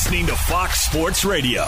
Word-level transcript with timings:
Listening 0.00 0.24
to 0.24 0.34
Fox 0.34 0.80
Sports 0.80 1.26
Radio. 1.26 1.62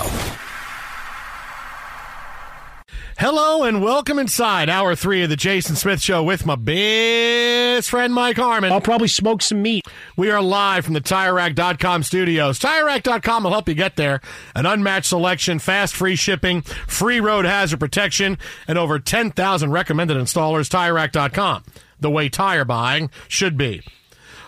Hello 3.18 3.64
and 3.64 3.82
welcome 3.82 4.18
inside 4.18 4.70
hour 4.70 4.96
three 4.96 5.22
of 5.22 5.28
the 5.28 5.36
Jason 5.36 5.76
Smith 5.76 6.00
Show 6.00 6.22
with 6.22 6.46
my 6.46 6.54
best 6.54 7.90
friend 7.90 8.14
Mike 8.14 8.38
Harmon. 8.38 8.72
I'll 8.72 8.80
probably 8.80 9.08
smoke 9.08 9.42
some 9.42 9.60
meat. 9.60 9.86
We 10.16 10.30
are 10.30 10.40
live 10.40 10.86
from 10.86 10.94
the 10.94 11.02
TireRack.com 11.02 12.04
studios. 12.04 12.58
TireRack.com 12.58 13.44
will 13.44 13.50
help 13.50 13.68
you 13.68 13.74
get 13.74 13.96
there. 13.96 14.22
An 14.56 14.64
unmatched 14.64 15.10
selection, 15.10 15.58
fast 15.58 15.94
free 15.94 16.16
shipping, 16.16 16.62
free 16.62 17.20
road 17.20 17.44
hazard 17.44 17.80
protection, 17.80 18.38
and 18.66 18.78
over 18.78 18.98
10,000 18.98 19.70
recommended 19.70 20.16
installers. 20.16 20.70
TireRack.com, 20.70 21.64
the 22.00 22.10
way 22.10 22.30
tire 22.30 22.64
buying 22.64 23.10
should 23.28 23.58
be. 23.58 23.82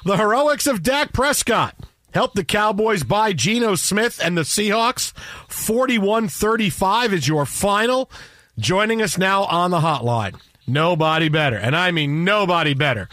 The 0.07 0.17
heroics 0.17 0.67
of 0.67 0.83
Dak 0.83 1.13
Prescott. 1.13 1.77
Help 2.15 2.35
the 2.35 2.45
Cowboys 2.45 3.03
by 3.03 3.33
Geno 3.33 3.75
Smith 3.75 4.21
and 4.23 4.39
the 4.39 4.43
Seahawks. 4.43 5.13
41 5.49 6.29
35 6.29 7.13
is 7.13 7.27
your 7.27 7.45
final. 7.45 8.09
Joining 8.57 9.03
us 9.03 9.19
now 9.19 9.43
on 9.45 9.73
the 9.73 9.81
hotline. 9.81 10.41
Nobody 10.65 11.29
better. 11.29 11.57
And 11.57 11.75
I 11.75 11.91
mean 11.91 12.23
nobody 12.23 12.73
better. 12.73 13.09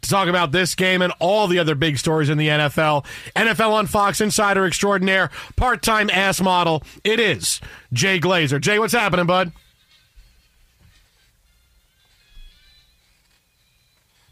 To 0.00 0.08
talk 0.08 0.28
about 0.28 0.50
this 0.52 0.74
game 0.74 1.02
and 1.02 1.12
all 1.18 1.46
the 1.46 1.58
other 1.58 1.74
big 1.74 1.98
stories 1.98 2.30
in 2.30 2.38
the 2.38 2.48
NFL. 2.48 3.04
NFL 3.36 3.72
on 3.72 3.86
Fox 3.86 4.20
Insider 4.20 4.64
Extraordinaire, 4.64 5.30
part 5.56 5.82
time 5.82 6.08
ass 6.08 6.40
model. 6.40 6.82
It 7.04 7.20
is 7.20 7.60
Jay 7.92 8.18
Glazer. 8.18 8.60
Jay, 8.60 8.78
what's 8.78 8.94
happening, 8.94 9.26
bud? 9.26 9.52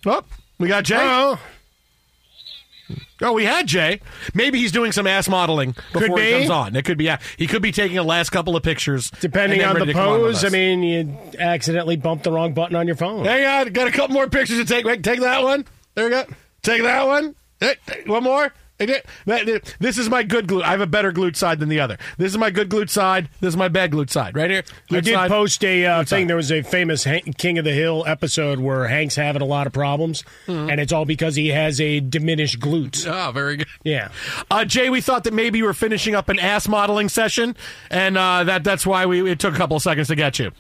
Oh, 0.07 0.23
we 0.59 0.69
got 0.69 0.85
Jay. 0.85 0.97
Oh, 0.99 1.39
Oh, 3.23 3.33
we 3.33 3.45
had 3.45 3.67
Jay. 3.67 4.01
Maybe 4.35 4.59
he's 4.59 4.73
doing 4.73 4.93
some 4.93 5.07
ass 5.07 5.29
modeling 5.29 5.75
before 5.93 6.19
he 6.19 6.33
comes 6.33 6.51
on. 6.51 6.77
It 6.77 6.85
could 6.85 6.99
be. 6.99 7.05
Yeah, 7.05 7.19
he 7.37 7.47
could 7.47 7.63
be 7.63 7.73
taking 7.73 7.97
the 7.97 8.03
last 8.03 8.31
couple 8.31 8.57
of 8.57 8.63
pictures, 8.63 9.11
depending 9.21 9.63
on 9.65 9.79
the 9.79 9.93
come 9.93 10.09
on 10.09 10.21
pose. 10.21 10.45
I 10.45 10.51
mean, 10.51 10.83
you 10.83 11.17
accidentally 11.39 11.97
bumped 11.97 12.25
the 12.25 12.33
wrong 12.33 12.53
button 12.53 12.77
on 12.77 12.87
your 12.87 12.97
phone. 12.97 13.25
hang 13.25 13.45
on, 13.45 13.67
uh, 13.67 13.71
got 13.71 13.89
a 13.89 13.93
couple 13.93 14.15
more 14.15 14.29
pictures 14.29 14.59
to 14.59 14.65
take. 14.65 14.85
Wait, 14.85 15.03
take 15.03 15.21
that 15.21 15.43
one. 15.43 15.65
There 15.95 16.05
we 16.05 16.11
go. 16.11 16.25
Take 16.63 16.83
that 16.83 17.07
one. 17.07 17.35
Hey, 17.61 17.77
one 18.07 18.23
more. 18.23 18.53
Hey, 18.79 19.01
This 19.81 19.97
is 19.97 20.11
my 20.11 20.23
good 20.23 20.47
glute. 20.47 20.63
I 20.63 20.73
have 20.73 20.83
a 20.83 20.87
better 20.87 21.11
glute 21.11 21.35
side 21.37 21.61
than 21.61 21.69
the 21.71 21.81
other. 21.81 21.97
This 22.19 22.33
is 22.33 22.37
my 22.39 22.51
good 22.51 22.69
glute 22.69 22.91
side. 22.91 23.31
This 23.41 23.49
is 23.49 23.57
my 23.57 23.69
bad 23.69 23.91
glute 23.93 24.11
side. 24.11 24.37
Right 24.37 24.51
here. 24.51 24.65
I 24.91 25.01
did 25.01 25.15
side. 25.15 25.31
post 25.31 25.65
a 25.65 25.87
uh, 25.87 25.99
thing. 26.01 26.07
side. 26.25 26.29
There 26.29 26.37
was 26.37 26.53
a 26.53 26.61
famous 26.63 27.05
Han- 27.05 27.33
King 27.39 27.57
of 27.59 27.65
the 27.65 27.73
Hill 27.73 28.05
episode 28.07 28.61
where 28.61 28.87
Hank's 28.87 29.17
having 29.17 29.41
a 29.41 29.47
lot 29.47 29.67
of 29.67 29.73
problems, 29.73 30.23
Hmm. 30.47 30.69
and 30.71 30.79
it's 30.81 30.93
all 30.93 31.07
because 31.07 31.37
he 31.37 31.49
has 31.49 31.81
a 31.81 32.01
diminished 32.01 32.61
glute. 32.61 33.07
Oh, 33.07 33.33
very 33.33 33.57
good. 33.57 33.67
Yeah. 33.83 34.11
Uh, 34.51 34.65
Jay, 34.67 34.91
we 34.91 35.01
thought 35.01 35.25
that 35.25 35.33
maybe 35.33 35.57
you 35.59 35.65
were 35.65 35.73
finishing 35.75 36.15
up 36.15 36.29
an 36.29 36.39
ass 36.39 36.69
modeling 36.69 37.09
session, 37.09 37.57
and 37.91 38.19
uh, 38.19 38.45
that 38.45 38.63
that's 38.63 38.87
why 38.87 39.07
we 39.07 39.31
it 39.31 39.39
took 39.39 39.55
a 39.55 39.57
couple 39.57 39.77
of 39.77 39.83
seconds 39.83 40.09
to 40.09 40.15
get 40.17 40.39
you. 40.39 40.51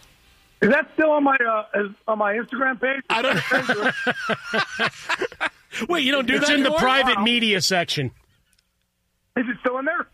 Is 0.62 0.70
that 0.70 0.88
still 0.94 1.10
on 1.10 1.22
my 1.22 1.36
uh, 1.36 1.64
on 2.08 2.18
my 2.18 2.32
Instagram 2.34 2.80
page? 2.80 3.02
I 3.10 3.20
don't. 3.20 3.40
Wait, 5.88 6.04
you 6.04 6.12
don't 6.12 6.26
do 6.26 6.36
It's 6.36 6.46
that 6.46 6.54
in 6.54 6.62
the 6.62 6.66
anymore? 6.70 6.78
private 6.80 7.22
media 7.22 7.60
section. 7.60 8.10
Is 9.36 9.44
it 9.48 9.56
still 9.60 9.78
in 9.78 9.84
there? 9.84 10.06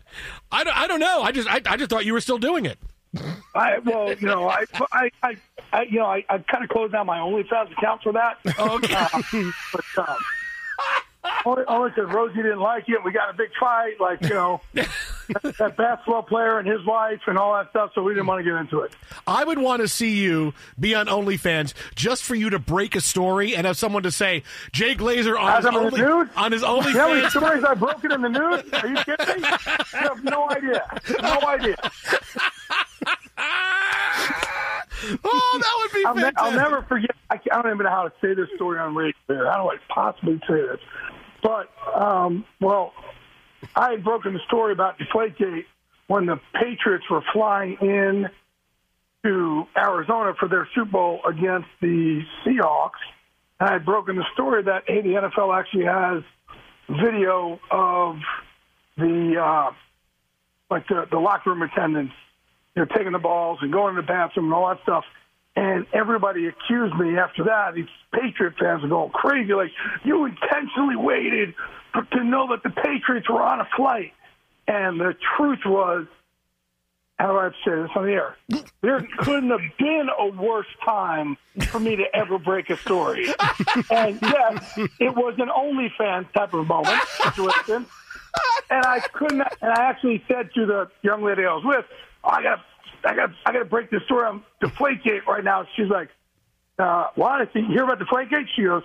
I 0.51 0.63
don't, 0.63 0.77
I 0.77 0.87
don't 0.87 0.99
know. 0.99 1.21
I 1.21 1.31
just 1.31 1.47
I, 1.49 1.61
I 1.65 1.77
just 1.77 1.89
thought 1.89 2.05
you 2.05 2.13
were 2.13 2.21
still 2.21 2.37
doing 2.37 2.65
it. 2.65 2.77
I 3.55 3.77
well, 3.79 4.11
you 4.13 4.27
know, 4.27 4.49
I 4.49 4.65
I, 4.91 5.09
I, 5.21 5.37
I 5.71 5.81
you 5.83 5.99
know, 5.99 6.07
I, 6.07 6.25
I 6.29 6.39
kind 6.39 6.63
of 6.63 6.69
closed 6.69 6.93
down 6.93 7.05
my 7.05 7.19
OnlyFans 7.19 7.71
account 7.77 8.01
for 8.03 8.11
that. 8.13 8.37
Okay. 8.59 8.93
Uh, 8.93 9.51
but 9.71 9.85
um, 10.09 10.17
only 11.45 11.63
only 11.67 11.89
because 11.89 12.13
Rosie 12.13 12.37
didn't 12.37 12.59
like 12.59 12.87
it. 12.87 13.03
We 13.03 13.11
got 13.11 13.29
a 13.29 13.33
big 13.33 13.49
fight, 13.59 13.99
like 13.99 14.21
you 14.21 14.29
know, 14.29 14.61
that, 14.73 14.89
that 15.57 15.77
basketball 15.77 16.23
player 16.23 16.59
and 16.59 16.67
his 16.67 16.85
wife 16.85 17.21
and 17.27 17.37
all 17.37 17.53
that 17.53 17.69
stuff. 17.69 17.91
So 17.95 18.03
we 18.03 18.13
didn't 18.13 18.27
want 18.27 18.39
to 18.39 18.43
get 18.43 18.59
into 18.59 18.81
it. 18.81 18.93
I 19.25 19.43
would 19.43 19.59
want 19.59 19.81
to 19.81 19.87
see 19.87 20.21
you 20.21 20.53
be 20.79 20.95
on 20.95 21.07
OnlyFans 21.07 21.73
just 21.95 22.23
for 22.23 22.35
you 22.35 22.49
to 22.49 22.59
break 22.59 22.95
a 22.95 23.01
story 23.01 23.55
and 23.55 23.65
have 23.65 23.77
someone 23.77 24.03
to 24.03 24.11
say 24.11 24.43
Jay 24.71 24.95
Glazer 24.95 25.39
on 25.39 25.49
As 25.49 25.65
his 25.65 25.75
only 25.75 26.01
news, 26.01 26.29
on 26.35 26.51
his 26.51 26.61
know 26.61 26.81
how 26.81 27.13
many 27.13 27.29
stories 27.29 27.63
I've 27.63 27.79
broken 27.79 28.11
in 28.11 28.21
the 28.21 28.29
news? 28.29 28.63
Are 28.73 28.87
you 28.87 28.95
kidding 28.95 29.41
me? 29.41 29.47
You 29.93 29.99
have 29.99 30.23
no 30.23 30.49
idea. 30.49 31.01
No 31.21 31.39
idea. 31.47 31.75
oh, 35.23 35.59
that 35.61 35.77
would 35.81 35.93
be 35.93 36.05
I'll, 36.05 36.15
ne- 36.15 36.31
I'll 36.37 36.51
never 36.51 36.81
forget. 36.83 37.11
I, 37.29 37.39
I 37.51 37.61
don't 37.61 37.73
even 37.73 37.85
know 37.85 37.89
how 37.89 38.03
to 38.03 38.13
say 38.21 38.33
this 38.33 38.49
story 38.55 38.79
on 38.79 38.95
radio. 38.95 39.13
How 39.27 39.63
do 39.63 39.69
I 39.69 39.77
possibly 39.89 40.39
say 40.47 40.61
this? 40.61 40.79
But 41.43 41.69
um, 41.93 42.45
well, 42.59 42.93
I 43.75 43.91
had 43.91 44.03
broken 44.03 44.33
the 44.33 44.39
story 44.47 44.71
about 44.71 44.97
Deflategate 44.97 45.65
when 46.07 46.25
the 46.25 46.39
Patriots 46.53 47.05
were 47.09 47.23
flying 47.33 47.77
in 47.81 48.29
to 49.23 49.67
Arizona 49.77 50.33
for 50.39 50.47
their 50.47 50.67
Super 50.73 50.91
Bowl 50.91 51.19
against 51.27 51.67
the 51.81 52.21
Seahawks. 52.45 52.99
And 53.59 53.69
I 53.69 53.73
had 53.73 53.85
broken 53.85 54.15
the 54.15 54.25
story 54.33 54.63
that 54.63 54.83
hey, 54.87 55.01
the 55.01 55.09
NFL 55.09 55.57
actually 55.57 55.85
has 55.85 56.23
video 56.89 57.59
of 57.71 58.17
the 58.97 59.35
uh, 59.39 59.71
like 60.69 60.87
the, 60.87 61.07
the 61.11 61.19
locker 61.19 61.51
room 61.51 61.61
attendants, 61.61 62.13
you 62.75 62.81
know, 62.81 62.87
taking 62.95 63.11
the 63.11 63.19
balls 63.19 63.59
and 63.61 63.71
going 63.71 63.95
to 63.95 64.01
the 64.01 64.07
bathroom 64.07 64.47
and 64.47 64.53
all 64.53 64.69
that 64.69 64.81
stuff. 64.83 65.03
And 65.55 65.85
everybody 65.93 66.47
accused 66.47 66.95
me 66.95 67.17
after 67.17 67.43
that. 67.43 67.75
These 67.75 67.87
Patriot 68.11 68.55
fans 68.59 68.81
were 68.81 68.89
going 68.89 69.11
crazy, 69.11 69.53
like 69.53 69.71
you 70.03 70.25
intentionally 70.25 70.95
waited 70.95 71.53
for, 71.91 72.03
to 72.03 72.23
know 72.23 72.47
that 72.49 72.63
the 72.63 72.71
Patriots 72.71 73.29
were 73.29 73.41
on 73.41 73.61
a 73.61 73.67
flight. 73.75 74.13
And 74.67 74.99
the 74.99 75.13
truth 75.37 75.59
was, 75.65 76.07
how 77.19 77.27
do 77.27 77.37
I 77.37 77.49
say 77.63 77.81
this 77.81 77.91
on 77.95 78.05
the 78.05 78.11
air? 78.13 78.35
There 78.81 79.07
couldn't 79.19 79.51
have 79.51 79.77
been 79.77 80.09
a 80.17 80.27
worse 80.29 80.67
time 80.83 81.37
for 81.67 81.79
me 81.79 81.95
to 81.97 82.03
ever 82.15 82.39
break 82.39 82.69
a 82.71 82.77
story. 82.77 83.27
and 83.91 84.19
yes, 84.21 84.77
it 84.99 85.15
was 85.15 85.35
an 85.37 85.49
OnlyFans 85.49 86.31
type 86.33 86.53
of 86.53 86.67
moment 86.67 86.99
situation. 87.21 87.85
and 88.69 88.85
I 88.85 88.99
couldn't. 88.99 89.43
And 89.61 89.71
I 89.71 89.83
actually 89.83 90.23
said 90.27 90.49
to 90.55 90.65
the 90.65 90.89
young 91.03 91.23
lady 91.23 91.45
I 91.45 91.53
was 91.53 91.63
with, 91.63 91.85
"I 92.23 92.41
got, 92.41 92.59
I 93.05 93.15
got, 93.15 93.31
I 93.45 93.51
got 93.51 93.59
to 93.59 93.65
break 93.65 93.89
this 93.89 94.03
story 94.03 94.25
on 94.25 94.43
Deflategate 94.61 95.25
right 95.25 95.43
now." 95.43 95.65
She's 95.75 95.89
like, 95.89 96.09
uh, 96.79 97.07
"What? 97.15 97.41
I 97.41 97.45
think 97.45 97.69
you 97.69 97.73
hear 97.75 97.83
about 97.83 97.99
Deflategate?" 97.99 98.47
She 98.55 98.63
goes, 98.63 98.83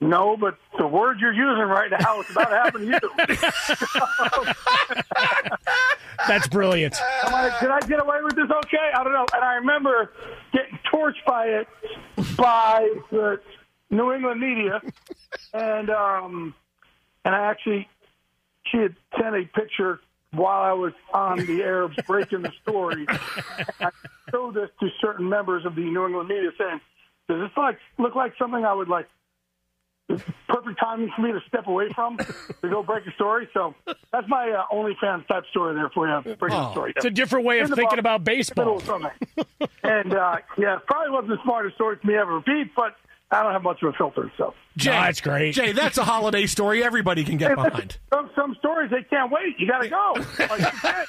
"No, 0.00 0.36
but 0.36 0.56
the 0.78 0.86
word 0.86 1.20
you're 1.20 1.32
using 1.32 1.64
right 1.64 1.90
now 1.90 2.20
is 2.20 2.30
about 2.30 2.50
to 2.50 2.56
happen 2.56 2.80
to 2.82 2.86
you." 2.86 3.00
That's 6.28 6.48
brilliant. 6.48 6.96
I'm 7.24 7.32
like, 7.32 7.60
did 7.60 7.70
I 7.70 7.80
get 7.80 8.00
away 8.00 8.18
with 8.22 8.34
this 8.34 8.50
okay? 8.50 8.90
I 8.94 9.04
don't 9.04 9.12
know. 9.12 9.26
And 9.34 9.44
I 9.44 9.54
remember 9.56 10.10
getting 10.52 10.78
torched 10.90 11.24
by 11.26 11.46
it 11.46 11.68
by 12.36 12.88
the 13.10 13.40
New 13.90 14.12
England 14.12 14.40
media, 14.40 14.80
and 15.52 15.90
um, 15.90 16.54
and 17.24 17.34
I 17.34 17.46
actually 17.46 17.88
she 18.66 18.78
had 18.78 18.96
sent 19.20 19.34
a 19.34 19.44
picture 19.54 20.00
while 20.34 20.62
I 20.62 20.72
was 20.72 20.92
on 21.12 21.38
the 21.44 21.62
air 21.62 21.88
breaking 22.06 22.42
the 22.42 22.52
story. 22.62 23.06
I 23.08 23.90
showed 24.30 24.54
this 24.54 24.70
to 24.80 24.88
certain 25.00 25.28
members 25.28 25.64
of 25.64 25.74
the 25.74 25.82
New 25.82 26.06
England 26.06 26.28
media, 26.28 26.50
saying, 26.58 26.80
"Does 27.28 27.40
this 27.40 27.56
like 27.56 27.78
look 27.98 28.14
like 28.14 28.34
something 28.38 28.64
I 28.64 28.74
would 28.74 28.88
like?" 28.88 29.08
It's 30.06 30.22
perfect 30.48 30.78
timing 30.78 31.10
for 31.16 31.22
me 31.22 31.32
to 31.32 31.40
step 31.48 31.66
away 31.66 31.88
from 31.94 32.18
to 32.18 32.68
go 32.68 32.82
break 32.82 33.06
a 33.06 33.12
story. 33.12 33.48
So 33.54 33.74
that's 34.12 34.28
my 34.28 34.50
uh, 34.50 34.64
OnlyFans 34.70 35.26
type 35.26 35.44
story 35.50 35.74
there 35.74 35.88
for 35.88 36.06
you. 36.06 36.20
Breaking 36.36 36.58
the 36.58 36.70
story. 36.72 36.92
It's 36.94 37.06
a 37.06 37.10
different 37.10 37.46
way 37.46 37.60
of 37.60 37.68
thinking 37.68 37.84
box, 37.86 37.98
about 37.98 38.24
baseball. 38.24 38.64
middle 38.64 38.78
of 38.78 38.84
something. 38.84 39.10
and 39.82 40.14
uh, 40.14 40.36
yeah, 40.58 40.76
it 40.76 40.86
probably 40.86 41.10
wasn't 41.10 41.30
the 41.30 41.42
smartest 41.42 41.76
story 41.76 41.96
for 41.96 42.06
me 42.06 42.16
ever 42.16 42.34
repeat, 42.34 42.74
but 42.76 42.96
I 43.30 43.42
don't 43.42 43.52
have 43.52 43.62
much 43.62 43.82
of 43.82 43.88
a 43.88 43.92
filter. 43.96 44.30
So 44.38 44.54
Jay, 44.76 44.90
No, 44.90 45.00
that's 45.00 45.20
great. 45.20 45.54
Jay, 45.54 45.72
that's 45.72 45.98
a 45.98 46.04
holiday 46.04 46.46
story 46.46 46.84
everybody 46.84 47.24
can 47.24 47.36
get 47.36 47.54
behind. 47.56 47.98
some 48.12 48.30
some 48.34 48.54
stories 48.60 48.90
they 48.90 49.02
can't 49.04 49.30
wait. 49.32 49.58
You 49.58 49.66
got 49.66 49.82
to 49.82 49.88
go. 49.88 50.14
Like, 50.38 50.60
you 50.60 50.66
can't. 50.80 51.08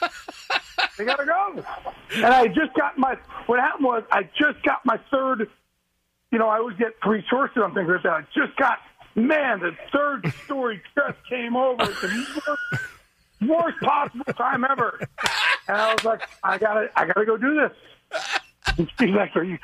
they 0.97 1.05
got 1.05 1.17
to 1.17 1.25
go. 1.25 1.63
And 2.15 2.25
I 2.25 2.47
just 2.47 2.73
got 2.75 2.97
my. 2.97 3.17
What 3.47 3.59
happened 3.59 3.85
was 3.85 4.03
I 4.11 4.23
just 4.37 4.63
got 4.63 4.85
my 4.85 4.99
third. 5.11 5.49
You 6.31 6.39
know, 6.39 6.47
I 6.47 6.57
always 6.57 6.77
get 6.77 6.93
three 7.03 7.23
sources 7.29 7.57
on 7.63 7.73
things 7.73 7.87
like 7.89 8.03
that. 8.03 8.11
I 8.13 8.21
just 8.33 8.55
got. 8.57 8.79
Man, 9.17 9.59
the 9.61 9.71
third 9.93 10.33
story 10.43 10.81
just 10.93 11.17
came 11.29 11.55
over 11.55 11.83
at 11.83 11.87
the 12.01 12.41
worst, 12.45 12.83
worst 13.49 13.79
possible 13.81 14.25
time 14.33 14.65
ever. 14.69 14.99
And 15.69 15.77
I 15.77 15.93
was 15.93 16.03
like, 16.03 16.21
I 16.43 16.57
gotta, 16.57 16.89
I 16.97 17.05
gotta 17.05 17.25
go 17.25 17.37
do 17.37 17.55
this. 17.55 18.21
And 18.77 18.91
she's 18.99 19.11
like, 19.15 19.33
Are 19.37 19.43
you 19.43 19.57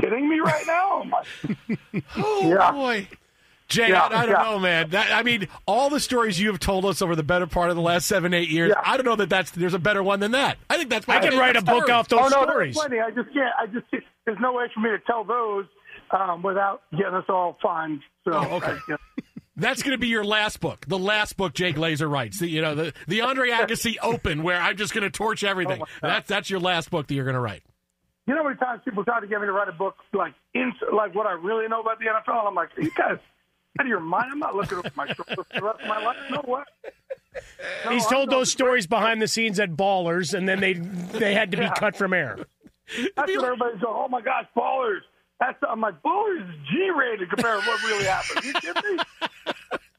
kidding 0.00 0.28
me 0.28 0.40
right 0.40 0.66
now? 0.66 1.04
Like, 1.10 2.02
Oh 2.16 2.48
Yeah. 2.48 2.70
boy. 2.72 3.08
Jay, 3.68 3.88
Yeah, 3.88 4.02
I, 4.02 4.22
I 4.22 4.26
don't 4.26 4.36
yeah. 4.36 4.42
know, 4.44 4.58
man. 4.60 4.90
That, 4.90 5.10
I 5.12 5.24
mean, 5.24 5.48
all 5.66 5.90
the 5.90 5.98
stories 5.98 6.38
you 6.38 6.48
have 6.50 6.60
told 6.60 6.84
us 6.84 7.02
over 7.02 7.16
the 7.16 7.24
better 7.24 7.48
part 7.48 7.68
of 7.70 7.74
the 7.74 7.82
last 7.82 8.06
seven, 8.06 8.32
eight 8.32 8.48
years. 8.48 8.68
Yeah. 8.74 8.80
I 8.84 8.96
don't 8.96 9.04
know 9.06 9.16
that 9.16 9.28
that's 9.28 9.50
there's 9.50 9.74
a 9.74 9.78
better 9.80 10.04
one 10.04 10.20
than 10.20 10.30
that. 10.32 10.56
I 10.70 10.76
think 10.76 10.88
that's. 10.90 11.08
I 11.08 11.18
can 11.18 11.36
write 11.36 11.50
a 11.56 11.60
that's 11.60 11.64
book 11.64 11.86
better. 11.86 11.98
off 11.98 12.06
those 12.08 12.20
oh 12.20 12.28
no, 12.28 12.42
stories. 12.44 12.76
there's 12.76 12.86
plenty. 12.86 13.00
I 13.02 13.10
just 13.10 13.32
can't. 13.34 13.52
I 13.60 13.66
just 13.66 13.86
there's 14.24 14.38
no 14.40 14.52
way 14.52 14.66
for 14.72 14.78
me 14.80 14.90
to 14.90 14.98
tell 15.00 15.24
those 15.24 15.64
um, 16.12 16.42
without 16.42 16.82
getting 16.92 17.14
us 17.14 17.24
all 17.28 17.58
fined. 17.60 18.02
So 18.24 18.34
Oh, 18.34 18.56
okay. 18.58 18.66
I- 18.72 18.78
yeah. 18.88 18.96
That's 19.58 19.82
going 19.82 19.92
to 19.92 19.98
be 19.98 20.08
your 20.08 20.22
last 20.24 20.60
book. 20.60 20.84
The 20.86 20.98
last 20.98 21.36
book 21.38 21.54
Jay 21.54 21.72
Glazer 21.72 22.08
writes. 22.10 22.40
The, 22.40 22.46
you 22.48 22.60
know, 22.62 22.74
the 22.74 22.92
the 23.08 23.22
Andre 23.22 23.50
Agassi 23.50 23.96
Open, 24.02 24.42
where 24.44 24.60
I'm 24.60 24.76
just 24.76 24.92
going 24.94 25.04
to 25.04 25.10
torch 25.10 25.42
everything. 25.42 25.80
Oh, 25.82 25.86
that's 26.02 26.28
that's 26.28 26.50
your 26.50 26.60
last 26.60 26.90
book 26.90 27.06
that 27.08 27.14
you're 27.14 27.24
going 27.24 27.34
to 27.34 27.40
write. 27.40 27.62
You 28.26 28.34
know 28.34 28.42
how 28.42 28.48
many 28.48 28.58
times 28.58 28.82
people 28.84 29.04
try 29.04 29.20
to 29.20 29.26
get 29.26 29.40
me 29.40 29.46
to 29.46 29.52
write 29.52 29.68
a 29.68 29.72
book 29.72 29.96
like 30.12 30.34
in 30.54 30.72
like 30.92 31.14
what 31.14 31.26
I 31.26 31.32
really 31.32 31.68
know 31.68 31.80
about 31.80 31.98
the 32.00 32.06
NFL? 32.06 32.38
And 32.40 32.48
I'm 32.48 32.54
like, 32.54 32.70
you 32.76 32.90
guys 32.90 33.18
out 33.78 33.84
of 33.84 33.86
your 33.86 34.00
mind? 34.00 34.30
I'm 34.32 34.38
not 34.38 34.54
looking 34.56 34.78
over 34.78 34.90
my 34.96 35.06
shoulder 35.06 35.44
for 35.44 35.46
the 35.54 35.62
rest 35.62 35.80
of 35.82 35.88
my 35.88 36.02
life. 36.04 36.16
No 36.30 36.42
way. 36.46 36.62
No, 37.84 37.90
He's 37.92 38.06
told 38.06 38.30
those 38.30 38.48
to- 38.48 38.52
stories 38.52 38.86
behind 38.86 39.20
the 39.22 39.28
scenes 39.28 39.60
at 39.60 39.70
Ballers, 39.76 40.34
and 40.34 40.48
then 40.48 40.60
they 40.60 40.72
they 40.72 41.34
had 41.34 41.50
to 41.52 41.56
be 41.56 41.64
Yeah. 41.64 41.74
cut 41.74 41.94
from 41.96 42.12
air. 42.12 42.38
That's 43.16 43.36
what 43.36 43.44
everybody's 43.44 43.80
going. 43.80 43.94
Oh 43.96 44.08
my 44.08 44.20
gosh, 44.20 44.46
ballers! 44.56 45.00
That's 45.38 45.58
I'm 45.68 45.80
like 45.80 46.00
ballers 46.02 46.48
is 46.48 46.56
G-rated 46.70 47.28
compared 47.28 47.60
to 47.62 47.66
what 47.68 47.82
really 47.84 48.04
happened. 48.06 48.44
You 48.44 48.52
kidding 48.54 48.96
me? 48.96 49.02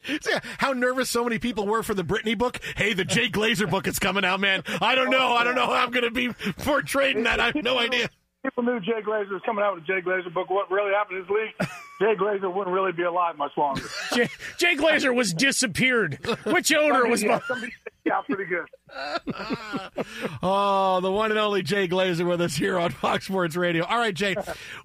See 0.08 0.34
how 0.58 0.74
nervous 0.74 1.10
so 1.10 1.24
many 1.24 1.40
people 1.40 1.68
were 1.68 1.84
for 1.84 1.94
the 1.94 2.04
Britney 2.04 2.38
book. 2.38 2.60
Hey, 2.76 2.94
the 2.94 3.06
Jay 3.06 3.30
Glazer 3.30 3.70
book 3.70 3.88
is 3.88 4.00
coming 4.00 4.26
out, 4.26 4.40
man. 4.40 4.64
I 4.82 4.96
don't 4.96 5.10
know. 5.10 5.34
I 5.34 5.44
don't 5.44 5.56
know 5.56 5.66
how 5.66 5.74
I'm 5.74 5.92
going 5.92 6.06
to 6.06 6.12
be 6.12 6.30
portrayed 6.64 7.18
in 7.18 7.24
that. 7.24 7.40
I 7.40 7.48
have 7.48 7.56
no 7.56 7.78
idea. 7.78 8.10
People 8.44 8.64
knew 8.64 8.80
Jay 8.80 9.02
Glazer 9.06 9.32
was 9.32 9.42
coming 9.46 9.64
out 9.64 9.76
with 9.76 9.84
a 9.84 9.88
Jay 9.88 10.02
Glazer 10.02 10.34
book. 10.34 10.50
What 10.50 10.72
really 10.72 10.94
happened 10.94 11.20
in 11.20 11.24
this 11.24 11.32
league? 11.32 11.70
Jay 12.00 12.16
Glazer 12.16 12.54
wouldn't 12.54 12.74
really 12.74 12.92
be 12.92 13.04
alive 13.04 13.38
much 13.38 13.52
longer. 13.58 13.84
Jay, 14.14 14.30
Jay 14.58 14.76
Glazer 14.76 15.14
was 15.16 15.34
disappeared. 15.34 16.20
Which 16.46 16.72
owner 16.74 17.08
was? 17.08 17.24
yeah, 17.24 17.40
somebody 17.48 17.74
yeah, 18.06 18.22
pretty 18.22 18.46
good. 18.46 18.66
Oh, 20.42 21.02
the 21.02 21.12
one 21.12 21.32
and 21.32 21.40
only 21.40 21.64
Jay 21.64 21.88
Glazer 21.88 22.28
with 22.28 22.40
us 22.40 22.56
here 22.56 22.80
on 22.80 22.92
Fox 22.92 23.26
Sports 23.26 23.56
Radio. 23.56 23.84
All 23.84 23.98
right, 23.98 24.14
Jay, 24.14 24.36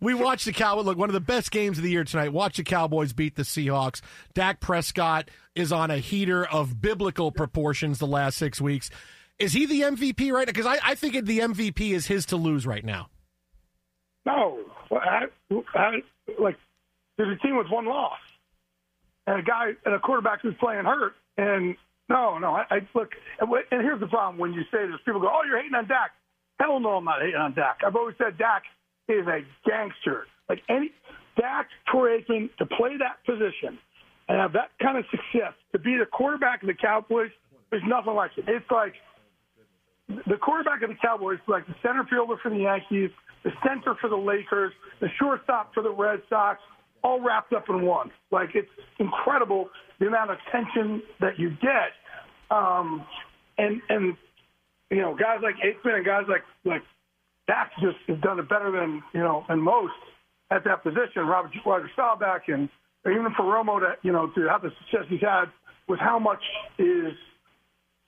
we 0.01 0.15
watched 0.15 0.45
the 0.47 0.53
Cowboys. 0.53 0.87
Look, 0.87 0.99
one 0.99 1.09
of 1.09 1.13
the 1.13 1.21
best 1.21 1.51
games 1.51 1.79
of 1.79 1.85
the 1.85 1.91
year 1.91 2.05
tonight. 2.05 2.33
Watch 2.33 2.57
the 2.57 2.65
Cowboys 2.65 3.13
beat 3.13 3.37
the 3.37 3.43
Seahawks. 3.43 4.01
Dak 4.35 4.61
Prescott 4.61 5.31
is 5.55 5.71
on 5.71 5.91
a 5.91 5.99
heater 5.99 6.45
of 6.45 6.81
biblical 6.81 7.31
proportions 7.31 7.99
the 7.99 8.07
last 8.07 8.39
six 8.39 8.61
weeks. 8.61 8.91
Is 9.39 9.53
he 9.53 9.67
the 9.67 9.83
MVP 9.83 10.33
right 10.33 10.47
now? 10.47 10.53
Because 10.53 10.67
I, 10.67 10.79
I 10.83 10.95
think 10.95 11.25
the 11.25 11.41
MVP 11.41 11.93
is 11.93 12.07
his 12.07 12.27
to 12.27 12.37
lose 12.37 12.67
right 12.67 12.85
now. 12.85 13.09
No, 14.25 14.61
Well, 14.91 15.01
I, 15.01 15.27
I, 15.75 15.91
like 16.39 16.57
there's 17.23 17.39
a 17.39 17.47
team 17.47 17.57
with 17.57 17.69
one 17.71 17.87
loss, 17.87 18.19
and 19.27 19.39
a 19.39 19.43
guy 19.43 19.71
and 19.85 19.95
a 19.95 20.01
quarterback 20.01 20.43
who's 20.43 20.55
playing 20.59 20.85
hurt. 20.85 21.15
And 21.39 21.77
no, 22.09 22.39
no, 22.39 22.55
I, 22.55 22.65
I 22.71 22.89
look. 22.95 23.11
And, 23.41 23.49
and 23.71 23.81
here's 23.81 24.01
the 24.01 24.09
problem: 24.09 24.39
when 24.39 24.53
you 24.53 24.63
say 24.73 24.87
this, 24.87 24.99
people 25.05 25.21
go, 25.21 25.31
"Oh, 25.31 25.43
you're 25.47 25.59
hating 25.59 25.75
on 25.75 25.87
Dak." 25.87 26.11
Hell 26.59 26.81
no, 26.81 26.99
I'm 26.99 27.05
not 27.05 27.21
hating 27.21 27.37
on 27.37 27.55
Dak. 27.55 27.79
I've 27.87 27.97
always 27.97 28.17
said 28.19 28.39
Dak 28.39 28.63
is 29.09 29.27
a 29.27 29.41
gangster. 29.69 30.27
Like 30.49 30.63
any 30.69 30.91
Dak 31.39 31.69
Troy 31.89 32.19
Aikman 32.19 32.51
to 32.59 32.67
play 32.67 32.97
that 32.99 33.25
position 33.25 33.79
and 34.29 34.39
have 34.39 34.53
that 34.53 34.71
kind 34.83 34.99
of 34.99 35.05
success 35.11 35.55
to 35.73 35.79
be 35.79 35.97
the 35.99 36.07
quarterback 36.07 36.63
of 36.63 36.67
the 36.67 36.75
Cowboys. 36.75 37.31
There's 37.71 37.83
nothing 37.87 38.15
like 38.15 38.33
it. 38.37 38.45
It's 38.49 38.71
like 38.71 38.95
the 40.09 40.37
quarterback 40.37 40.83
of 40.83 40.91
the 40.91 40.99
Cowboys, 41.03 41.39
like 41.47 41.67
the 41.67 41.75
center 41.83 42.05
fielder 42.11 42.37
for 42.43 42.51
the 42.51 42.59
Yankees, 42.59 43.11
the 43.45 43.51
center 43.67 43.97
for 44.01 44.11
the 44.11 44.17
Lakers, 44.17 44.73
the 45.01 45.09
shortstop 45.19 45.73
for 45.73 45.83
the 45.83 45.91
Red 45.91 46.21
Sox, 46.29 46.61
all 47.03 47.21
wrapped 47.21 47.53
up 47.53 47.65
in 47.69 47.83
one. 47.83 48.11
Like 48.31 48.51
it's 48.55 48.69
incredible 48.99 49.69
the 50.01 50.07
amount 50.07 50.31
of 50.31 50.39
attention 50.49 51.03
that 51.21 51.39
you 51.39 51.51
get. 51.61 51.93
Um, 52.51 53.05
and 53.59 53.81
and 53.89 54.17
you 54.91 55.01
know, 55.01 55.15
guys 55.15 55.39
like 55.43 55.57
Aikman 55.57 55.97
and 55.97 56.05
guys 56.05 56.25
like 56.29 56.43
like 56.65 56.83
Dak 57.47 57.71
just 57.81 57.97
have 58.09 58.21
done 58.21 58.39
it 58.39 58.49
better 58.49 58.71
than 58.71 59.03
you 59.15 59.21
know 59.21 59.45
than 59.49 59.61
most 59.61 59.95
at 60.51 60.65
that 60.65 60.83
position. 60.83 61.27
Robert 61.27 61.53
Roger 61.65 61.91
Staubach 61.95 62.43
and 62.49 62.69
even 63.07 63.29
for 63.37 63.45
Romo 63.45 63.81
to 63.81 63.95
you 64.03 64.13
know 64.13 64.29
to 64.35 64.49
have 64.49 64.63
the 64.63 64.71
success 64.81 65.07
he's 65.09 65.21
had 65.21 65.47
with 65.89 65.99
how 65.99 66.19
much 66.19 66.43
is 66.79 67.13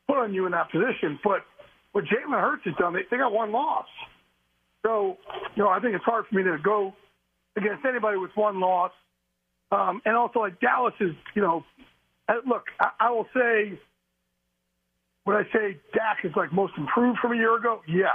put 0.07 0.19
on 0.19 0.35
you 0.35 0.47
in 0.47 0.53
that 0.53 0.71
position. 0.71 1.19
But 1.25 1.41
what 1.93 2.05
Jalen 2.05 2.41
Hurts 2.41 2.63
has 2.65 2.75
done, 2.77 2.93
they, 2.93 3.01
they 3.11 3.17
got 3.17 3.33
one 3.33 3.53
loss. 3.53 3.87
So, 4.85 5.17
you 5.57 5.63
know, 5.63 5.69
I 5.69 5.81
think 5.81 5.95
it's 5.95 6.05
hard 6.05 6.27
for 6.29 6.35
me 6.35 6.43
to 6.43 6.59
go 6.63 6.93
against 7.57 7.85
anybody 7.85 8.19
with 8.19 8.31
one 8.35 8.61
loss. 8.61 8.93
Um, 9.71 10.03
and 10.05 10.17
also, 10.17 10.41
like 10.41 10.61
Dallas 10.61 10.95
is, 11.01 11.13
you 11.35 11.43
know, 11.43 11.65
uh, 12.29 12.35
look, 12.47 12.65
I, 12.81 12.91
I 13.01 13.11
will 13.11 13.27
say, 13.35 13.79
when 15.25 15.37
I 15.37 15.43
say 15.53 15.79
Dak 15.95 16.19
is 16.25 16.33
like 16.37 16.53
most 16.53 16.75
improved 16.77 17.19
from 17.19 17.33
a 17.33 17.37
year 17.37 17.57
ago? 17.57 17.81
Yeah, 17.89 18.09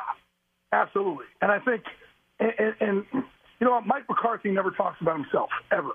absolutely. 0.72 1.26
And 1.42 1.52
I 1.52 1.60
think, 1.60 1.84
and, 2.40 2.54
and, 2.60 2.76
and 2.80 3.24
you 3.60 3.68
know, 3.68 3.82
Mike 3.82 4.04
McCarthy 4.08 4.52
never 4.52 4.72
talks 4.72 5.02
about 5.02 5.18
himself 5.18 5.50
ever. 5.72 5.92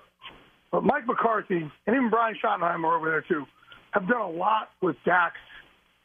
But 0.71 0.83
Mike 0.83 1.07
McCarthy 1.07 1.71
and 1.87 1.97
even 1.97 2.11
Brian 2.11 2.37
Schottenheimer 2.43 2.97
over 2.97 3.09
there 3.09 3.25
too 3.27 3.45
have 3.93 4.09
done 4.09 4.21
a 4.21 4.29
lot 4.29 4.71
with 4.83 4.97
Dak's 5.07 5.37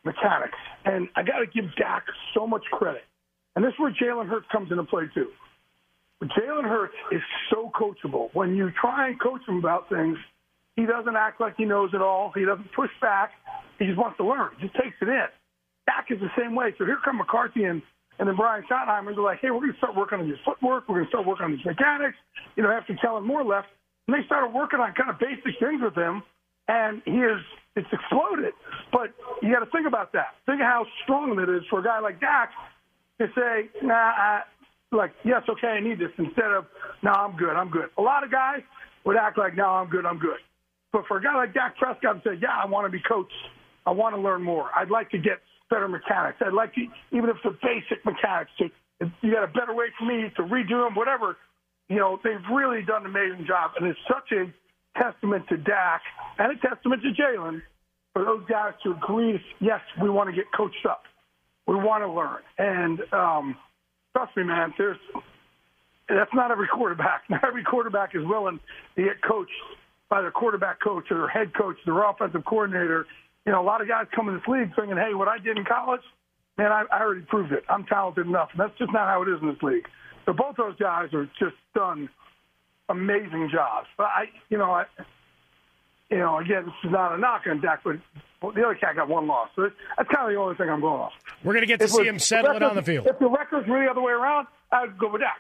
mechanics. 0.06 0.58
And 0.86 1.10
I 1.16 1.24
got 1.24 1.40
to 1.40 1.48
give 1.48 1.66
Dak 1.76 2.06
so 2.36 2.46
much 2.46 2.64
credit. 2.72 3.04
And 3.56 3.66
this 3.66 3.74
is 3.74 3.80
where 3.80 3.92
Jalen 3.92 4.30
Hurts 4.30 4.46
comes 4.52 4.72
into 4.72 4.84
play 4.84 5.06
too. 5.14 5.30
Jalen 6.24 6.68
Hurts 6.68 6.94
is 7.12 7.22
so 7.50 7.72
coachable. 7.80 8.30
When 8.34 8.56
you 8.56 8.72
try 8.80 9.08
and 9.08 9.20
coach 9.20 9.42
him 9.48 9.58
about 9.58 9.88
things, 9.90 10.18
he 10.76 10.86
doesn't 10.86 11.16
act 11.16 11.40
like 11.40 11.56
he 11.58 11.66
knows 11.66 11.92
it 11.94 12.02
all. 12.02 12.32
He 12.36 12.46
doesn't 12.46 12.72
push 12.74 12.92
back. 13.02 13.32
He 13.80 13.86
just 13.86 13.98
wants 13.98 14.18
to 14.18 14.26
learn. 14.26 14.52
He 14.60 14.68
just 14.68 14.76
takes 14.76 14.96
it 15.02 15.08
in. 15.08 15.28
Dak 15.88 16.08
is 16.10 16.20
the 16.20 16.32
same 16.38 16.56
way. 16.56 16.74
So 16.78 16.86
here 16.86 16.98
come 17.04 17.18
McCarthy 17.18 17.64
and, 17.64 17.82
and 18.20 18.28
then 18.28 18.36
Brian 18.36 18.64
Schottenheimer. 18.70 19.16
They're 19.16 19.24
like, 19.24 19.40
hey, 19.42 19.52
we're 19.52 19.64
going 19.64 19.72
to 19.72 19.78
start 19.78 19.96
working 19.96 20.20
on 20.20 20.28
your 20.28 20.38
footwork. 20.46 20.88
We're 20.88 20.96
going 20.96 21.06
to 21.06 21.10
start 21.10 21.26
working 21.26 21.46
on 21.46 21.52
these 21.52 21.66
mechanics. 21.66 22.18
You 22.56 22.64
know, 22.64 22.72
after 22.72 22.96
Kellen 23.02 23.26
Moore 23.26 23.44
left, 23.44 23.68
and 24.08 24.16
they 24.16 24.26
started 24.26 24.54
working 24.54 24.80
on 24.80 24.94
kind 24.94 25.10
of 25.10 25.20
basic 25.20 25.60
things 25.60 25.82
with 25.82 25.96
him, 25.96 26.24
and 26.68 27.02
he 27.06 27.24
is 27.24 27.40
it's 27.76 27.88
exploded. 27.92 28.54
But 28.92 29.16
you 29.42 29.54
got 29.54 29.64
to 29.64 29.72
think 29.72 29.88
about 29.88 30.12
that. 30.14 30.36
Think 30.46 30.62
how 30.62 30.86
strong 31.04 31.40
it 31.40 31.50
is 31.50 31.64
for 31.70 31.80
a 31.80 31.84
guy 31.84 32.00
like 32.00 32.20
Dak 32.20 32.52
to 33.20 33.28
say, 33.36 33.70
nah, 33.84 33.94
I, 33.94 34.42
like, 34.92 35.12
yes, 35.24 35.44
okay, 35.50 35.68
I 35.68 35.80
need 35.80 36.00
this, 36.00 36.12
instead 36.18 36.52
of, 36.52 36.66
no, 37.04 37.12
I'm 37.12 37.38
good, 37.38 37.56
I'm 37.56 37.70
good. 37.70 37.90
A 37.98 38.02
lot 38.02 38.24
of 38.24 38.32
guys 38.32 38.62
would 39.06 39.18
act 39.18 39.38
like, 39.38 39.56
no, 39.56 39.66
I'm 39.66 39.90
good, 39.90 40.06
I'm 40.06 40.20
good. 40.20 40.40
But 40.92 41.04
for 41.08 41.18
a 41.18 41.22
guy 41.22 41.36
like 41.36 41.54
Dak 41.54 41.78
Prescott 41.78 42.24
to 42.24 42.30
say, 42.30 42.40
yeah, 42.42 42.58
I 42.62 42.66
want 42.66 42.86
to 42.86 42.92
be 42.92 43.02
coached, 43.08 43.32
I 43.86 43.92
want 43.92 44.16
to 44.16 44.22
learn 44.22 44.42
more. 44.42 44.70
I'd 44.76 44.90
like 44.90 45.10
to 45.12 45.18
get 45.18 45.40
better 45.70 45.88
mechanics. 45.88 46.40
I'd 46.42 46.54
like 46.54 46.74
to, 46.74 46.82
even 47.12 47.30
if 47.30 47.38
the 47.44 47.52
basic 47.62 48.04
mechanics, 48.04 48.52
to, 48.58 48.66
if 49.00 49.10
you 49.22 49.34
got 49.34 49.44
a 49.44 49.48
better 49.48 49.74
way 49.74 49.86
for 49.98 50.06
me 50.06 50.32
to 50.36 50.42
redo 50.44 50.86
them, 50.86 50.96
whatever. 50.96 51.38
You 51.88 51.98
know, 51.98 52.20
they've 52.24 52.34
really 52.54 52.84
done 52.84 53.06
an 53.06 53.12
amazing 53.12 53.46
job, 53.48 53.72
and 53.80 53.88
it's 53.88 54.00
such 54.08 54.32
a 54.32 54.52
testament 55.02 55.46
to 55.50 55.58
Dak 55.58 56.02
and 56.38 56.52
a 56.52 56.68
testament 56.68 57.02
to 57.02 57.10
Jalen 57.20 57.62
for 58.14 58.26
those 58.26 58.44
guys 58.50 58.74
to 58.84 58.92
agree. 58.92 59.40
Yes, 59.60 59.82
we 60.02 60.10
want 60.10 60.30
to 60.30 60.36
get 60.36 60.46
coached 60.56 60.86
up. 60.88 61.04
We 61.68 61.76
want 61.76 62.04
to 62.04 62.12
learn, 62.12 62.42
and 62.58 63.00
um, 63.14 63.56
trust 64.14 64.36
me, 64.38 64.44
man. 64.44 64.74
There's 64.78 64.98
that's 66.08 66.34
not 66.34 66.52
every 66.52 66.68
quarterback. 66.68 67.24
Not 67.30 67.44
every 67.44 67.64
quarterback 67.64 68.16
is 68.16 68.26
willing 68.26 68.60
to 68.96 69.04
get 69.04 69.22
coached 69.22 69.52
by 70.10 70.22
their 70.22 70.32
quarterback 70.32 70.82
coach 70.82 71.06
or 71.12 71.18
their 71.20 71.28
head 71.28 71.54
coach, 71.54 71.78
their 71.86 72.02
offensive 72.02 72.44
coordinator. 72.46 73.06
You 73.46 73.52
know, 73.52 73.62
a 73.62 73.64
lot 73.64 73.82
of 73.82 73.88
guys 73.88 74.08
come 74.16 74.28
in 74.28 74.36
this 74.36 74.48
league 74.48 74.74
thinking, 74.76 74.98
"Hey, 74.98 75.14
what 75.14 75.28
I 75.28 75.38
did 75.38 75.58
in 75.58 75.66
college, 75.66 76.02
man, 76.58 76.72
I, 76.72 76.84
I 76.92 77.02
already 77.02 77.22
proved 77.22 77.52
it. 77.52 77.64
I'm 77.70 77.86
talented 77.86 78.26
enough." 78.26 78.50
And 78.52 78.60
that's 78.60 78.78
just 78.80 78.92
not 78.92 79.08
how 79.08 79.22
it 79.22 79.30
is 79.30 79.40
in 79.42 79.50
this 79.50 79.62
league. 79.62 79.86
So 80.26 80.34
both 80.34 80.56
those 80.58 80.76
guys 80.78 81.14
are 81.14 81.30
just 81.40 81.56
done 81.76 82.10
amazing 82.90 83.50
jobs. 83.52 83.88
But 83.98 84.08
I, 84.08 84.26
you 84.50 84.58
know, 84.58 84.72
I, 84.72 84.86
you 86.10 86.18
know, 86.18 86.40
again, 86.40 86.66
this 86.66 86.74
is 86.84 86.92
not 86.92 87.14
a 87.14 87.18
knock 87.18 87.44
on 87.48 87.62
Dak, 87.62 87.82
but 87.84 87.98
the 88.42 88.48
other 88.48 88.76
cat 88.76 88.96
got 88.96 89.10
one 89.10 89.28
loss. 89.28 89.50
So 89.56 89.70
that's 89.98 90.10
kind 90.10 90.28
of 90.28 90.34
the 90.34 90.40
only 90.40 90.56
thing 90.56 90.70
I'm 90.70 90.82
going 90.82 91.02
off. 91.02 91.14
We're 91.44 91.54
going 91.54 91.62
to 91.62 91.68
get 91.68 91.80
to 91.80 91.86
If 91.86 91.92
see 91.92 92.08
him 92.08 92.20
settle 92.20 92.56
it 92.56 92.64
on 92.64 92.76
the 92.76 92.84
field. 92.84 93.08
If 93.08 93.20
the 93.20 93.30
record's 93.30 93.68
really 93.68 93.86
the 93.86 93.92
other 93.92 94.02
way 94.02 94.14
around, 94.14 94.48
I'd 94.72 94.98
go 94.98 95.10
with 95.12 95.22
Dak. 95.22 95.38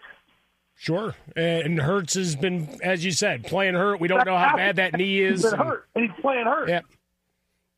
Sure. 0.75 1.13
And 1.35 1.79
Hurts 1.79 2.13
has 2.13 2.35
been, 2.35 2.79
as 2.81 3.03
you 3.03 3.11
said, 3.11 3.43
playing 3.43 3.75
hurt. 3.75 3.99
We 3.99 4.07
don't 4.07 4.25
know 4.25 4.37
how 4.37 4.55
bad 4.55 4.77
that 4.77 4.93
knee 4.93 5.19
is. 5.19 5.41
He's 5.41 5.51
been 5.51 5.59
hurt, 5.59 5.87
and 5.93 6.05
he's 6.05 6.21
playing 6.21 6.45
hurt. 6.45 6.69
Yeah. 6.69 6.81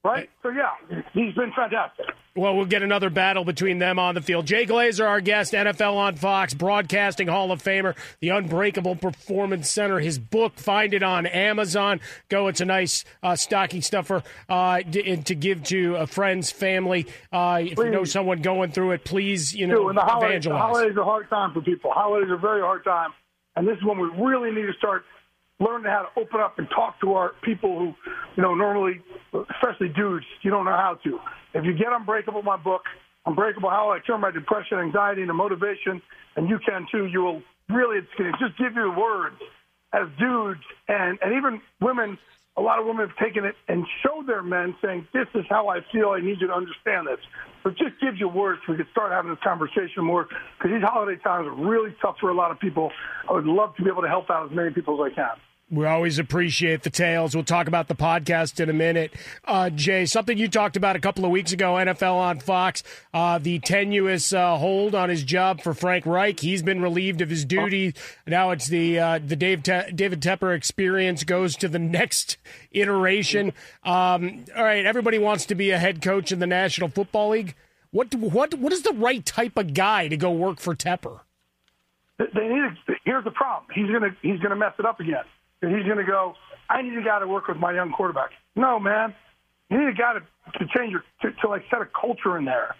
Right? 0.03 0.29
So, 0.41 0.50
yeah, 0.50 0.72
he's 1.13 1.34
been 1.36 1.51
fantastic. 1.55 2.08
Well, 2.36 2.55
we'll 2.55 2.65
get 2.65 2.81
another 2.81 3.10
battle 3.10 3.43
between 3.43 3.77
them 3.77 4.00
on 4.00 4.15
the 4.15 4.22
field. 4.22 4.48
Jay 4.48 4.65
Glazer, 4.65 5.05
our 5.05 5.20
guest, 5.20 5.53
NFL 5.53 5.96
on 5.96 6.15
Fox, 6.15 6.53
Broadcasting 6.53 7.27
Hall 7.27 7.51
of 7.51 7.62
Famer, 7.62 7.96
the 8.20 8.29
Unbreakable 8.29 8.96
Performance 8.96 9.70
Center. 9.70 10.00
His 10.00 10.17
book, 10.17 10.58
find 10.58 10.93
it 10.93 11.03
on 11.03 11.25
Amazon. 11.25 12.00
Go, 12.29 12.48
it's 12.48 12.62
a 12.62 12.65
nice 12.65 13.03
uh, 13.22 13.36
stocking 13.36 13.81
stuffer 13.81 14.24
uh, 14.48 14.81
d- 14.89 15.17
to 15.17 15.36
give 15.36 15.63
to 15.65 15.98
a 15.98 16.08
friends, 16.08 16.50
family. 16.51 17.05
Uh, 17.31 17.60
if 17.63 17.77
you 17.77 17.89
know 17.89 18.05
someone 18.05 18.41
going 18.41 18.72
through 18.72 18.91
it, 18.91 19.03
please, 19.03 19.53
you 19.53 19.67
know, 19.67 19.89
and 19.89 19.98
the 19.98 20.01
holidays, 20.01 20.46
the 20.46 20.50
evangelize. 20.51 20.62
holidays 20.62 20.98
are 20.98 21.01
a 21.01 21.05
hard 21.05 21.29
time 21.29 21.53
for 21.53 21.62
people. 21.62 21.91
Holidays 21.91 22.29
are 22.31 22.36
a 22.36 22.39
very 22.39 22.62
hard 22.62 22.84
time, 22.86 23.12
and 23.58 23.67
this 23.67 23.77
is 23.77 23.84
when 23.84 24.00
we 24.00 24.08
really 24.25 24.51
need 24.51 24.67
to 24.67 24.74
start 24.77 25.03
learning 25.62 25.89
how 25.91 26.10
to 26.10 26.20
open 26.20 26.41
up 26.41 26.58
and 26.58 26.68
talk 26.70 27.00
to 27.01 27.13
our 27.13 27.34
people 27.44 27.77
who, 27.77 27.94
you 28.36 28.44
know, 28.44 28.56
normally, 28.56 29.00
especially 29.56 29.89
dudes, 29.89 30.25
you 30.41 30.50
don't 30.50 30.65
know 30.65 30.72
how 30.72 30.98
to. 31.03 31.20
If 31.53 31.63
you 31.63 31.74
get 31.74 31.94
Unbreakable, 31.94 32.41
my 32.41 32.58
book, 32.58 32.82
Unbreakable: 33.25 33.70
How 33.70 33.91
I 33.91 34.00
Turn 34.00 34.20
My 34.20 34.32
Depression, 34.32 34.80
Anxiety 34.80 35.22
into 35.22 35.34
Motivation, 35.34 36.01
and 36.36 36.50
you 36.50 36.60
can 36.68 36.88
too. 36.91 37.06
You 37.06 37.22
will 37.22 37.41
really, 37.70 38.00
it's 38.00 38.08
going 38.18 38.32
to 38.32 38.38
just 38.39 38.58
give 38.58 38.74
you 38.74 38.91
words 38.98 39.36
as 39.94 40.08
dudes 40.18 40.62
and 40.88 41.20
and 41.22 41.34
even 41.38 41.62
women. 41.80 42.18
A 42.58 42.62
lot 42.62 42.80
of 42.80 42.86
women 42.86 43.08
have 43.08 43.18
taken 43.18 43.46
it 43.46 43.56
and 43.70 43.86
showed 44.03 44.27
their 44.27 44.44
men 44.44 44.75
saying, 44.84 45.08
"This 45.13 45.27
is 45.36 45.46
how 45.50 45.70
I 45.70 45.80
feel. 45.91 46.10
I 46.10 46.20
need 46.20 46.41
you 46.41 46.48
to 46.48 46.53
understand 46.53 47.08
this." 47.08 47.20
So 47.63 47.70
it 47.70 47.77
just 47.77 48.00
gives 48.01 48.20
you 48.20 48.27
words. 48.27 48.62
so 48.65 48.74
We 48.74 48.77
could 48.77 48.91
start 48.91 49.12
having 49.12 49.32
this 49.32 49.39
conversation 49.44 50.03
more 50.03 50.27
because 50.58 50.72
these 50.72 50.84
holiday 50.84 51.22
times 51.22 51.48
are 51.48 51.51
really 51.51 51.96
tough 52.01 52.18
for 52.20 52.30
a 52.30 52.34
lot 52.34 52.51
of 52.51 52.60
people. 52.60 52.91
I 53.30 53.34
would 53.34 53.46
love 53.46 53.75
to 53.77 53.84
be 53.84 53.89
able 53.89 54.01
to 54.01 54.10
help 54.10 54.30
out 54.30 54.50
as 54.50 54.56
many 54.56 54.72
people 54.72 55.03
as 55.06 55.12
I 55.12 55.15
can. 55.15 55.38
We 55.72 55.86
always 55.86 56.20
appreciate 56.20 56.84
the 56.84 56.90
tales. 56.90 57.34
We'll 57.34 57.46
talk 57.46 57.68
about 57.68 57.88
the 57.88 57.96
podcast 57.96 58.60
in 58.60 58.70
a 58.70 58.74
minute. 58.74 59.13
Uh, 59.46 59.70
Jay, 59.70 60.06
something 60.06 60.38
you 60.38 60.50
talked 60.50 60.75
about 60.75 60.98
a 60.98 61.00
couple 61.00 61.24
of 61.24 61.32
weeks 61.32 61.54
ago, 61.54 61.75
NFL 61.75 62.16
on 62.16 62.40
Fox, 62.42 62.84
uh, 63.13 63.38
the 63.38 63.60
tenuous 63.60 64.34
uh, 64.34 64.58
hold 64.58 64.94
on 64.94 65.08
his 65.08 65.24
job 65.24 65.62
for 65.62 65.74
Frank 65.74 66.06
Reich. 66.06 66.42
He's 66.42 66.62
been 66.62 66.82
relieved 66.82 67.22
of 67.22 67.30
his 67.30 67.46
duty. 67.46 67.94
Now 68.28 68.51
it's 68.51 68.68
the 68.68 69.00
uh, 69.00 69.20
the 69.25 69.38
Dave 69.38 69.63
Te- 69.63 69.94
David 69.96 70.20
Tepper 70.22 70.54
experience 70.54 71.24
goes 71.24 71.56
to 71.56 71.70
the 71.70 71.80
next 71.80 72.36
iteration. 72.74 73.54
Um, 73.86 74.44
all 74.54 74.66
right, 74.66 74.86
everybody 74.86 75.20
wants 75.20 75.46
to 75.46 75.56
be 75.56 75.72
a 75.72 75.80
head 75.80 76.01
coach 76.01 76.34
in 76.34 76.40
the 76.40 76.48
National 76.48 76.90
Football 76.90 77.30
League. 77.30 77.56
What 77.92 78.13
what 78.16 78.56
what 78.56 78.74
is 78.74 78.82
the 78.82 78.94
right 78.94 79.25
type 79.25 79.56
of 79.56 79.74
guy 79.74 80.10
to 80.10 80.18
go 80.18 80.32
work 80.32 80.60
for 80.60 80.75
Tepper? 80.75 81.22
They 82.18 82.48
need. 82.50 82.98
Here's 83.06 83.24
the 83.24 83.32
problem. 83.32 83.72
He's 83.74 83.90
gonna 83.90 84.13
he's 84.22 84.40
gonna 84.42 84.58
mess 84.58 84.74
it 84.78 84.86
up 84.86 85.00
again. 85.00 85.24
And 85.62 85.75
he's 85.75 85.88
gonna 85.88 86.06
go. 86.06 86.34
I 86.70 86.82
need 86.82 86.98
a 86.98 87.03
guy 87.03 87.20
to 87.20 87.27
work 87.27 87.48
with 87.48 87.58
my 87.58 87.74
young 87.74 87.91
quarterback. 87.91 88.30
No, 88.56 88.80
man. 88.80 89.13
You 89.70 89.80
need 89.80 89.89
a 89.89 89.98
guy 89.98 90.13
to, 90.13 90.20
to 90.60 90.65
change 90.75 90.91
your 90.91 91.03
to, 91.22 91.32
to 91.41 91.48
like 91.48 91.63
set 91.70 91.82
a 91.82 91.88
culture 92.00 92.38
in 92.38 92.46
there. 92.46 92.75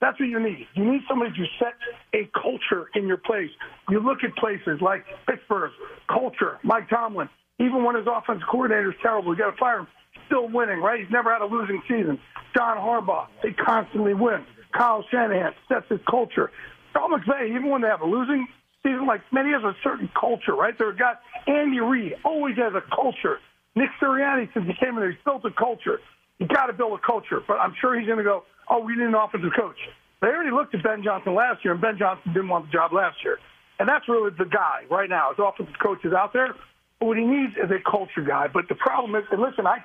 That's 0.00 0.20
what 0.20 0.28
you 0.28 0.38
need. 0.38 0.66
You 0.74 0.84
need 0.84 1.00
somebody 1.08 1.32
to 1.32 1.44
set 1.58 1.74
a 2.12 2.28
culture 2.40 2.90
in 2.94 3.06
your 3.06 3.16
place. 3.16 3.50
You 3.88 4.00
look 4.00 4.18
at 4.22 4.36
places 4.36 4.80
like 4.80 5.04
Pittsburgh, 5.26 5.70
culture, 6.08 6.58
Mike 6.62 6.88
Tomlin. 6.90 7.28
Even 7.58 7.84
when 7.84 7.96
his 7.96 8.06
offensive 8.06 8.46
coordinator 8.50 8.90
is 8.90 8.96
terrible, 9.00 9.32
you 9.32 9.38
got 9.38 9.52
to 9.52 9.56
fire 9.56 9.80
him. 9.80 9.86
Still 10.26 10.48
winning, 10.48 10.80
right? 10.80 11.00
He's 11.00 11.10
never 11.10 11.32
had 11.32 11.40
a 11.40 11.46
losing 11.46 11.80
season. 11.88 12.18
John 12.54 12.76
Harbaugh, 12.76 13.26
they 13.42 13.52
constantly 13.52 14.12
win. 14.12 14.44
Kyle 14.76 15.04
Shanahan 15.10 15.52
sets 15.68 15.86
his 15.88 16.00
culture. 16.08 16.50
Sean 16.92 17.12
McVay, 17.12 17.50
even 17.50 17.70
when 17.70 17.80
they 17.80 17.88
have 17.88 18.02
a 18.02 18.06
losing 18.06 18.46
season, 18.86 19.06
like 19.06 19.20
many 19.32 19.50
has 19.50 19.64
a 19.64 19.74
certain 19.82 20.08
culture, 20.18 20.54
right? 20.54 20.74
They've 20.78 20.96
got 20.96 21.20
Andy 21.46 21.80
Reid, 21.80 22.14
always 22.24 22.56
has 22.56 22.72
a 22.74 22.82
culture. 22.94 23.38
Nick 23.74 23.90
Sirianni, 24.00 24.48
since 24.54 24.66
he 24.66 24.74
came 24.78 24.94
in 24.94 25.02
there, 25.02 25.10
he's 25.10 25.20
built 25.24 25.44
a 25.44 25.50
culture. 25.50 26.00
You 26.38 26.46
got 26.46 26.66
to 26.66 26.72
build 26.72 26.98
a 26.98 27.02
culture. 27.04 27.42
But 27.46 27.58
I'm 27.58 27.74
sure 27.80 27.98
he's 27.98 28.06
going 28.06 28.18
to 28.18 28.24
go, 28.24 28.44
oh, 28.70 28.80
we 28.80 28.94
need 28.94 29.06
an 29.06 29.14
offensive 29.14 29.50
coach. 29.58 29.76
They 30.22 30.28
already 30.28 30.50
looked 30.50 30.74
at 30.74 30.82
Ben 30.82 31.02
Johnson 31.02 31.34
last 31.34 31.64
year, 31.64 31.74
and 31.74 31.82
Ben 31.82 31.98
Johnson 31.98 32.32
didn't 32.32 32.48
want 32.48 32.66
the 32.66 32.72
job 32.72 32.92
last 32.92 33.18
year. 33.22 33.38
And 33.78 33.88
that's 33.88 34.08
really 34.08 34.30
the 34.30 34.46
guy 34.46 34.84
right 34.90 35.10
now. 35.10 35.30
His 35.30 35.44
offensive 35.44 35.76
coach 35.82 36.04
is 36.04 36.14
out 36.14 36.32
there. 36.32 36.54
But 36.98 37.06
what 37.06 37.18
he 37.18 37.24
needs 37.24 37.52
is 37.56 37.70
a 37.70 37.82
culture 37.84 38.22
guy. 38.22 38.48
But 38.48 38.68
the 38.68 38.74
problem 38.76 39.14
is, 39.14 39.28
and 39.30 39.42
listen, 39.42 39.66
I 39.66 39.84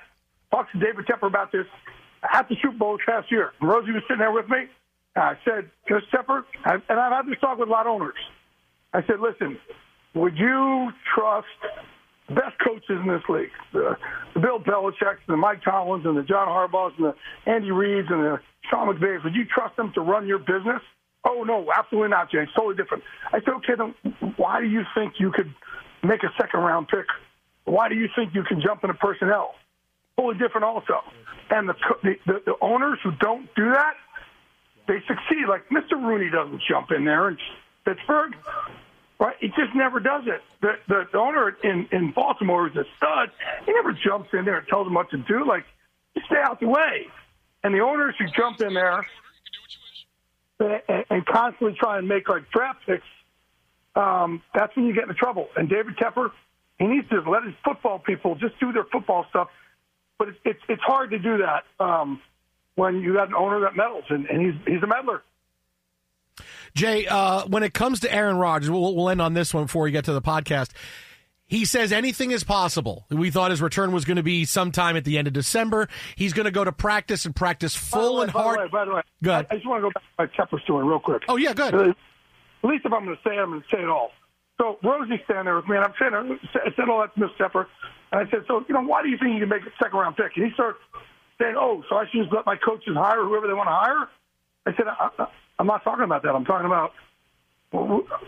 talked 0.50 0.72
to 0.72 0.78
David 0.78 1.04
Tepper 1.04 1.26
about 1.26 1.52
this 1.52 1.66
at 2.32 2.48
the 2.48 2.56
Super 2.62 2.78
Bowl 2.78 2.98
past 3.04 3.30
year. 3.30 3.52
Rosie 3.60 3.92
was 3.92 4.02
sitting 4.08 4.20
there 4.20 4.32
with 4.32 4.48
me. 4.48 4.68
I 5.14 5.36
said, 5.44 5.70
Coach 5.86 6.04
Tepper, 6.10 6.44
and 6.64 6.82
I've 6.88 7.12
had 7.12 7.26
this 7.26 7.38
talk 7.40 7.58
with 7.58 7.68
a 7.68 7.72
lot 7.72 7.86
of 7.86 7.92
owners. 7.92 8.16
I 8.92 9.02
said, 9.06 9.20
listen, 9.20 9.58
would 10.14 10.36
you 10.36 10.90
trust 11.14 11.46
the 12.28 12.34
best 12.34 12.56
coaches 12.64 13.00
in 13.02 13.08
this 13.08 13.22
league, 13.28 13.50
the, 13.72 13.96
the 14.34 14.40
Bill 14.40 14.58
Belichick's, 14.58 15.20
the 15.26 15.36
Mike 15.36 15.62
Tomlins, 15.62 16.04
and 16.06 16.16
the 16.16 16.22
John 16.22 16.48
Harbaughs, 16.48 16.92
and 16.98 17.06
the 17.06 17.50
Andy 17.50 17.68
Reids, 17.68 18.12
and 18.12 18.22
the 18.22 18.40
Sean 18.70 18.94
McVays, 18.94 19.24
would 19.24 19.34
you 19.34 19.44
trust 19.44 19.76
them 19.76 19.92
to 19.94 20.00
run 20.00 20.26
your 20.26 20.38
business? 20.38 20.82
Oh, 21.24 21.44
no, 21.44 21.66
absolutely 21.76 22.10
not, 22.10 22.30
Jay. 22.30 22.38
It's 22.40 22.52
totally 22.54 22.76
different. 22.76 23.04
I 23.32 23.40
said, 23.40 23.54
okay, 23.58 23.74
then 23.76 23.94
why 24.36 24.60
do 24.60 24.66
you 24.66 24.82
think 24.94 25.14
you 25.18 25.30
could 25.30 25.52
make 26.02 26.22
a 26.22 26.30
second 26.40 26.60
round 26.60 26.88
pick? 26.88 27.06
Why 27.64 27.88
do 27.88 27.94
you 27.94 28.08
think 28.16 28.34
you 28.34 28.42
can 28.42 28.60
jump 28.60 28.82
into 28.82 28.94
personnel? 28.94 29.54
Totally 30.16 30.38
different, 30.38 30.64
also. 30.64 31.00
And 31.50 31.68
the, 31.68 31.74
the, 32.02 32.42
the, 32.44 32.54
owners 32.60 32.98
who 33.04 33.12
don't 33.20 33.48
do 33.54 33.70
that, 33.70 33.94
they 34.88 34.98
succeed. 35.06 35.46
Like 35.48 35.68
Mr. 35.68 35.92
Rooney 35.92 36.30
doesn't 36.30 36.60
jump 36.68 36.90
in 36.90 37.04
there 37.04 37.28
in 37.28 37.38
Pittsburgh. 37.84 38.34
Right? 39.22 39.36
He 39.38 39.48
just 39.48 39.72
never 39.76 40.00
does 40.00 40.24
it. 40.26 40.40
The, 40.62 40.72
the, 40.88 41.04
the 41.12 41.18
owner 41.18 41.56
in, 41.62 41.86
in 41.92 42.10
Baltimore 42.10 42.66
is 42.66 42.74
a 42.74 42.82
stud. 42.96 43.30
He 43.64 43.72
never 43.72 43.92
jumps 43.92 44.30
in 44.32 44.44
there 44.44 44.58
and 44.58 44.66
tells 44.66 44.84
them 44.84 44.94
what 44.94 45.10
to 45.10 45.16
do. 45.16 45.46
Like, 45.46 45.64
stay 46.26 46.42
out 46.42 46.58
the 46.58 46.66
way. 46.66 47.06
And 47.62 47.72
the 47.72 47.78
owners 47.78 48.16
who 48.18 48.26
jump 48.36 48.60
in 48.60 48.74
there 48.74 49.06
and, 50.58 51.04
and 51.08 51.24
constantly 51.24 51.76
try 51.78 51.98
and 51.98 52.08
make 52.08 52.28
like 52.28 52.50
draft 52.50 52.80
picks, 52.84 53.06
um, 53.94 54.42
that's 54.56 54.74
when 54.74 54.86
you 54.86 54.92
get 54.92 55.04
into 55.04 55.14
trouble. 55.14 55.50
And 55.56 55.68
David 55.68 55.96
Tepper, 55.98 56.32
he 56.80 56.88
needs 56.88 57.08
to 57.10 57.20
let 57.20 57.44
his 57.44 57.54
football 57.64 58.00
people 58.00 58.34
just 58.34 58.58
do 58.58 58.72
their 58.72 58.86
football 58.90 59.26
stuff. 59.30 59.50
But 60.18 60.30
it's 60.30 60.38
it's, 60.44 60.60
it's 60.68 60.82
hard 60.82 61.10
to 61.10 61.20
do 61.20 61.38
that 61.38 61.62
um, 61.78 62.20
when 62.74 63.02
you 63.02 63.14
got 63.14 63.28
an 63.28 63.34
owner 63.34 63.60
that 63.60 63.76
meddles, 63.76 64.04
and, 64.08 64.26
and 64.26 64.42
he's 64.44 64.60
he's 64.66 64.82
a 64.82 64.86
meddler. 64.88 65.22
Jay, 66.74 67.06
uh, 67.06 67.46
when 67.46 67.62
it 67.62 67.74
comes 67.74 68.00
to 68.00 68.12
Aaron 68.12 68.36
Rodgers, 68.36 68.70
we'll, 68.70 68.94
we'll 68.94 69.08
end 69.08 69.20
on 69.20 69.34
this 69.34 69.52
one 69.52 69.64
before 69.64 69.82
we 69.82 69.90
get 69.90 70.04
to 70.06 70.12
the 70.12 70.22
podcast. 70.22 70.70
He 71.46 71.66
says 71.66 71.92
anything 71.92 72.30
is 72.30 72.44
possible. 72.44 73.04
We 73.10 73.30
thought 73.30 73.50
his 73.50 73.60
return 73.60 73.92
was 73.92 74.06
going 74.06 74.16
to 74.16 74.22
be 74.22 74.46
sometime 74.46 74.96
at 74.96 75.04
the 75.04 75.18
end 75.18 75.28
of 75.28 75.34
December. 75.34 75.88
He's 76.16 76.32
going 76.32 76.46
to 76.46 76.50
go 76.50 76.64
to 76.64 76.72
practice 76.72 77.26
and 77.26 77.36
practice 77.36 77.74
full 77.74 78.16
by 78.16 78.22
and 78.22 78.32
hard. 78.32 78.56
By 78.56 78.62
the 78.62 78.64
way, 78.64 78.70
by 78.70 78.84
the 78.86 78.94
way, 78.94 79.02
Go 79.22 79.30
ahead. 79.32 79.46
I, 79.50 79.54
I 79.54 79.56
just 79.58 79.68
want 79.68 79.82
to 79.84 79.88
go 79.88 79.90
back 79.92 80.32
to 80.32 80.36
my 80.40 80.58
Tepper 80.58 80.62
story 80.62 80.86
real 80.86 81.00
quick. 81.00 81.22
Oh, 81.28 81.36
yeah, 81.36 81.52
good. 81.52 81.74
At 81.74 81.94
least 82.62 82.86
if 82.86 82.92
I'm 82.92 83.04
going 83.04 83.16
to 83.16 83.22
say 83.28 83.36
it, 83.36 83.40
I'm 83.40 83.50
going 83.50 83.60
to 83.60 83.76
say 83.76 83.82
it 83.82 83.88
all. 83.88 84.12
So 84.58 84.78
Rosie's 84.82 85.20
standing 85.24 85.44
there 85.44 85.56
with 85.56 85.68
me, 85.68 85.76
and 85.76 85.84
I'm 85.84 85.92
saying, 85.98 86.14
I 86.54 86.70
said 86.76 86.88
all 86.88 87.00
that 87.00 87.12
to 87.14 87.20
Miss 87.20 87.30
Tepper. 87.38 87.66
And 88.12 88.26
I 88.26 88.30
said, 88.30 88.44
so, 88.48 88.64
you 88.68 88.74
know, 88.74 88.82
why 88.82 89.02
do 89.02 89.08
you 89.08 89.18
think 89.18 89.34
you 89.34 89.40
can 89.40 89.48
make 89.48 89.62
a 89.62 89.72
second 89.82 89.98
round 89.98 90.16
pick? 90.16 90.32
And 90.36 90.46
he 90.46 90.52
starts 90.54 90.78
saying, 91.40 91.56
oh, 91.58 91.82
so 91.90 91.96
I 91.96 92.04
should 92.08 92.22
just 92.22 92.32
let 92.32 92.46
my 92.46 92.56
coaches 92.56 92.94
hire 92.96 93.24
whoever 93.24 93.46
they 93.46 93.52
want 93.52 93.68
to 93.68 93.76
hire? 93.76 94.08
I 94.64 94.70
said, 94.76 94.86
I, 94.88 95.26
I'm 95.58 95.66
not 95.66 95.84
talking 95.84 96.04
about 96.04 96.22
that. 96.22 96.34
I'm 96.34 96.44
talking 96.44 96.66
about, 96.66 96.92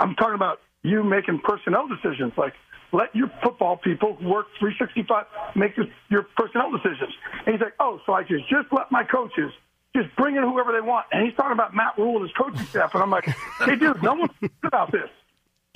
I'm 0.00 0.14
talking 0.14 0.34
about 0.34 0.60
you 0.82 1.02
making 1.02 1.40
personnel 1.40 1.88
decisions. 1.88 2.32
Like, 2.36 2.54
let 2.92 3.14
your 3.14 3.30
football 3.42 3.76
people 3.76 4.16
work 4.22 4.46
365 4.60 5.26
make 5.56 5.76
your, 5.76 5.86
your 6.10 6.22
personnel 6.36 6.70
decisions. 6.70 7.12
And 7.44 7.54
he's 7.54 7.60
like, 7.60 7.74
oh, 7.80 8.00
so 8.06 8.12
I 8.12 8.22
just 8.22 8.48
just 8.48 8.72
let 8.72 8.92
my 8.92 9.02
coaches 9.02 9.50
just 9.96 10.14
bring 10.16 10.36
in 10.36 10.42
whoever 10.42 10.72
they 10.72 10.80
want. 10.80 11.06
And 11.12 11.26
he's 11.26 11.34
talking 11.36 11.52
about 11.52 11.74
Matt 11.74 11.98
Rhule 11.98 12.16
and 12.16 12.22
his 12.22 12.32
coaching 12.36 12.64
staff, 12.66 12.94
and 12.94 13.02
I'm 13.02 13.10
like, 13.10 13.24
hey, 13.60 13.76
dude, 13.76 14.02
no 14.02 14.14
one's 14.14 14.30
about 14.62 14.92
this. 14.92 15.10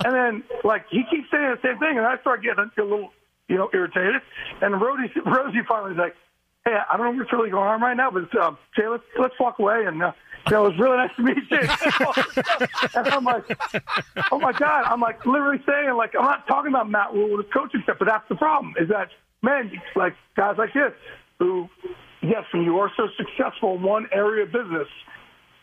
And 0.05 0.13
then 0.15 0.43
like 0.63 0.85
he 0.89 1.03
keeps 1.09 1.29
saying 1.29 1.55
the 1.55 1.59
same 1.61 1.77
thing, 1.79 1.97
and 1.97 2.05
I 2.05 2.17
start 2.19 2.41
getting 2.41 2.71
a 2.77 2.81
little 2.81 3.11
you 3.49 3.57
know 3.57 3.69
irritated. 3.73 4.21
And 4.61 4.79
Rosie 4.79 5.11
Rosie 5.25 5.59
finally 5.67 5.91
is 5.91 5.97
like, 5.97 6.15
hey, 6.63 6.77
I 6.89 6.95
don't 6.95 7.11
know 7.17 7.19
what's 7.21 7.33
really 7.33 7.49
going 7.49 7.67
on 7.67 7.81
right 7.81 7.97
now, 7.97 8.11
but 8.11 8.33
uh, 8.37 8.55
Jay, 8.77 8.87
let's 8.87 9.03
let's 9.19 9.35
walk 9.39 9.59
away 9.59 9.85
and. 9.85 10.01
Uh, 10.01 10.11
know, 10.51 10.65
it 10.65 10.69
was 10.69 10.79
really 10.79 10.97
nice 10.97 11.15
to 11.15 11.23
meet 11.23 11.37
you. 11.49 11.59
and 12.95 13.07
I'm 13.07 13.23
like, 13.23 13.43
oh 14.31 14.39
my 14.39 14.51
God. 14.51 14.83
I'm 14.85 15.01
like 15.01 15.25
literally 15.25 15.61
saying, 15.67 15.95
like, 15.95 16.15
I'm 16.15 16.25
not 16.25 16.47
talking 16.47 16.71
about 16.71 16.89
Matt 16.89 17.13
Rhule 17.13 17.37
with 17.37 17.45
his 17.45 17.53
coaching 17.53 17.81
stuff, 17.83 17.97
but 17.99 18.07
that's 18.07 18.27
the 18.29 18.35
problem 18.35 18.73
is 18.79 18.89
that, 18.89 19.09
man, 19.41 19.71
like 19.95 20.15
guys 20.35 20.55
like 20.57 20.73
this 20.73 20.93
who, 21.39 21.69
yes, 22.21 22.43
when 22.53 22.63
you 22.63 22.77
are 22.79 22.91
so 22.97 23.07
successful 23.17 23.75
in 23.75 23.83
one 23.83 24.07
area 24.11 24.43
of 24.43 24.51
business, 24.51 24.87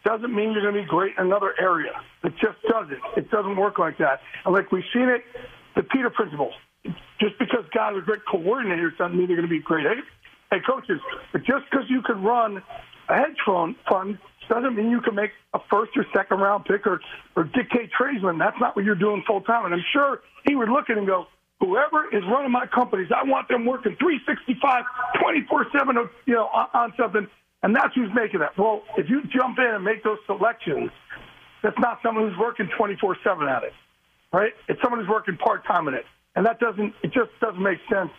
doesn't 0.04 0.32
mean 0.32 0.52
you're 0.52 0.62
going 0.62 0.74
to 0.74 0.82
be 0.82 0.86
great 0.86 1.14
in 1.18 1.26
another 1.26 1.54
area. 1.60 2.00
It 2.22 2.32
just 2.40 2.62
doesn't. 2.70 3.00
It 3.16 3.30
doesn't 3.30 3.56
work 3.56 3.78
like 3.78 3.98
that. 3.98 4.20
And 4.44 4.54
like 4.54 4.70
we've 4.70 4.84
seen 4.92 5.08
it, 5.08 5.22
the 5.74 5.82
Peter 5.82 6.10
principle. 6.10 6.52
Just 7.18 7.38
because 7.38 7.64
guys 7.74 7.96
are 7.96 8.00
great 8.02 8.20
coordinators 8.32 8.96
doesn't 8.98 9.16
mean 9.16 9.26
they're 9.26 9.36
going 9.36 9.48
to 9.48 9.54
be 9.54 9.60
great 9.60 9.84
head 9.84 10.62
coaches. 10.64 11.00
But 11.32 11.44
just 11.44 11.64
because 11.70 11.86
you 11.88 12.02
can 12.02 12.22
run 12.22 12.62
a 13.08 13.14
hedge 13.14 13.36
fund 13.44 14.18
doesn't 14.48 14.76
mean 14.76 14.90
you 14.90 15.00
can 15.00 15.14
make 15.14 15.30
a 15.54 15.60
first 15.70 15.92
or 15.96 16.04
second 16.14 16.38
round 16.38 16.64
pick 16.64 16.86
or, 16.86 17.00
or 17.36 17.44
dictate 17.44 17.90
tradesmen. 17.96 18.38
That's 18.38 18.58
not 18.60 18.76
what 18.76 18.84
you're 18.84 18.94
doing 18.94 19.22
full 19.26 19.40
time. 19.42 19.64
And 19.64 19.74
I'm 19.74 19.84
sure 19.92 20.20
he 20.46 20.54
would 20.54 20.68
look 20.68 20.90
at 20.90 20.96
it 20.96 20.98
and 20.98 21.06
go, 21.06 21.26
whoever 21.60 22.06
is 22.12 22.22
running 22.30 22.52
my 22.52 22.66
companies, 22.66 23.08
I 23.14 23.24
want 23.28 23.48
them 23.48 23.64
working 23.64 23.96
365, 23.98 24.84
24 25.20 25.66
7, 25.72 25.96
you 26.26 26.34
know, 26.34 26.46
on, 26.46 26.68
on 26.74 26.92
something. 26.98 27.26
And 27.62 27.74
that's 27.74 27.94
who's 27.94 28.10
making 28.14 28.40
that. 28.40 28.56
Well, 28.58 28.82
if 28.96 29.08
you 29.08 29.22
jump 29.32 29.58
in 29.58 29.66
and 29.66 29.82
make 29.84 30.04
those 30.04 30.18
selections, 30.26 30.90
that's 31.62 31.78
not 31.78 31.98
someone 32.02 32.28
who's 32.28 32.38
working 32.38 32.68
24 32.76 33.16
7 33.24 33.48
at 33.48 33.64
it, 33.64 33.72
right? 34.32 34.52
It's 34.68 34.80
someone 34.82 35.00
who's 35.00 35.08
working 35.08 35.36
part 35.36 35.66
time 35.66 35.88
at 35.88 35.94
it. 35.94 36.04
And 36.36 36.44
that 36.46 36.60
doesn't, 36.60 36.94
it 37.02 37.12
just 37.12 37.30
doesn't 37.40 37.62
make 37.62 37.78
sense. 37.90 38.10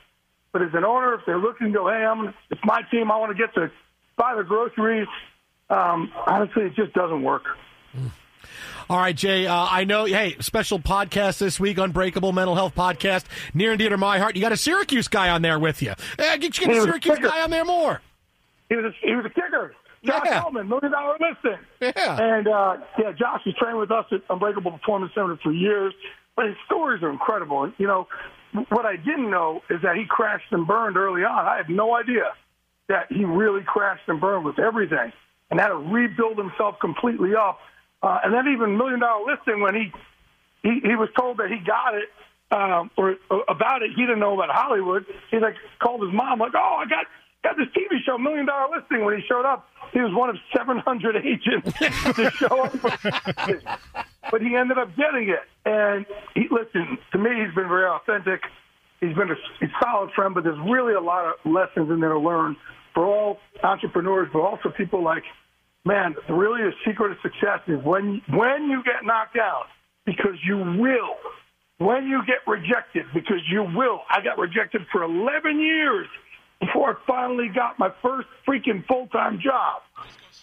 But 0.52 0.64
as 0.64 0.70
an 0.74 0.84
owner, 0.84 1.14
if 1.14 1.22
they're 1.26 1.38
looking 1.40 1.68
to 1.68 1.74
go, 1.74 1.88
hey, 1.88 2.04
I'm, 2.04 2.34
it's 2.50 2.62
my 2.66 2.82
team, 2.90 3.12
I 3.12 3.18
want 3.18 3.36
to 3.36 3.38
get 3.38 3.54
to 3.56 3.72
buy 4.18 4.36
the 4.36 4.44
groceries, 4.44 5.08
um, 5.70 6.12
honestly, 6.26 6.64
it 6.64 6.76
just 6.76 6.94
doesn't 6.94 7.24
work. 7.24 7.44
All 8.90 8.98
right, 8.98 9.16
Jay. 9.16 9.48
Uh, 9.48 9.68
I 9.70 9.84
know. 9.84 10.06
Hey, 10.06 10.38
special 10.40 10.80
podcast 10.80 11.40
this 11.40 11.60
week, 11.60 11.78
Unbreakable 11.78 12.32
Mental 12.32 12.56
Health 12.56 12.74
Podcast, 12.74 13.26
near 13.54 13.72
and 13.72 13.80
dear 13.80 13.90
to 13.90 13.98
my 13.98 14.18
heart. 14.18 14.36
You 14.36 14.42
got 14.42 14.54
a 14.54 14.58
Syracuse 14.58 15.10
guy 15.10 15.30
on 15.30 15.42
there 15.42 15.60
with 15.60 15.82
you. 15.82 15.92
Uh, 15.92 16.38
get, 16.38 16.54
get 16.54 16.70
a 16.70 16.82
Syracuse 16.82 17.20
guy 17.20 17.42
on 17.42 17.50
there 17.50 17.66
more. 17.66 18.02
He 18.70 18.76
was 18.76 18.86
a, 18.86 19.06
he 19.06 19.14
was 19.14 19.26
a 19.26 19.30
kicker. 19.30 19.76
Josh 20.06 20.22
Yeah. 20.26 20.42
Hellman, 20.42 20.70
million 20.70 20.92
dollar 20.92 21.18
listing. 21.20 21.60
Yeah. 21.82 22.18
And 22.38 22.48
uh, 22.48 22.78
yeah, 22.98 23.12
Josh 23.12 23.42
was 23.46 23.56
trained 23.60 23.78
with 23.78 23.92
us 23.92 24.06
at 24.12 24.22
Unbreakable 24.30 24.72
Performance 24.72 25.12
Center 25.14 25.38
for 25.44 25.52
years. 25.52 25.94
But 26.38 26.46
his 26.46 26.56
stories 26.66 27.02
are 27.04 27.10
incredible. 27.10 27.64
And 27.64 27.74
you 27.78 27.88
know, 27.88 28.08
what 28.70 28.86
I 28.86 28.96
didn't 28.96 29.30
know 29.30 29.64
is 29.70 29.82
that 29.82 29.98
he 29.98 30.06
crashed 30.08 30.52
and 30.52 30.66
burned 30.66 30.96
early 30.96 31.24
on. 31.24 31.46
I 31.46 31.58
had 31.58 31.70
no 31.70 31.94
idea 31.96 32.32
that 32.88 33.08
he 33.12 33.26
really 33.26 33.64
crashed 33.66 34.08
and 34.08 34.22
burned 34.22 34.46
with 34.46 34.60
everything 34.60 35.12
and 35.50 35.60
had 35.60 35.70
to 35.70 35.76
rebuild 35.76 36.38
himself 36.38 36.76
completely 36.80 37.36
up. 37.36 37.60
Uh, 38.02 38.20
and 38.24 38.34
then 38.34 38.48
even 38.54 38.78
million 38.78 39.00
dollar 39.00 39.26
listing 39.26 39.62
when 39.62 39.76
he 39.76 39.92
he, 40.64 40.82
he 40.84 40.96
was 40.96 41.10
told 41.18 41.38
that 41.38 41.50
he 41.50 41.58
got 41.66 41.96
it 41.96 42.10
um, 42.52 42.92
or, 42.98 43.16
or 43.30 43.44
about 43.48 43.82
it. 43.82 43.92
He 43.96 44.02
didn't 44.04 44.20
know 44.20 44.34
about 44.34 44.50
Hollywood. 44.50 45.06
He 45.32 45.40
like 45.40 45.56
called 45.80 46.02
his 46.02 46.14
mom 46.14 46.40
like, 46.40 46.54
"Oh, 46.56 46.78
I 46.80 46.86
got 46.88 47.06
got 47.44 47.58
this 47.58 47.68
TV 47.76 48.04
show, 48.06 48.18
Million 48.18 48.46
Dollar 48.46 48.78
Listing." 48.78 49.06
When 49.06 49.16
he 49.16 49.24
showed 49.28 49.46
up, 49.46 49.68
he 49.94 50.00
was 50.00 50.14
one 50.14 50.30
of 50.30 50.38
700 50.56 51.16
agents 51.26 51.72
to 51.80 52.32
show 52.32 52.64
up. 52.64 52.74
but 54.32 54.42
he 54.42 54.56
ended 54.56 54.78
up 54.78 54.96
getting 54.96 55.30
it. 55.30 55.44
And 55.66 56.06
he 56.36 56.48
listen 56.50 56.98
to 57.12 57.18
me. 57.18 57.30
He's 57.46 57.56
been 57.56 57.68
very 57.68 57.88
authentic. 57.88 58.42
He's 59.00 59.16
been 59.16 59.30
a, 59.30 59.66
a 59.66 59.68
solid 59.82 60.12
friend, 60.14 60.34
but 60.34 60.44
there's 60.44 60.60
really 60.68 60.94
a 60.94 61.02
lot 61.02 61.26
of 61.26 61.52
lessons 61.52 61.90
in 61.92 62.00
there 62.00 62.14
to 62.14 62.20
learn 62.20 62.56
for 62.98 63.06
all 63.06 63.38
entrepreneurs, 63.64 64.28
but 64.34 64.40
also 64.40 64.70
people 64.76 65.04
like, 65.04 65.22
man, 65.86 66.16
really 66.28 66.64
the 66.64 66.74
secret 66.84 67.12
of 67.12 67.18
success 67.22 67.60
is 67.68 67.78
when 67.84 68.24
when 68.28 68.72
you 68.72 68.82
get 68.84 69.06
knocked 69.06 69.36
down, 69.36 69.66
because 70.04 70.34
you 70.44 70.58
will. 70.58 71.16
When 71.78 72.08
you 72.08 72.24
get 72.26 72.38
rejected, 72.48 73.06
because 73.14 73.42
you 73.52 73.62
will. 73.62 74.02
I 74.10 74.24
got 74.24 74.40
rejected 74.40 74.82
for 74.92 75.04
11 75.04 75.60
years 75.60 76.08
before 76.60 76.90
I 76.90 76.96
finally 77.06 77.50
got 77.54 77.78
my 77.78 77.92
first 78.02 78.28
freaking 78.48 78.84
full 78.88 79.06
time 79.10 79.40
job. 79.40 79.84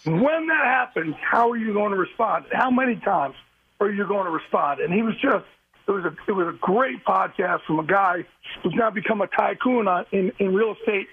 When 0.05 0.47
that 0.47 0.63
happens, 0.63 1.13
how 1.29 1.51
are 1.51 1.57
you 1.57 1.73
going 1.73 1.91
to 1.91 1.97
respond? 1.97 2.45
How 2.53 2.71
many 2.71 2.95
times 2.95 3.35
are 3.81 3.91
you 3.91 4.07
going 4.07 4.27
to 4.27 4.31
respond? 4.31 4.79
And 4.79 4.93
he 4.93 5.01
was 5.01 5.15
just. 5.15 5.43
It 5.87 5.91
was 5.91 6.05
a 6.05 6.15
it 6.27 6.31
was 6.31 6.47
a 6.47 6.57
great 6.61 7.03
podcast 7.05 7.59
from 7.67 7.79
a 7.79 7.85
guy 7.85 8.25
who's 8.63 8.73
now 8.73 8.89
become 8.89 9.21
a 9.21 9.27
tycoon 9.27 9.87
on, 9.87 10.05
in 10.11 10.31
in 10.39 10.55
real 10.55 10.73
estate 10.79 11.07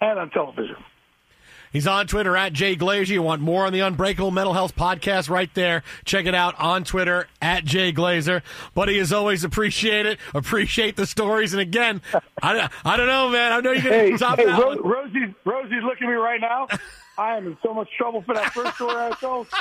and 0.00 0.18
on 0.18 0.30
television. 0.30 0.76
He's 1.72 1.88
on 1.88 2.06
Twitter 2.06 2.36
at 2.36 2.52
Jay 2.52 2.76
Glazer. 2.76 3.08
You 3.08 3.22
want 3.22 3.42
more 3.42 3.66
on 3.66 3.72
the 3.72 3.80
Unbreakable 3.80 4.30
Mental 4.30 4.52
Health 4.52 4.76
Podcast 4.76 5.28
right 5.28 5.52
there. 5.54 5.82
Check 6.04 6.26
it 6.26 6.34
out 6.34 6.54
on 6.60 6.84
Twitter 6.84 7.26
at 7.42 7.64
Jay 7.64 7.92
Glazer. 7.92 8.42
Buddy, 8.74 8.96
as 9.00 9.12
always, 9.12 9.42
appreciate 9.42 10.06
it. 10.06 10.20
Appreciate 10.34 10.94
the 10.94 11.04
stories. 11.04 11.52
And 11.52 11.60
again, 11.60 12.00
I, 12.40 12.68
I 12.84 12.96
don't 12.96 13.08
know, 13.08 13.28
man. 13.28 13.50
I 13.50 13.58
know 13.58 13.72
you're 13.72 13.82
going 13.82 13.92
Hey, 13.92 14.10
to 14.12 14.18
top 14.18 14.38
hey 14.38 14.44
that 14.44 14.56
Ro- 14.56 14.68
one. 14.68 14.82
Rosie's, 14.84 15.34
Rosie's 15.44 15.82
looking 15.82 16.06
at 16.06 16.10
me 16.10 16.16
right 16.16 16.40
now. 16.40 16.68
I 17.18 17.36
am 17.36 17.46
in 17.48 17.56
so 17.64 17.72
much 17.74 17.88
trouble 17.96 18.22
for 18.22 18.34
that 18.34 18.52
first 18.52 18.74
story 18.76 18.94
I 18.96 19.10
told. 19.20 19.48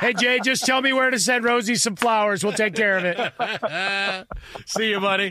Hey, 0.00 0.12
Jay, 0.14 0.40
just 0.42 0.64
tell 0.64 0.80
me 0.80 0.92
where 0.92 1.10
to 1.10 1.18
send 1.18 1.44
Rosie 1.44 1.74
some 1.74 1.96
flowers. 1.96 2.42
We'll 2.44 2.52
take 2.54 2.74
care 2.74 2.96
of 2.98 3.04
it. 3.04 4.26
See 4.66 4.90
you, 4.90 5.00
buddy. 5.00 5.30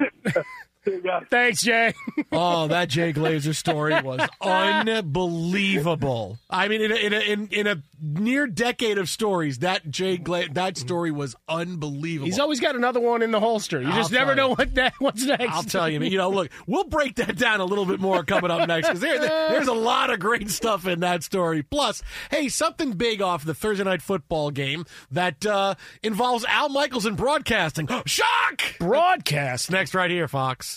Thanks, 1.30 1.62
Jay. 1.62 1.94
Oh, 2.32 2.68
that 2.68 2.90
Jay 2.90 3.14
Glazer 3.14 3.56
story 3.56 4.00
was 4.02 4.20
unbelievable. 4.42 6.38
I 6.50 6.68
mean, 6.68 6.82
in 6.82 6.92
a, 6.92 6.96
in 6.96 7.14
a, 7.14 7.20
in, 7.20 7.48
in 7.48 7.68
a 7.68 7.82
near 8.02 8.48
decade 8.48 8.98
of 8.98 9.10
stories, 9.10 9.60
that 9.60 9.90
Jay 9.90 10.18
Gla- 10.18 10.50
that 10.54 10.78
story 10.78 11.12
was 11.12 11.36
unbelievable. 11.48 12.26
He's 12.26 12.40
always 12.40 12.60
got 12.60 12.76
another 12.76 13.00
one 13.00 13.22
in 13.22 13.32
the 13.32 13.40
holster. 13.40 13.82
You 13.82 13.90
I'll 13.90 13.96
just 13.98 14.12
never 14.12 14.36
tell 14.36 14.50
know 14.50 14.56
what 14.56 14.74
ne- 14.74 14.92
what's 15.00 15.24
next. 15.24 15.54
I'll 15.54 15.64
tell 15.64 15.90
you, 15.90 16.02
you 16.02 16.18
know, 16.18 16.30
look, 16.30 16.50
we'll 16.68 16.84
break 16.86 17.16
that 17.16 17.38
down 17.38 17.60
a 17.60 17.66
little 17.66 17.86
bit 17.86 18.00
more 18.00 18.24
coming 18.24 18.52
up 18.52 18.68
next 18.68 18.88
because 18.88 19.02
there, 19.02 19.20
there's 19.20 19.68
a 19.68 19.74
lot 19.74 20.12
of 20.12 20.20
great 20.20 20.50
stuff 20.50 20.86
in 20.86 21.00
that 21.02 21.24
story. 21.24 21.64
Plus, 21.64 22.04
hey, 22.30 22.50
something 22.50 22.92
big 22.92 23.22
off 23.22 23.46
the 23.46 23.54
Thursday 23.54 23.84
night 23.84 24.02
football 24.02 24.52
game 24.52 24.86
that 25.12 25.46
uh, 25.46 25.76
involves 26.04 26.46
Al 26.46 26.70
Michaels 26.70 27.06
in 27.06 27.16
broadcasting. 27.16 27.88
Shock! 28.06 28.78
Broadcast. 28.80 29.72
Next, 29.72 29.94
right 29.96 30.12
here, 30.12 30.28
Fox. 30.28 30.77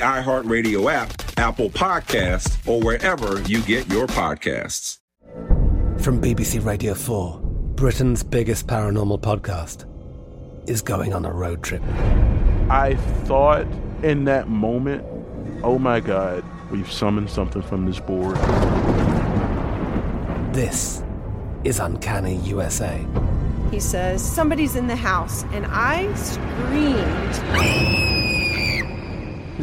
iHeartRadio 0.00 0.92
app, 0.92 1.12
Apple 1.38 1.70
Podcast, 1.70 2.66
or 2.68 2.80
wherever 2.80 3.40
you 3.42 3.62
get 3.62 3.88
your 3.90 4.06
podcasts. 4.06 4.98
From 6.02 6.20
BBC 6.20 6.64
Radio 6.64 6.94
4, 6.94 7.40
Britain's 7.76 8.22
biggest 8.22 8.66
paranormal 8.66 9.20
podcast 9.20 9.88
is 10.68 10.82
going 10.82 11.12
on 11.12 11.24
a 11.24 11.32
road 11.32 11.62
trip. 11.62 11.82
I 12.70 12.96
thought 13.24 13.66
in 14.02 14.24
that 14.24 14.48
moment, 14.48 15.04
oh 15.62 15.78
my 15.78 16.00
God, 16.00 16.44
we've 16.70 16.90
summoned 16.90 17.30
something 17.30 17.62
from 17.62 17.86
this 17.86 18.00
board. 18.00 18.36
This 20.54 21.02
is 21.64 21.80
Uncanny 21.80 22.36
USA. 22.36 23.04
He 23.70 23.80
says, 23.80 24.22
Somebody's 24.22 24.76
in 24.76 24.86
the 24.86 24.96
house, 24.96 25.42
and 25.52 25.66
I 25.68 26.12
screamed. 26.14 28.13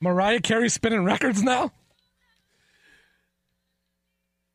Mariah 0.00 0.40
Carey 0.40 0.68
spinning 0.68 1.04
records 1.04 1.42
now? 1.42 1.72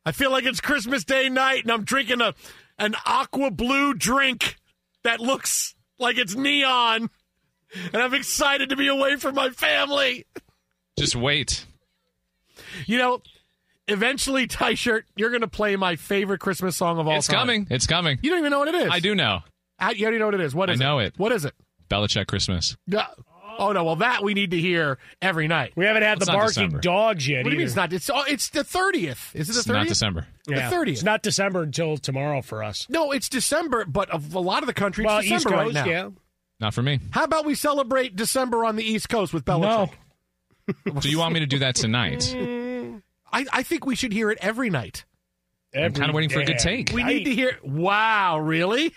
I 0.06 0.12
feel 0.12 0.30
like 0.30 0.44
it's 0.44 0.60
Christmas 0.60 1.04
Day 1.04 1.28
night 1.28 1.62
and 1.62 1.72
I'm 1.72 1.84
drinking 1.84 2.20
a 2.20 2.34
an 2.78 2.94
aqua 3.06 3.50
blue 3.50 3.94
drink 3.94 4.56
that 5.02 5.20
looks 5.20 5.74
like 5.98 6.18
it's 6.18 6.34
neon. 6.34 7.08
And 7.92 8.02
I'm 8.02 8.14
excited 8.14 8.68
to 8.70 8.76
be 8.76 8.88
away 8.88 9.16
from 9.16 9.34
my 9.34 9.50
family. 9.50 10.26
Just 10.98 11.16
wait. 11.16 11.66
You 12.86 12.98
know, 12.98 13.22
eventually, 13.88 14.46
Tie 14.46 14.74
Shirt, 14.74 15.06
you're 15.16 15.30
going 15.30 15.40
to 15.40 15.48
play 15.48 15.74
my 15.76 15.96
favorite 15.96 16.38
Christmas 16.40 16.76
song 16.76 16.98
of 16.98 17.06
all 17.08 17.16
It's 17.16 17.26
time. 17.26 17.34
It's 17.36 17.40
coming. 17.40 17.66
It's 17.70 17.86
coming. 17.86 18.18
You 18.22 18.30
don't 18.30 18.38
even 18.40 18.50
know 18.50 18.60
what 18.60 18.68
it 18.68 18.74
is. 18.76 18.90
I 18.90 19.00
do 19.00 19.14
know. 19.14 19.40
Uh, 19.78 19.92
You 19.96 20.04
already 20.04 20.18
know 20.18 20.26
what 20.26 20.34
it 20.34 20.40
is. 20.40 20.54
What 20.54 20.70
is 20.70 20.80
I 20.80 20.84
know 20.84 20.98
it. 21.00 21.14
What 21.16 21.32
is 21.32 21.44
it? 21.44 21.54
Belichick 21.90 22.26
Christmas. 22.26 22.76
Yeah. 22.86 23.06
Oh 23.58 23.72
no! 23.72 23.84
Well, 23.84 23.96
that 23.96 24.22
we 24.22 24.34
need 24.34 24.50
to 24.52 24.58
hear 24.58 24.98
every 25.22 25.48
night. 25.48 25.72
We 25.76 25.84
haven't 25.84 26.02
had 26.02 26.18
It's 26.18 26.26
the 26.26 26.32
barking 26.32 26.48
December. 26.48 26.80
dogs 26.80 27.26
yet. 27.28 27.44
What 27.44 27.50
do 27.50 27.54
you 27.56 27.58
mean 27.58 27.66
it's 27.66 27.76
not? 27.76 27.92
It's 27.92 28.08
oh, 28.10 28.24
it's 28.28 28.48
the 28.50 28.64
thirtieth. 28.64 29.34
Is 29.34 29.48
it 29.50 29.54
the 29.54 29.62
thirtieth? 29.62 29.82
not? 29.84 29.88
December. 29.88 30.26
Yeah. 30.46 30.68
The 30.70 30.76
30th. 30.76 30.88
It's 30.88 31.02
not 31.02 31.22
December 31.22 31.62
until 31.62 31.96
tomorrow 31.96 32.42
for 32.42 32.62
us. 32.62 32.86
No, 32.90 33.12
it's 33.12 33.28
December, 33.30 33.84
but 33.86 34.10
of 34.10 34.34
a 34.34 34.40
lot 34.40 34.62
of 34.62 34.66
the 34.66 34.74
country, 34.74 35.04
well, 35.06 35.18
it's 35.18 35.26
East 35.26 35.44
December 35.44 35.64
Coast, 35.64 35.74
right 35.76 35.86
now. 35.86 35.90
yeah. 35.90 36.10
Not 36.60 36.74
for 36.74 36.82
me. 36.82 37.00
How 37.10 37.24
about 37.24 37.44
we 37.46 37.54
celebrate 37.54 38.14
December 38.14 38.64
on 38.64 38.76
the 38.76 38.84
East 38.84 39.08
Coast 39.08 39.32
with 39.32 39.44
Belichick? 39.44 39.90
Do 41.00 41.08
you 41.08 41.18
want 41.18 41.32
me 41.34 41.40
to 41.40 41.46
do 41.46 41.58
that 41.60 41.74
tonight? 41.76 42.34
I, 43.32 43.46
I 43.52 43.62
think 43.62 43.86
we 43.86 43.96
should 43.96 44.12
hear 44.12 44.30
it 44.30 44.38
every 44.40 44.70
night. 44.70 45.04
I'm 45.74 45.92
kind 45.92 46.08
of 46.08 46.14
waiting 46.14 46.30
for 46.30 46.40
a 46.40 46.44
good 46.44 46.58
take. 46.58 46.92
We 46.92 47.02
need 47.02 47.24
to 47.24 47.34
hear. 47.34 47.58
Wow, 47.64 48.38
really? 48.38 48.92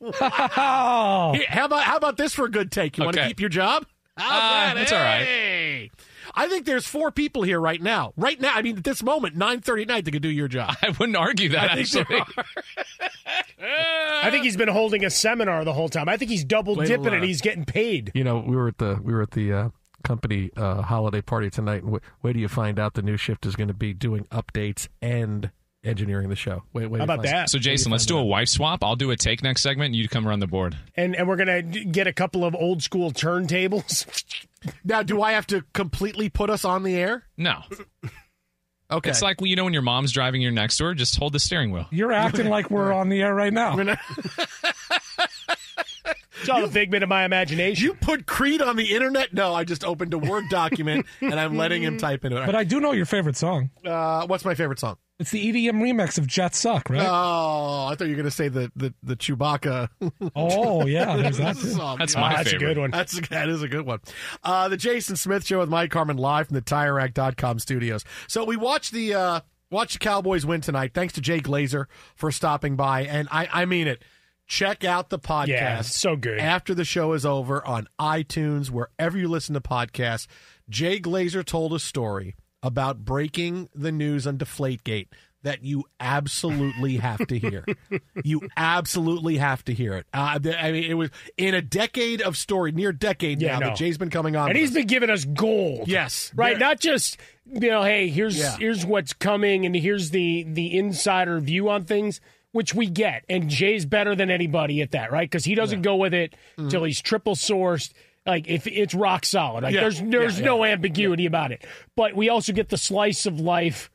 Wow. 0.00 1.32
Here, 1.34 1.46
how 1.48 1.64
about 1.66 1.82
how 1.82 1.96
about 1.96 2.16
this 2.16 2.34
for 2.34 2.44
a 2.44 2.50
good 2.50 2.70
take? 2.70 2.98
You 2.98 3.04
want 3.04 3.16
to 3.16 3.26
keep 3.28 3.40
your 3.40 3.48
job? 3.48 3.86
How's 4.16 4.30
Uh, 4.32 4.40
that? 4.40 4.74
that's 4.74 4.92
all 4.92 4.98
right. 4.98 5.90
I 6.34 6.46
think 6.48 6.66
there's 6.66 6.86
four 6.86 7.10
people 7.10 7.42
here 7.42 7.58
right 7.60 7.80
now. 7.80 8.12
Right 8.16 8.40
now, 8.40 8.52
I 8.54 8.62
mean, 8.62 8.76
at 8.78 8.84
this 8.84 9.02
moment, 9.02 9.36
nine 9.36 9.60
thirty 9.60 9.82
at 9.82 9.88
night, 9.88 10.04
they 10.04 10.10
could 10.10 10.22
do 10.22 10.28
your 10.28 10.48
job. 10.48 10.74
I 10.82 10.90
wouldn't 10.90 11.16
argue 11.16 11.50
that, 11.50 11.70
I 11.70 11.82
think 11.82 12.08
there 12.08 12.20
are. 12.20 12.44
I 14.24 14.30
think 14.30 14.44
he's 14.44 14.56
been 14.56 14.68
holding 14.68 15.04
a 15.04 15.10
seminar 15.10 15.64
the 15.64 15.72
whole 15.72 15.88
time. 15.88 16.08
I 16.08 16.16
think 16.16 16.30
he's 16.30 16.44
double 16.44 16.74
Wait 16.76 16.88
dipping 16.88 17.14
and 17.14 17.24
he's 17.24 17.40
getting 17.40 17.64
paid. 17.64 18.12
You 18.14 18.24
know, 18.24 18.38
we 18.38 18.56
were 18.56 18.68
at 18.68 18.78
the 18.78 18.98
we 19.02 19.12
were 19.12 19.22
at 19.22 19.32
the 19.32 19.52
uh, 19.52 19.68
company 20.04 20.50
uh, 20.56 20.82
holiday 20.82 21.20
party 21.22 21.50
tonight, 21.50 21.82
and 21.82 21.94
wh- 21.96 22.24
where 22.24 22.32
do 22.32 22.40
you 22.40 22.48
find 22.48 22.78
out 22.78 22.94
the 22.94 23.02
new 23.02 23.16
shift 23.16 23.46
is 23.46 23.56
going 23.56 23.68
to 23.68 23.74
be 23.74 23.92
doing 23.94 24.24
updates 24.26 24.88
and 25.00 25.50
engineering 25.84 26.28
the 26.28 26.36
show? 26.36 26.62
Wait, 26.72 26.86
wait, 26.90 26.98
How 26.98 27.04
about 27.04 27.22
that? 27.22 27.50
So, 27.50 27.58
Jason, 27.58 27.92
let's 27.92 28.06
do 28.06 28.18
a 28.18 28.24
wife 28.24 28.48
swap. 28.48 28.82
I'll 28.84 28.96
do 28.96 29.10
a 29.10 29.16
take 29.16 29.42
next 29.42 29.62
segment, 29.62 29.86
and 29.86 29.96
you 29.96 30.08
come 30.08 30.26
run 30.26 30.40
the 30.40 30.46
board. 30.46 30.76
And 30.96 31.14
and 31.16 31.28
we're 31.28 31.36
gonna 31.36 31.62
get 31.62 32.06
a 32.06 32.12
couple 32.12 32.44
of 32.44 32.54
old 32.54 32.82
school 32.82 33.10
turntables. 33.12 34.06
Now, 34.84 35.04
do 35.04 35.22
I 35.22 35.32
have 35.32 35.46
to 35.48 35.64
completely 35.72 36.28
put 36.30 36.50
us 36.50 36.64
on 36.64 36.82
the 36.82 36.96
air? 36.96 37.24
No. 37.36 37.62
Okay, 38.90 39.10
It's 39.10 39.20
like, 39.20 39.36
you 39.42 39.54
know, 39.54 39.64
when 39.64 39.74
your 39.74 39.82
mom's 39.82 40.12
driving 40.12 40.40
your 40.40 40.50
next 40.50 40.78
door, 40.78 40.94
just 40.94 41.18
hold 41.18 41.34
the 41.34 41.38
steering 41.38 41.72
wheel. 41.72 41.84
You're 41.90 42.10
acting 42.10 42.48
like 42.48 42.70
we're 42.70 42.90
on 42.90 43.10
the 43.10 43.20
air 43.20 43.34
right 43.34 43.52
now. 43.52 43.76
It's 46.40 46.48
all 46.48 46.64
a 46.64 46.68
figment 46.68 47.02
of 47.02 47.08
my 47.08 47.24
imagination. 47.24 47.84
you 47.84 47.94
put 47.94 48.26
Creed 48.26 48.62
on 48.62 48.76
the 48.76 48.94
internet? 48.94 49.32
No, 49.34 49.54
I 49.54 49.64
just 49.64 49.84
opened 49.84 50.14
a 50.14 50.18
Word 50.18 50.44
document 50.50 51.06
and 51.20 51.38
I'm 51.38 51.56
letting 51.56 51.82
him 51.82 51.96
type 51.98 52.24
into 52.24 52.40
it. 52.42 52.46
But 52.46 52.54
I 52.54 52.64
do 52.64 52.80
know 52.80 52.92
your 52.92 53.06
favorite 53.06 53.36
song. 53.36 53.70
uh, 53.84 54.26
what's 54.26 54.44
my 54.44 54.54
favorite 54.54 54.78
song? 54.78 54.96
It's 55.18 55.32
the 55.32 55.52
EDM 55.52 55.80
remix 55.82 56.16
of 56.16 56.28
Jet 56.28 56.54
Suck, 56.54 56.88
right? 56.90 57.04
Oh, 57.04 57.86
I 57.90 57.96
thought 57.96 58.04
you 58.04 58.10
were 58.10 58.16
going 58.22 58.24
to 58.26 58.30
say 58.30 58.46
the 58.48 58.70
the, 58.76 58.94
the 59.02 59.16
Chewbacca. 59.16 59.88
oh, 60.36 60.86
yeah, 60.86 61.16
there's 61.20 61.38
that 61.38 61.56
too. 61.56 61.70
song. 61.70 61.98
That's 61.98 62.14
Yeah. 62.14 62.20
my 62.20 62.36
that's 62.36 62.50
favorite. 62.52 62.70
a 62.70 62.74
good 62.74 62.80
one. 62.80 62.90
That's 62.92 63.28
that 63.28 63.48
is 63.48 63.62
a 63.62 63.68
good 63.68 63.84
one. 63.84 63.98
Uh, 64.44 64.68
the 64.68 64.76
Jason 64.76 65.16
Smith 65.16 65.44
Show 65.44 65.58
with 65.58 65.68
Mike 65.68 65.92
Harmon 65.92 66.18
live 66.18 66.46
from 66.46 66.54
the 66.54 66.62
TireRack.com 66.62 67.58
studios. 67.58 68.04
So 68.28 68.44
we 68.44 68.56
watched 68.56 68.92
the 68.92 69.14
uh, 69.14 69.40
watched 69.72 69.94
the 69.94 69.98
Cowboys 69.98 70.46
win 70.46 70.60
tonight. 70.60 70.92
Thanks 70.94 71.14
to 71.14 71.20
Jay 71.20 71.40
Glazer 71.40 71.86
for 72.14 72.30
stopping 72.30 72.76
by, 72.76 73.02
and 73.02 73.26
I 73.32 73.48
I 73.52 73.64
mean 73.64 73.88
it. 73.88 74.02
Check 74.48 74.82
out 74.82 75.10
the 75.10 75.18
podcast. 75.18 75.46
Yeah, 75.48 75.78
it's 75.80 75.94
so 75.94 76.16
good. 76.16 76.38
After 76.38 76.74
the 76.74 76.84
show 76.84 77.12
is 77.12 77.24
over 77.26 77.64
on 77.66 77.86
iTunes, 78.00 78.70
wherever 78.70 79.16
you 79.18 79.28
listen 79.28 79.52
to 79.54 79.60
podcasts, 79.60 80.26
Jay 80.70 80.98
Glazer 80.98 81.44
told 81.44 81.72
a 81.74 81.78
story 81.78 82.34
about 82.62 83.04
breaking 83.04 83.68
the 83.74 83.92
news 83.92 84.26
on 84.26 84.38
Deflategate 84.38 85.08
that 85.44 85.62
you 85.62 85.84
absolutely 86.00 86.96
have 86.96 87.24
to 87.28 87.38
hear. 87.38 87.64
you 88.24 88.40
absolutely 88.56 89.36
have 89.36 89.64
to 89.66 89.72
hear 89.74 89.94
it. 89.94 90.06
Uh, 90.12 90.38
I 90.58 90.72
mean, 90.72 90.84
it 90.90 90.94
was 90.94 91.10
in 91.36 91.54
a 91.54 91.62
decade 91.62 92.20
of 92.22 92.36
story, 92.36 92.72
near 92.72 92.90
decade 92.92 93.40
Yeah, 93.40 93.52
now 93.52 93.58
know. 93.60 93.66
that 93.68 93.76
Jay's 93.76 93.98
been 93.98 94.10
coming 94.10 94.34
on. 94.34 94.48
and 94.48 94.58
he's 94.58 94.70
us. 94.70 94.74
been 94.74 94.86
giving 94.88 95.10
us 95.10 95.24
gold. 95.24 95.86
Yes. 95.88 96.32
right. 96.34 96.58
Not 96.58 96.80
just 96.80 97.18
you 97.46 97.68
know, 97.70 97.82
hey, 97.82 98.08
here's 98.08 98.36
Yeah. 98.36 98.56
here's 98.56 98.84
what's 98.84 99.12
coming, 99.12 99.64
and 99.64 99.76
here's 99.76 100.10
the 100.10 100.42
the 100.44 100.76
insider 100.76 101.38
view 101.38 101.68
on 101.70 101.84
things, 101.84 102.20
which 102.52 102.74
we 102.74 102.86
get. 102.86 103.24
And 103.28 103.48
Jay's 103.48 103.84
better 103.86 104.14
than 104.14 104.30
anybody 104.30 104.80
at 104.82 104.92
that, 104.92 105.12
right? 105.12 105.28
Because 105.28 105.44
he 105.44 105.54
doesn't 105.54 105.82
go 105.82 105.96
with 105.96 106.14
it 106.14 106.34
till 106.68 106.84
he's 106.84 107.00
triple 107.00 107.34
sourced. 107.34 107.92
Like 108.26 108.48
if 108.48 108.66
it's 108.66 108.94
rock 108.94 109.24
solid, 109.24 109.62
like 109.64 109.74
Mm-hmm. 109.74 109.74
Yeah. 109.74 109.80
there's 109.80 110.00
there's 110.02 110.38
Yeah, 110.40 110.46
no 110.46 110.64
ambiguity 110.64 111.26
about 111.26 111.52
it. 111.52 111.64
But 111.96 112.14
we 112.14 112.28
also 112.28 112.52
get 112.52 112.68
the 112.68 112.76
slice 112.78 113.24
of 113.26 113.40
life 113.40 113.90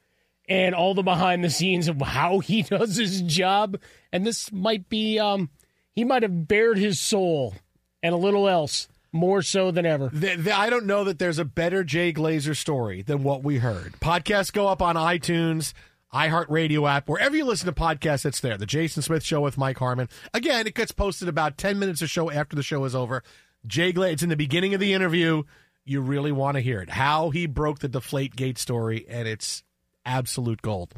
and 0.49 0.73
all 0.75 0.93
the 0.93 1.03
behind 1.03 1.43
the 1.43 1.49
scenes 1.49 1.87
of 1.87 2.01
how 2.01 2.39
he 2.39 2.61
does 2.63 2.95
his 2.95 3.21
job. 3.21 3.77
And 4.11 4.25
this 4.25 4.51
might 4.51 4.89
be 4.89 5.19
um 5.19 5.49
he 5.93 6.03
might 6.03 6.23
have 6.23 6.47
bared 6.47 6.77
his 6.79 6.99
soul 6.99 7.53
and 8.01 8.13
a 8.13 8.17
little 8.17 8.49
else 8.49 8.87
more 9.11 9.43
so 9.43 9.69
than 9.69 9.85
ever. 9.85 10.09
The, 10.11 10.35
the, 10.37 10.51
I 10.57 10.71
don't 10.71 10.87
know 10.87 11.03
that 11.03 11.19
there's 11.19 11.37
a 11.37 11.45
better 11.45 11.83
Jay 11.83 12.11
Glazer 12.11 12.55
story 12.57 13.03
than 13.03 13.21
what 13.21 13.43
we 13.43 13.59
heard. 13.59 13.93
Podcasts 13.99 14.51
go 14.51 14.67
up 14.67 14.81
on 14.81 14.95
iTunes, 14.95 15.73
iHeartRadio 16.13 16.89
app, 16.89 17.09
wherever 17.09 17.35
you 17.35 17.45
listen 17.45 17.65
to 17.65 17.73
podcasts, 17.73 18.25
it's 18.25 18.39
there. 18.39 18.57
The 18.57 18.65
Jason 18.65 19.01
Smith 19.01 19.23
Show 19.23 19.41
with 19.41 19.57
Mike 19.57 19.79
Harmon. 19.79 20.09
Again, 20.33 20.67
it 20.67 20.75
gets 20.75 20.91
posted 20.91 21.27
about 21.27 21.57
10 21.57 21.79
minutes 21.79 22.01
or 22.01 22.07
so 22.07 22.29
after 22.29 22.55
the 22.55 22.63
show 22.63 22.83
is 22.85 22.95
over. 22.95 23.23
Jay 23.65 23.91
Glazer, 23.91 24.13
it's 24.13 24.23
in 24.23 24.29
the 24.29 24.35
beginning 24.35 24.73
of 24.73 24.79
the 24.79 24.93
interview. 24.93 25.43
You 25.85 26.01
really 26.01 26.31
want 26.31 26.55
to 26.55 26.61
hear 26.61 26.81
it. 26.81 26.89
How 26.89 27.29
he 27.29 27.45
broke 27.45 27.79
the 27.79 27.87
Deflate 27.87 28.35
Gate 28.35 28.57
story, 28.57 29.05
and 29.09 29.27
it's 29.27 29.63
absolute 30.05 30.61
gold. 30.61 30.93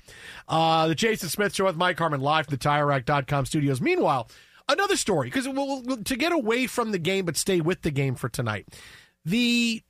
Uh, 0.48 0.88
the 0.88 0.96
Jason 0.96 1.30
Smith 1.30 1.56
Show 1.56 1.66
with 1.66 1.78
Mike 1.78 1.98
Harmon 1.98 2.22
live 2.22 2.48
from 2.48 2.58
the 2.58 2.64
TireRack.com 2.64 3.46
studios. 3.46 3.80
Meanwhile, 3.80 4.30
another 4.68 4.98
story, 4.98 5.28
because 5.28 5.48
we'll, 5.48 5.82
we'll, 5.84 6.04
to 6.04 6.16
get 6.16 6.32
away 6.32 6.68
from 6.68 6.92
the 6.92 7.00
game 7.00 7.26
but 7.26 7.38
stay 7.38 7.62
with 7.62 7.82
the 7.84 7.92
game 7.92 8.16
for 8.16 8.30
tonight. 8.30 8.68
The 9.24 9.82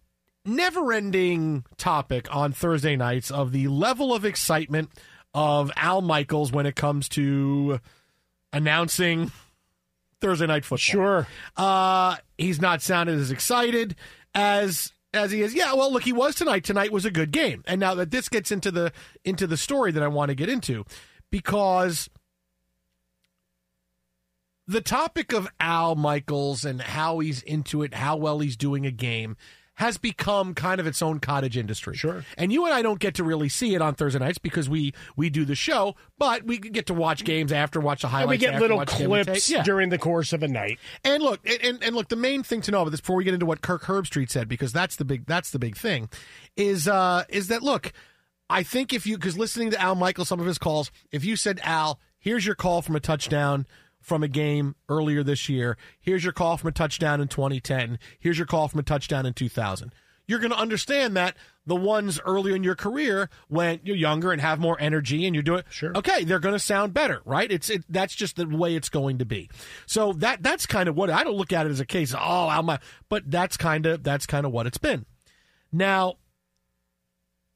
never 0.46 0.94
ending 0.94 1.66
topic 1.78 2.34
on 2.34 2.52
Thursday 2.52 2.96
nights 2.96 3.32
of 3.32 3.52
the 3.52 3.68
level 3.68 4.14
of 4.14 4.24
excitement 4.24 4.92
of 5.36 5.70
Al 5.76 6.02
Michaels 6.02 6.52
when 6.54 6.66
it 6.66 6.78
comes 6.78 7.10
to 7.10 7.82
announcing 8.54 9.32
Thursday 10.22 10.48
night 10.48 10.64
football. 10.64 10.78
Sure. 10.78 11.28
Uh, 11.58 12.16
he's 12.38 12.62
not 12.62 12.82
sounded 12.82 13.20
as 13.20 13.30
excited 13.30 13.96
as 14.34 14.94
as 15.14 15.32
he 15.32 15.42
is. 15.42 15.54
Yeah, 15.54 15.74
well, 15.74 15.92
look, 15.92 16.04
he 16.04 16.14
was 16.14 16.36
tonight. 16.36 16.64
Tonight 16.64 16.92
was 16.92 17.06
a 17.06 17.12
good 17.12 17.32
game. 17.32 17.64
And 17.68 17.80
now 17.80 17.96
that 17.96 18.12
this 18.12 18.30
gets 18.30 18.50
into 18.50 18.72
the 18.72 18.94
into 19.26 19.46
the 19.46 19.58
story 19.58 19.92
that 19.92 20.02
I 20.02 20.08
want 20.08 20.30
to 20.30 20.36
get 20.36 20.48
into 20.48 20.86
because 21.30 22.10
the 24.66 24.82
topic 24.82 25.34
of 25.34 25.50
Al 25.60 25.96
Michaels 25.96 26.64
and 26.64 26.82
how 26.82 27.20
he's 27.20 27.42
into 27.42 27.84
it, 27.84 27.94
how 27.94 28.16
well 28.16 28.40
he's 28.40 28.56
doing 28.56 28.86
a 28.86 28.92
game 28.92 29.36
has 29.76 29.98
become 29.98 30.54
kind 30.54 30.80
of 30.80 30.88
its 30.88 31.02
own 31.02 31.20
cottage 31.20 31.58
industry. 31.58 31.96
Sure. 31.96 32.24
And 32.38 32.52
you 32.52 32.66
and 32.66 32.74
I 32.74 32.82
don't 32.82 33.00
get 33.00 33.16
to 33.16 33.24
really 33.24 33.50
see 33.50 33.76
it 33.76 33.82
on 33.82 33.94
Thursday 33.94 34.20
nights 34.20 34.38
because 34.38 34.70
we 34.70 34.94
we 35.16 35.30
do 35.30 35.44
the 35.46 35.56
show, 35.56 35.96
but 36.18 36.44
we 36.44 36.58
get 36.58 36.86
to 36.88 36.94
watch 36.94 37.24
games 37.26 37.52
after, 37.52 37.80
watch 37.80 38.02
the 38.02 38.08
highlights. 38.08 38.24
And 38.24 38.30
we 38.30 38.38
get 38.38 38.54
after, 38.54 38.68
little 38.68 38.86
clips 38.86 39.50
Yeah. 39.50 39.64
during 39.64 39.90
the 39.90 39.98
course 39.98 40.32
of 40.34 40.44
a 40.44 40.48
night. 40.48 40.80
And 41.04 41.22
look, 41.22 41.42
and, 41.46 41.62
and, 41.64 41.84
and 41.84 41.96
look, 41.96 42.08
the 42.08 42.16
main 42.16 42.42
thing 42.44 42.62
to 42.62 42.72
know 42.72 42.82
about 42.82 42.92
this 42.92 43.02
before 43.02 43.18
we 43.18 43.24
get 43.26 43.34
into 43.34 43.46
what 43.46 43.62
Kirk 43.62 43.84
Herbstreit 43.84 44.30
said, 44.32 44.48
because 44.48 44.72
that's 44.72 44.96
the 44.96 45.06
big 45.06 45.26
that's 45.26 45.52
the 45.52 45.60
big 45.60 45.76
thing, 45.76 46.10
is 46.56 46.88
uh 46.88 47.26
is 47.30 47.48
that 47.50 47.62
look, 47.62 47.92
I 48.50 48.64
think 48.64 48.94
if 48.94 49.06
you 49.06 49.18
because 49.18 49.38
listening 49.38 49.72
to 49.72 49.82
Al 49.82 49.96
Michael, 49.96 50.24
some 50.26 50.40
of 50.40 50.46
his 50.46 50.58
calls, 50.58 50.90
if 51.12 51.26
you 51.26 51.36
said 51.36 51.60
Al, 51.64 52.00
here's 52.18 52.46
your 52.46 52.56
call 52.56 52.82
from 52.82 52.96
a 52.96 53.00
touchdown 53.02 53.66
from 54.06 54.22
a 54.22 54.28
game 54.28 54.76
earlier 54.88 55.24
this 55.24 55.50
year, 55.50 55.78
here's 56.00 56.24
your 56.24 56.32
call 56.34 56.58
from 56.58 56.68
a 56.70 56.72
touchdown 56.72 57.20
in 57.20 57.28
2010, 57.28 57.98
here's 58.20 58.38
your 58.38 58.46
call 58.46 58.68
from 58.68 58.80
a 58.80 58.84
touchdown 58.84 59.26
in 59.26 59.34
2000. 59.34 59.92
You're 60.28 60.40
going 60.40 60.52
to 60.52 60.58
understand 60.58 61.16
that 61.18 61.36
the 61.68 61.76
ones 61.76 62.20
earlier 62.26 62.56
in 62.56 62.64
your 62.64 62.76
career 62.76 63.30
when 63.48 63.80
you're 63.84 63.96
younger 63.96 64.32
and 64.32 64.42
have 64.42 64.60
more 64.60 64.76
energy 64.80 65.26
and 65.26 65.36
you're 65.36 65.44
doing 65.44 65.64
sure. 65.70 65.92
okay, 65.96 66.24
they're 66.24 66.40
going 66.40 66.56
to 66.56 66.60
sound 66.60 66.94
better, 66.94 67.22
right? 67.26 67.52
It's 67.52 67.70
it, 67.70 67.84
that's 67.90 68.16
just 68.16 68.36
the 68.36 68.48
way 68.48 68.76
it's 68.76 68.90
going 68.90 69.20
to 69.20 69.26
be. 69.26 69.50
So 69.86 70.14
that 70.14 70.42
that's 70.42 70.66
kind 70.66 70.90
of 70.90 70.96
what 70.96 71.10
I 71.12 71.24
don't 71.24 71.36
look 71.36 71.54
at 71.54 71.66
it 71.66 71.72
as 71.72 71.80
a 71.80 71.86
case. 71.86 72.14
of, 72.14 72.20
Oh, 72.24 72.62
Mi-" 72.64 72.78
but 73.10 73.30
that's 73.30 73.56
kind 73.58 73.86
of 73.86 74.04
that's 74.04 74.26
kind 74.26 74.46
of 74.48 74.52
what 74.52 74.66
it's 74.66 74.80
been. 74.80 75.06
Now, 75.72 76.16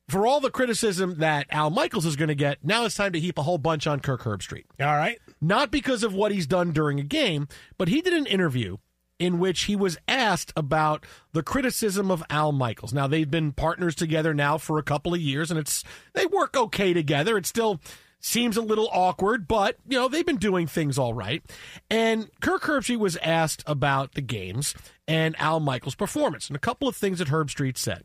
for 0.10 0.26
all 0.26 0.40
the 0.40 0.52
criticism 0.52 1.20
that 1.20 1.48
Al 1.50 1.70
Michaels 1.70 2.06
is 2.06 2.16
going 2.16 2.30
to 2.30 2.36
get, 2.36 2.64
now 2.64 2.86
it's 2.86 2.96
time 2.96 3.14
to 3.14 3.20
heap 3.20 3.38
a 3.38 3.44
whole 3.44 3.58
bunch 3.58 3.88
on 3.88 4.00
Kirk 4.00 4.24
Herbstreit. 4.24 4.66
All 4.80 4.88
right. 4.88 5.20
Not 5.40 5.72
because 5.72 6.04
of 6.04 6.14
what 6.14 6.32
he's 6.32 6.48
done 6.48 6.72
during 6.72 7.00
a 7.00 7.04
game, 7.04 7.48
but 7.78 7.88
he 7.88 8.02
did 8.02 8.14
an 8.14 8.26
interview 8.26 8.78
in 9.20 9.38
which 9.38 9.64
he 9.64 9.76
was 9.76 9.98
asked 10.08 10.54
about 10.56 11.06
the 11.34 11.44
criticism 11.44 12.10
of 12.10 12.24
Al 12.30 12.52
Michaels. 12.52 12.94
Now 12.94 13.06
they've 13.06 13.30
been 13.30 13.52
partners 13.52 13.94
together 13.94 14.34
now 14.34 14.58
for 14.58 14.80
a 14.80 14.84
couple 14.84 15.14
of 15.14 15.20
years 15.20 15.52
and 15.52 15.60
it's 15.60 15.84
they 16.14 16.26
work 16.26 16.56
okay 16.56 16.94
together. 16.94 17.38
It 17.38 17.46
still 17.46 17.82
seems 18.22 18.58
a 18.58 18.62
little 18.62 18.90
awkward, 18.92 19.48
but 19.48 19.76
you 19.88 19.98
know, 19.98 20.08
they've 20.08 20.26
been 20.26 20.38
doing 20.38 20.68
things 20.68 20.98
all 20.98 21.14
right. 21.14 21.44
And 21.90 22.30
Kirk 22.40 22.64
Herbstreit 22.64 22.98
was 22.98 23.18
asked 23.18 23.64
about 23.68 24.14
the 24.14 24.22
games 24.22 24.74
and 25.08 25.36
Al 25.40 25.60
Michaels' 25.60 25.96
performance 25.96 26.48
and 26.48 26.56
a 26.56 26.60
couple 26.60 26.88
of 26.88 26.96
things 26.96 27.20
that 27.20 27.28
Herbstreit 27.28 27.78
said. 27.78 28.04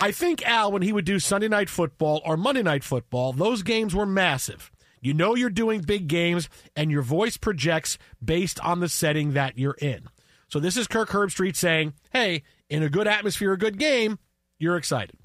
I 0.00 0.12
think 0.12 0.46
Al, 0.46 0.72
when 0.72 0.82
he 0.82 0.92
would 0.92 1.04
do 1.04 1.18
Sunday 1.18 1.48
night 1.48 1.68
football 1.68 2.22
or 2.24 2.36
Monday 2.36 2.62
night 2.62 2.82
football, 2.82 3.32
those 3.34 3.62
games 3.62 3.94
were 3.94 4.06
massive. 4.06 4.70
You 5.02 5.12
know 5.14 5.34
you're 5.34 5.50
doing 5.50 5.80
big 5.80 6.08
games, 6.08 6.48
and 6.74 6.90
your 6.90 7.02
voice 7.02 7.36
projects 7.36 7.98
based 8.22 8.60
on 8.60 8.80
the 8.80 8.88
setting 8.88 9.32
that 9.32 9.58
you're 9.58 9.76
in. 9.80 10.08
So 10.48 10.58
this 10.58 10.76
is 10.76 10.86
Kirk 10.86 11.10
Herbstreit 11.10 11.56
saying, 11.56 11.94
"Hey, 12.12 12.42
in 12.68 12.82
a 12.82 12.90
good 12.90 13.06
atmosphere, 13.06 13.52
a 13.52 13.58
good 13.58 13.78
game, 13.78 14.18
you're 14.58 14.76
excited." 14.76 15.16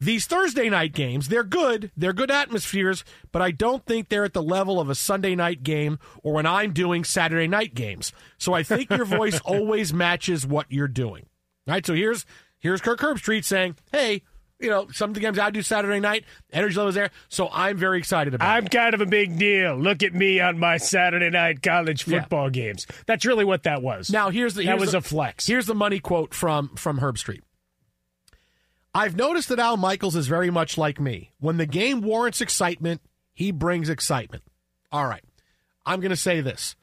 These 0.00 0.26
Thursday 0.26 0.68
night 0.68 0.92
games, 0.92 1.28
they're 1.28 1.44
good. 1.44 1.90
They're 1.96 2.12
good 2.12 2.30
atmospheres, 2.30 3.04
but 3.32 3.40
I 3.40 3.52
don't 3.52 3.86
think 3.86 4.08
they're 4.08 4.24
at 4.24 4.34
the 4.34 4.42
level 4.42 4.80
of 4.80 4.90
a 4.90 4.94
Sunday 4.94 5.34
night 5.34 5.62
game 5.62 5.98
or 6.22 6.34
when 6.34 6.46
I'm 6.46 6.72
doing 6.72 7.04
Saturday 7.04 7.46
night 7.46 7.74
games. 7.74 8.12
So 8.36 8.52
I 8.52 8.62
think 8.62 8.90
your 8.90 9.04
voice 9.06 9.40
always 9.40 9.94
matches 9.94 10.46
what 10.46 10.66
you're 10.70 10.88
doing. 10.88 11.26
All 11.66 11.72
right? 11.74 11.86
So 11.86 11.94
here's 11.94 12.26
here's 12.64 12.80
Kirk 12.80 12.98
Herbstreit 12.98 13.44
saying, 13.44 13.76
"Hey, 13.92 14.22
you 14.58 14.68
know, 14.70 14.88
some 14.92 15.10
of 15.10 15.14
the 15.14 15.20
games 15.20 15.38
I 15.38 15.50
do 15.50 15.62
Saturday 15.62 16.00
night, 16.00 16.24
energy 16.52 16.74
level 16.74 16.88
is 16.88 16.94
there, 16.96 17.10
so 17.28 17.48
I'm 17.52 17.76
very 17.76 17.98
excited 17.98 18.34
about 18.34 18.48
I'm 18.48 18.64
it." 18.66 18.70
kind 18.72 18.94
of 18.94 19.00
a 19.00 19.06
big 19.06 19.38
deal. 19.38 19.76
Look 19.76 20.02
at 20.02 20.14
me 20.14 20.40
on 20.40 20.58
my 20.58 20.78
Saturday 20.78 21.30
night 21.30 21.62
college 21.62 22.06
Yeah. 22.08 22.20
football 22.22 22.50
games. 22.50 22.86
That's 23.06 23.24
really 23.24 23.44
what 23.44 23.62
that 23.64 23.82
was. 23.82 24.10
Now 24.10 24.30
here's 24.30 24.54
the 24.54 24.62
that 24.64 24.70
here's 24.70 24.80
was 24.80 24.92
the- 24.92 24.98
a 24.98 25.02
flex. 25.02 25.46
Here's 25.46 25.66
the 25.66 25.74
money 25.74 26.00
quote 26.00 26.34
from 26.34 26.74
from 26.76 26.98
Herbstreit. 26.98 27.42
I've 28.94 29.16
noticed 29.16 29.48
that 29.48 29.58
Al 29.58 29.76
Michaels 29.76 30.14
is 30.16 30.28
very 30.28 30.50
much 30.50 30.78
like 30.78 31.00
me. 31.00 31.32
When 31.40 31.56
the 31.56 31.66
game 31.66 32.00
warrants 32.00 32.40
excitement, 32.40 33.00
he 33.32 33.50
brings 33.50 33.88
excitement. 33.88 34.44
All 34.92 35.06
right. 35.06 35.24
I'm 35.84 36.00
going 36.00 36.10
to 36.10 36.16
say 36.16 36.40
this. 36.40 36.76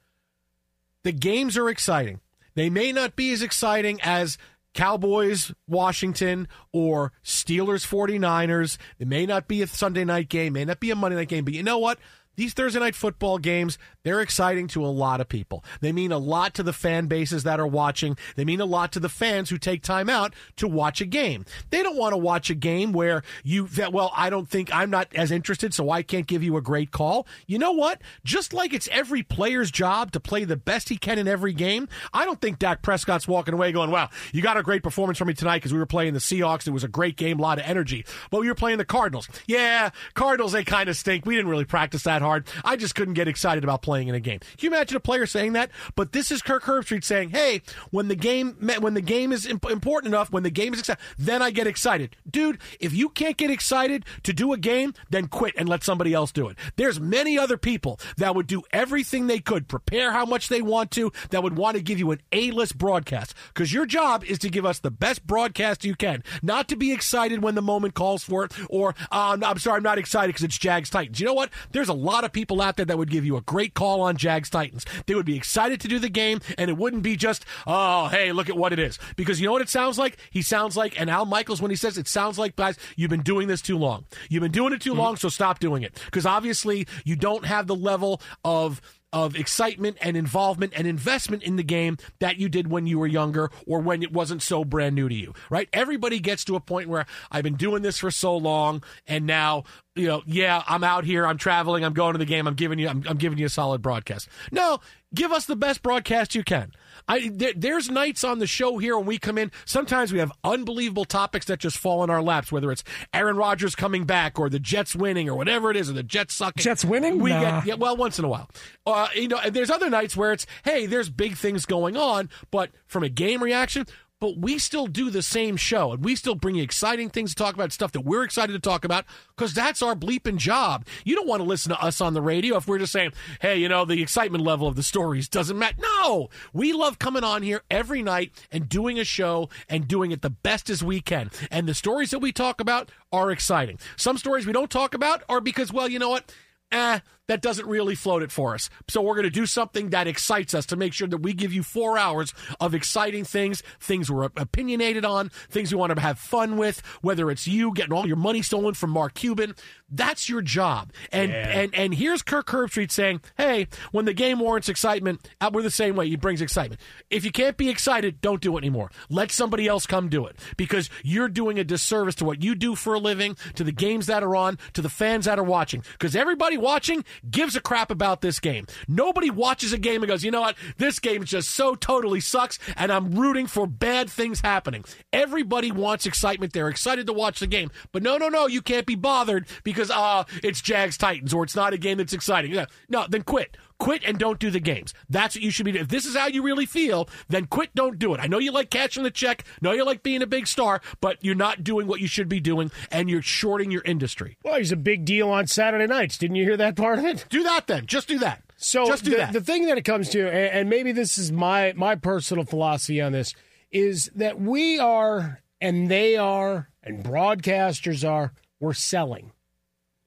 The 1.03 1.13
games 1.13 1.57
are 1.57 1.69
exciting. 1.69 2.19
They 2.53 2.69
may 2.69 2.91
not 2.91 3.15
be 3.15 3.31
as 3.31 3.41
exciting 3.41 3.99
as 4.01 4.37
Cowboys, 4.73 5.51
Washington, 5.67 6.47
or 6.71 7.11
Steelers, 7.23 7.85
49ers. 7.85 8.77
It 8.99 9.07
may 9.07 9.25
not 9.25 9.47
be 9.47 9.61
a 9.61 9.67
Sunday 9.67 10.05
night 10.05 10.29
game, 10.29 10.53
may 10.53 10.65
not 10.65 10.79
be 10.79 10.91
a 10.91 10.95
Monday 10.95 11.17
night 11.17 11.29
game, 11.29 11.45
but 11.45 11.53
you 11.53 11.63
know 11.63 11.77
what? 11.77 11.99
These 12.35 12.53
Thursday 12.53 12.79
night 12.79 12.95
football 12.95 13.37
games, 13.37 13.77
they're 14.03 14.21
exciting 14.21 14.67
to 14.69 14.85
a 14.85 14.87
lot 14.87 15.21
of 15.21 15.27
people. 15.27 15.63
They 15.81 15.91
mean 15.91 16.11
a 16.11 16.17
lot 16.17 16.53
to 16.55 16.63
the 16.63 16.73
fan 16.73 17.07
bases 17.07 17.43
that 17.43 17.59
are 17.59 17.67
watching. 17.67 18.17
They 18.35 18.45
mean 18.45 18.61
a 18.61 18.65
lot 18.65 18.91
to 18.93 18.99
the 18.99 19.09
fans 19.09 19.49
who 19.49 19.57
take 19.57 19.83
time 19.83 20.09
out 20.09 20.33
to 20.55 20.67
watch 20.67 21.01
a 21.01 21.05
game. 21.05 21.45
They 21.69 21.83
don't 21.83 21.97
want 21.97 22.13
to 22.13 22.17
watch 22.17 22.49
a 22.49 22.55
game 22.55 22.93
where 22.93 23.21
you, 23.43 23.67
that, 23.69 23.91
well, 23.91 24.11
I 24.15 24.29
don't 24.29 24.49
think 24.49 24.73
I'm 24.73 24.89
not 24.89 25.13
as 25.13 25.29
interested, 25.29 25.73
so 25.73 25.89
I 25.89 26.03
can't 26.03 26.25
give 26.25 26.41
you 26.41 26.57
a 26.57 26.61
great 26.61 26.91
call. 26.91 27.27
You 27.47 27.59
know 27.59 27.73
what? 27.73 28.01
Just 28.23 28.53
like 28.53 28.73
it's 28.73 28.89
every 28.91 29.23
player's 29.23 29.69
job 29.69 30.11
to 30.13 30.19
play 30.19 30.45
the 30.45 30.57
best 30.57 30.89
he 30.89 30.97
can 30.97 31.19
in 31.19 31.27
every 31.27 31.53
game, 31.53 31.89
I 32.13 32.25
don't 32.25 32.39
think 32.39 32.59
Dak 32.59 32.81
Prescott's 32.81 33.27
walking 33.27 33.53
away 33.53 33.71
going, 33.71 33.91
wow, 33.91 34.09
you 34.31 34.41
got 34.41 34.57
a 34.57 34.63
great 34.63 34.83
performance 34.83 35.17
from 35.17 35.27
me 35.27 35.33
tonight 35.33 35.57
because 35.57 35.73
we 35.73 35.79
were 35.79 35.85
playing 35.85 36.13
the 36.13 36.19
Seahawks. 36.19 36.65
It 36.65 36.71
was 36.71 36.83
a 36.83 36.87
great 36.87 37.17
game, 37.17 37.39
a 37.39 37.41
lot 37.41 37.59
of 37.59 37.65
energy. 37.65 38.05
But 38.29 38.41
we 38.41 38.47
were 38.47 38.55
playing 38.55 38.77
the 38.77 38.85
Cardinals. 38.85 39.27
Yeah, 39.47 39.89
Cardinals, 40.13 40.53
they 40.53 40.63
kind 40.63 40.89
of 40.89 40.95
stink. 40.95 41.25
We 41.25 41.35
didn't 41.35 41.51
really 41.51 41.65
practice 41.65 42.03
that 42.03 42.20
hard. 42.21 42.47
I 42.63 42.75
just 42.75 42.95
couldn't 42.95 43.15
get 43.15 43.27
excited 43.27 43.63
about 43.63 43.81
playing 43.81 44.07
in 44.07 44.15
a 44.15 44.19
game. 44.19 44.39
Can 44.39 44.49
you 44.59 44.69
imagine 44.69 44.97
a 44.97 44.99
player 44.99 45.25
saying 45.25 45.53
that? 45.53 45.71
But 45.95 46.11
this 46.11 46.31
is 46.31 46.41
Kirk 46.41 46.63
Herbstreit 46.63 47.03
saying, 47.03 47.29
hey, 47.29 47.61
when 47.89 48.07
the 48.07 48.15
game, 48.15 48.55
when 48.79 48.93
the 48.93 49.01
game 49.01 49.31
is 49.31 49.45
imp- 49.45 49.69
important 49.69 50.13
enough, 50.13 50.31
when 50.31 50.43
the 50.43 50.49
game 50.49 50.73
is 50.73 50.79
excited, 50.79 51.01
then 51.17 51.41
I 51.41 51.51
get 51.51 51.67
excited. 51.67 52.15
Dude, 52.29 52.59
if 52.79 52.93
you 52.93 53.09
can't 53.09 53.37
get 53.37 53.51
excited 53.51 54.05
to 54.23 54.33
do 54.33 54.53
a 54.53 54.57
game, 54.57 54.93
then 55.09 55.27
quit 55.27 55.53
and 55.57 55.67
let 55.67 55.83
somebody 55.83 56.13
else 56.13 56.31
do 56.31 56.47
it. 56.47 56.57
There's 56.75 56.99
many 56.99 57.37
other 57.37 57.57
people 57.57 57.99
that 58.17 58.35
would 58.35 58.47
do 58.47 58.63
everything 58.71 59.27
they 59.27 59.39
could, 59.39 59.67
prepare 59.67 60.11
how 60.11 60.25
much 60.25 60.49
they 60.49 60.61
want 60.61 60.91
to, 60.91 61.11
that 61.29 61.43
would 61.43 61.57
want 61.57 61.77
to 61.77 61.83
give 61.83 61.99
you 61.99 62.11
an 62.11 62.21
A-list 62.31 62.77
broadcast. 62.77 63.33
Because 63.53 63.73
your 63.73 63.85
job 63.85 64.23
is 64.23 64.39
to 64.39 64.49
give 64.49 64.65
us 64.65 64.79
the 64.79 64.91
best 64.91 65.25
broadcast 65.25 65.85
you 65.85 65.95
can, 65.95 66.23
not 66.41 66.67
to 66.67 66.75
be 66.75 66.91
excited 66.91 67.41
when 67.41 67.55
the 67.55 67.61
moment 67.61 67.93
calls 67.93 68.23
for 68.23 68.45
it, 68.45 68.51
or 68.69 68.95
uh, 69.11 69.37
I'm 69.41 69.57
sorry, 69.57 69.77
I'm 69.77 69.83
not 69.83 69.97
excited 69.97 70.27
because 70.29 70.43
it's 70.43 70.57
Jags 70.57 70.89
Titans. 70.89 71.19
You 71.19 71.25
know 71.25 71.33
what? 71.33 71.49
There's 71.71 71.89
a 71.89 71.93
lot 71.93 72.10
of 72.23 72.31
people 72.31 72.61
out 72.61 72.77
there 72.77 72.85
that 72.85 72.97
would 72.97 73.09
give 73.09 73.25
you 73.25 73.37
a 73.37 73.41
great 73.41 73.73
call 73.73 74.01
on 74.01 74.17
Jags 74.17 74.49
Titans. 74.49 74.85
They 75.05 75.15
would 75.15 75.25
be 75.25 75.35
excited 75.35 75.81
to 75.81 75.87
do 75.87 75.99
the 75.99 76.09
game, 76.09 76.39
and 76.57 76.69
it 76.69 76.77
wouldn't 76.77 77.03
be 77.03 77.15
just, 77.15 77.45
oh, 77.65 78.07
hey, 78.07 78.31
look 78.31 78.49
at 78.49 78.57
what 78.57 78.73
it 78.73 78.79
is. 78.79 78.99
Because 79.15 79.39
you 79.39 79.47
know 79.47 79.53
what 79.53 79.61
it 79.61 79.69
sounds 79.69 79.97
like? 79.97 80.17
He 80.29 80.41
sounds 80.41 80.77
like, 80.77 80.99
and 80.99 81.09
Al 81.09 81.25
Michaels, 81.25 81.61
when 81.61 81.71
he 81.71 81.77
says 81.77 81.97
it 81.97 82.07
sounds 82.07 82.37
like, 82.37 82.55
guys, 82.55 82.77
you've 82.95 83.09
been 83.09 83.23
doing 83.23 83.47
this 83.47 83.61
too 83.61 83.77
long. 83.77 84.05
You've 84.29 84.43
been 84.43 84.51
doing 84.51 84.73
it 84.73 84.81
too 84.81 84.91
mm-hmm. 84.91 84.99
long, 84.99 85.15
so 85.15 85.29
stop 85.29 85.59
doing 85.59 85.83
it. 85.83 85.99
Because 86.05 86.25
obviously, 86.25 86.87
you 87.03 87.15
don't 87.15 87.45
have 87.45 87.67
the 87.67 87.75
level 87.75 88.21
of 88.43 88.81
of 89.13 89.35
excitement 89.35 89.97
and 90.01 90.15
involvement 90.15 90.73
and 90.75 90.87
investment 90.87 91.43
in 91.43 91.55
the 91.55 91.63
game 91.63 91.97
that 92.19 92.37
you 92.37 92.49
did 92.49 92.69
when 92.69 92.87
you 92.87 92.97
were 92.97 93.07
younger 93.07 93.51
or 93.67 93.79
when 93.79 94.01
it 94.03 94.11
wasn't 94.11 94.41
so 94.41 94.63
brand 94.63 94.95
new 94.95 95.09
to 95.09 95.15
you, 95.15 95.33
right? 95.49 95.67
Everybody 95.73 96.19
gets 96.19 96.45
to 96.45 96.55
a 96.55 96.59
point 96.59 96.89
where 96.89 97.05
I've 97.31 97.43
been 97.43 97.55
doing 97.55 97.81
this 97.81 97.97
for 97.97 98.11
so 98.11 98.35
long 98.37 98.83
and 99.07 99.25
now 99.25 99.63
you 99.95 100.07
know, 100.07 100.23
yeah, 100.25 100.63
I'm 100.67 100.83
out 100.83 101.03
here, 101.03 101.25
I'm 101.25 101.37
traveling, 101.37 101.83
I'm 101.83 101.93
going 101.93 102.13
to 102.13 102.17
the 102.17 102.25
game, 102.25 102.47
I'm 102.47 102.53
giving 102.53 102.79
you, 102.79 102.87
I'm, 102.87 103.03
I'm 103.07 103.17
giving 103.17 103.37
you 103.37 103.47
a 103.47 103.49
solid 103.49 103.81
broadcast. 103.81 104.29
No, 104.51 104.79
give 105.13 105.31
us 105.31 105.45
the 105.45 105.55
best 105.55 105.81
broadcast 105.81 106.35
you 106.35 106.43
can. 106.43 106.71
I 107.07 107.29
there, 107.33 107.53
there's 107.55 107.89
nights 107.89 108.23
on 108.23 108.39
the 108.39 108.47
show 108.47 108.77
here 108.77 108.95
when 108.97 109.05
we 109.07 109.17
come 109.17 109.37
in. 109.37 109.51
Sometimes 109.65 110.13
we 110.13 110.19
have 110.19 110.31
unbelievable 110.43 111.05
topics 111.05 111.45
that 111.47 111.59
just 111.59 111.77
fall 111.77 112.03
in 112.03 112.09
our 112.09 112.21
laps. 112.21 112.51
Whether 112.51 112.71
it's 112.71 112.83
Aaron 113.13 113.35
Rodgers 113.35 113.75
coming 113.75 114.05
back, 114.05 114.39
or 114.39 114.49
the 114.49 114.59
Jets 114.59 114.95
winning, 114.95 115.27
or 115.29 115.35
whatever 115.35 115.71
it 115.71 115.77
is, 115.77 115.89
or 115.89 115.93
the 115.93 116.03
Jets 116.03 116.35
sucking. 116.35 116.61
Jets 116.61 116.85
winning? 116.85 117.19
We 117.19 117.31
Nah. 117.31 117.61
get 117.61 117.65
yeah, 117.65 117.73
well 117.75 117.97
once 117.97 118.19
in 118.19 118.25
a 118.25 118.27
while. 118.27 118.49
Uh, 118.85 119.07
you 119.15 119.27
know, 119.27 119.37
and 119.37 119.53
there's 119.53 119.69
other 119.71 119.89
nights 119.89 120.15
where 120.15 120.31
it's 120.31 120.45
hey, 120.63 120.85
there's 120.85 121.09
big 121.09 121.35
things 121.37 121.65
going 121.65 121.97
on, 121.97 122.29
but 122.51 122.69
from 122.87 123.03
a 123.03 123.09
game 123.09 123.41
reaction. 123.41 123.85
But 124.21 124.37
we 124.37 124.59
still 124.59 124.85
do 124.85 125.09
the 125.09 125.23
same 125.23 125.57
show, 125.57 125.91
and 125.91 126.05
we 126.05 126.15
still 126.15 126.35
bring 126.35 126.55
you 126.55 126.63
exciting 126.63 127.09
things 127.09 127.31
to 127.31 127.35
talk 127.35 127.55
about, 127.55 127.73
stuff 127.73 127.91
that 127.93 128.05
we're 128.05 128.23
excited 128.23 128.53
to 128.53 128.59
talk 128.59 128.85
about, 128.85 129.03
because 129.35 129.53
that's 129.53 129.81
our 129.81 129.95
bleeping 129.95 130.37
job. 130.37 130.85
You 131.03 131.15
don't 131.15 131.27
want 131.27 131.41
to 131.41 131.47
listen 131.47 131.71
to 131.71 131.81
us 131.81 131.99
on 131.99 132.13
the 132.13 132.21
radio 132.21 132.55
if 132.57 132.67
we're 132.67 132.77
just 132.77 132.93
saying, 132.93 133.13
hey, 133.41 133.57
you 133.57 133.67
know, 133.67 133.83
the 133.83 134.01
excitement 134.01 134.43
level 134.43 134.67
of 134.67 134.75
the 134.75 134.83
stories 134.83 135.27
doesn't 135.27 135.57
matter. 135.57 135.77
No, 135.81 136.29
we 136.53 136.71
love 136.71 136.99
coming 136.99 137.23
on 137.23 137.41
here 137.41 137.63
every 137.71 138.03
night 138.03 138.31
and 138.51 138.69
doing 138.69 138.99
a 138.99 139.03
show 139.03 139.49
and 139.67 139.87
doing 139.87 140.11
it 140.11 140.21
the 140.21 140.29
best 140.29 140.69
as 140.69 140.83
we 140.83 141.01
can. 141.01 141.31
And 141.49 141.67
the 141.67 141.73
stories 141.73 142.11
that 142.11 142.19
we 142.19 142.31
talk 142.31 142.61
about 142.61 142.91
are 143.11 143.31
exciting. 143.31 143.79
Some 143.97 144.19
stories 144.19 144.45
we 144.45 144.53
don't 144.53 144.69
talk 144.69 144.93
about 144.93 145.23
are 145.27 145.41
because, 145.41 145.73
well, 145.73 145.89
you 145.89 145.97
know 145.97 146.09
what? 146.09 146.31
eh, 146.71 146.99
that 147.31 147.41
doesn't 147.41 147.65
really 147.65 147.95
float 147.95 148.23
it 148.23 148.29
for 148.29 148.53
us. 148.55 148.69
So 148.89 149.01
we're 149.01 149.15
going 149.15 149.23
to 149.23 149.29
do 149.29 149.45
something 149.45 149.91
that 149.91 150.05
excites 150.05 150.53
us 150.53 150.65
to 150.65 150.75
make 150.75 150.91
sure 150.91 151.07
that 151.07 151.19
we 151.19 151.31
give 151.31 151.53
you 151.53 151.63
four 151.63 151.97
hours 151.97 152.33
of 152.59 152.75
exciting 152.75 153.23
things, 153.23 153.63
things 153.79 154.11
we're 154.11 154.25
opinionated 154.35 155.05
on, 155.05 155.29
things 155.49 155.73
we 155.73 155.79
want 155.79 155.95
to 155.95 156.01
have 156.01 156.19
fun 156.19 156.57
with, 156.57 156.81
whether 156.99 157.31
it's 157.31 157.47
you 157.47 157.73
getting 157.73 157.93
all 157.93 158.05
your 158.05 158.17
money 158.17 158.41
stolen 158.41 158.73
from 158.73 158.89
Mark 158.89 159.13
Cuban. 159.13 159.55
That's 159.89 160.27
your 160.27 160.41
job. 160.41 160.91
And 161.11 161.31
and 161.33 161.75
and 161.75 161.93
here's 161.93 162.21
Kirk 162.21 162.47
Herbstreit 162.47 162.91
saying, 162.91 163.21
hey, 163.37 163.67
when 163.91 164.05
the 164.05 164.13
game 164.13 164.39
warrants 164.39 164.69
excitement, 164.69 165.29
uh, 165.39 165.49
we're 165.53 165.63
the 165.63 165.71
same 165.71 165.95
way. 165.95 166.07
He 166.07 166.15
brings 166.15 166.41
excitement. 166.41 166.81
If 167.09 167.23
you 167.25 167.31
can't 167.31 167.57
be 167.57 167.69
excited, 167.69 168.21
don't 168.21 168.41
do 168.41 168.55
it 168.55 168.59
anymore. 168.59 168.91
Let 169.09 169.31
somebody 169.31 169.67
else 169.67 169.85
come 169.85 170.09
do 170.09 170.25
it 170.27 170.37
because 170.57 170.89
you're 171.03 171.27
doing 171.27 171.59
a 171.59 171.63
disservice 171.63 172.15
to 172.15 172.25
what 172.25 172.41
you 172.41 172.55
do 172.55 172.75
for 172.75 172.93
a 172.93 172.99
living, 172.99 173.35
to 173.55 173.63
the 173.63 173.71
games 173.71 174.07
that 174.07 174.23
are 174.23 174.35
on, 174.35 174.57
to 174.73 174.81
the 174.81 174.89
fans 174.89 175.25
that 175.25 175.39
are 175.39 175.43
watching. 175.43 175.83
Because 175.93 176.15
everybody 176.15 176.57
watching 176.57 177.03
gives 177.29 177.55
a 177.55 177.61
crap 177.61 177.91
about 177.91 178.21
this 178.21 178.39
game. 178.39 178.65
Nobody 178.87 179.29
watches 179.29 179.73
a 179.73 179.77
game 179.77 180.01
and 180.01 180.09
goes, 180.09 180.23
you 180.23 180.31
know 180.31 180.41
what? 180.41 180.55
This 180.77 180.99
game 180.99 181.23
just 181.23 181.51
so 181.51 181.75
totally 181.75 182.19
sucks, 182.19 182.57
and 182.75 182.91
I'm 182.91 183.11
rooting 183.11 183.47
for 183.47 183.67
bad 183.67 184.09
things 184.09 184.41
happening. 184.41 184.85
Everybody 185.13 185.71
wants 185.71 186.05
excitement. 186.05 186.53
They're 186.53 186.69
excited 186.69 187.07
to 187.07 187.13
watch 187.13 187.39
the 187.39 187.47
game. 187.47 187.71
But 187.91 188.03
no, 188.03 188.17
no, 188.17 188.29
no, 188.29 188.47
you 188.47 188.61
can't 188.61 188.85
be 188.85 188.95
bothered 188.95 189.47
because 189.63 189.91
uh, 189.91 190.23
it's 190.43 190.61
Jags 190.61 190.97
Titans 190.97 191.33
or 191.33 191.43
it's 191.43 191.55
not 191.55 191.73
a 191.73 191.77
game 191.77 191.97
that's 191.97 192.13
exciting. 192.13 192.53
No, 192.89 193.05
then 193.07 193.23
quit. 193.23 193.57
Quit 193.81 194.03
and 194.05 194.19
don't 194.19 194.37
do 194.37 194.51
the 194.51 194.59
games. 194.59 194.93
That's 195.09 195.35
what 195.35 195.41
you 195.43 195.49
should 195.49 195.65
be 195.65 195.71
doing. 195.71 195.81
If 195.81 195.89
this 195.89 196.05
is 196.05 196.15
how 196.15 196.27
you 196.27 196.43
really 196.43 196.67
feel, 196.67 197.09
then 197.29 197.47
quit, 197.47 197.73
don't 197.73 197.97
do 197.97 198.13
it. 198.13 198.19
I 198.19 198.27
know 198.27 198.37
you 198.37 198.51
like 198.51 198.69
catching 198.69 199.01
the 199.01 199.09
check, 199.09 199.43
know 199.59 199.71
you 199.71 199.83
like 199.83 200.03
being 200.03 200.21
a 200.21 200.27
big 200.27 200.45
star, 200.45 200.81
but 201.01 201.17
you're 201.21 201.33
not 201.33 201.63
doing 201.63 201.87
what 201.87 201.99
you 201.99 202.05
should 202.05 202.29
be 202.29 202.39
doing 202.39 202.69
and 202.91 203.09
you're 203.09 203.23
shorting 203.23 203.71
your 203.71 203.81
industry. 203.81 204.37
Well, 204.43 204.59
he's 204.59 204.71
a 204.71 204.75
big 204.75 205.03
deal 205.03 205.31
on 205.31 205.47
Saturday 205.47 205.87
nights. 205.87 206.19
Didn't 206.19 206.35
you 206.35 206.43
hear 206.43 206.57
that 206.57 206.75
part 206.75 206.99
of 206.99 207.05
it? 207.05 207.25
Do 207.29 207.41
that 207.41 207.65
then. 207.65 207.87
Just 207.87 208.07
do 208.07 208.19
that. 208.19 208.43
So 208.55 208.85
Just 208.85 209.03
do 209.03 209.09
the, 209.09 209.17
that. 209.17 209.33
the 209.33 209.41
thing 209.41 209.65
that 209.65 209.79
it 209.79 209.81
comes 209.81 210.09
to, 210.09 210.27
and, 210.27 210.59
and 210.59 210.69
maybe 210.69 210.91
this 210.91 211.17
is 211.17 211.31
my 211.31 211.73
my 211.75 211.95
personal 211.95 212.45
philosophy 212.45 213.01
on 213.01 213.13
this, 213.13 213.33
is 213.71 214.11
that 214.13 214.39
we 214.39 214.77
are 214.77 215.41
and 215.59 215.89
they 215.89 216.17
are 216.17 216.69
and 216.83 217.03
broadcasters 217.03 218.07
are 218.07 218.31
we're 218.59 218.73
selling, 218.73 219.31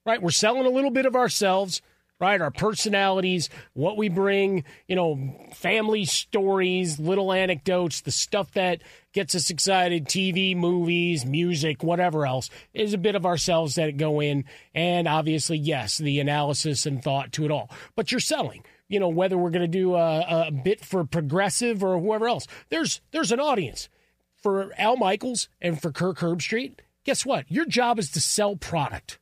right? 0.06 0.22
We're 0.22 0.30
selling 0.30 0.64
a 0.64 0.70
little 0.70 0.92
bit 0.92 1.06
of 1.06 1.16
ourselves. 1.16 1.82
Right, 2.24 2.40
our 2.40 2.50
personalities, 2.50 3.50
what 3.74 3.98
we 3.98 4.08
bring, 4.08 4.64
you 4.88 4.96
know, 4.96 5.50
family 5.52 6.06
stories, 6.06 6.98
little 6.98 7.34
anecdotes, 7.34 8.00
the 8.00 8.10
stuff 8.10 8.52
that 8.52 8.80
gets 9.12 9.34
us 9.34 9.50
excited, 9.50 10.06
TV, 10.06 10.56
movies, 10.56 11.26
music, 11.26 11.82
whatever 11.82 12.26
else, 12.26 12.48
is 12.72 12.94
a 12.94 12.98
bit 12.98 13.14
of 13.14 13.26
ourselves 13.26 13.74
that 13.74 13.98
go 13.98 14.20
in. 14.20 14.46
And 14.74 15.06
obviously, 15.06 15.58
yes, 15.58 15.98
the 15.98 16.18
analysis 16.18 16.86
and 16.86 17.02
thought 17.02 17.30
to 17.32 17.44
it 17.44 17.50
all. 17.50 17.70
But 17.94 18.10
you're 18.10 18.20
selling 18.20 18.64
you 18.88 19.00
know 19.00 19.08
whether 19.08 19.36
we're 19.36 19.50
going 19.50 19.70
to 19.70 19.78
do 19.78 19.94
a, 19.94 20.46
a 20.46 20.50
bit 20.50 20.82
for 20.82 21.04
progressive 21.04 21.84
or 21.84 21.98
whoever 21.98 22.26
else. 22.26 22.46
There's 22.70 23.02
there's 23.10 23.32
an 23.32 23.40
audience. 23.40 23.90
For 24.36 24.72
al 24.78 24.96
michaels 24.96 25.48
and 25.60 25.80
for 25.80 25.92
kirk 25.92 26.20
herbstreit 26.20 26.78
guess 27.04 27.26
what? 27.26 27.50
Your 27.50 27.66
job 27.66 27.98
is 27.98 28.10
to 28.12 28.20
sell 28.20 28.56
product 28.56 29.18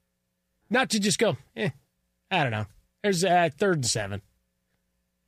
not 0.73 0.91
to 0.91 0.99
just 0.99 1.19
go 1.19 1.37
eh, 1.55 1.71
i 2.31 2.43
don't 2.43 2.51
know 2.51 2.67
there's 3.03 3.25
uh, 3.25 3.49
third 3.57 3.77
and 3.77 3.87
seven 3.87 4.23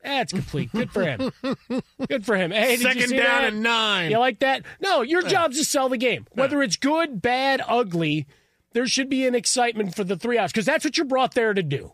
that's 0.03 0.33
complete 0.33 0.71
good 0.73 0.91
for 0.91 1.03
him 1.03 1.33
good 2.09 2.27
for 2.27 2.37
him 2.37 2.51
hey, 2.51 2.77
Second 2.77 3.11
down 3.11 3.19
that? 3.19 3.45
and 3.45 3.63
nine. 3.63 4.11
you 4.11 4.19
like 4.19 4.41
that 4.41 4.63
no 4.81 5.03
your 5.03 5.23
job's 5.23 5.59
to 5.59 5.65
sell 5.65 5.89
the 5.89 5.97
game 5.97 6.27
whether 6.33 6.63
it's 6.63 6.77
good 6.77 7.23
bad 7.23 7.63
ugly 7.67 8.27
there 8.73 8.87
should 8.87 9.09
be 9.09 9.27
an 9.27 9.35
excitement 9.35 9.95
for 9.95 10.05
the 10.05 10.17
three 10.17 10.37
outs 10.37 10.53
because 10.53 10.67
that's 10.67 10.85
what 10.85 10.97
you're 10.99 11.07
brought 11.07 11.35
there 11.35 11.55
to 11.55 11.63
do 11.63 11.93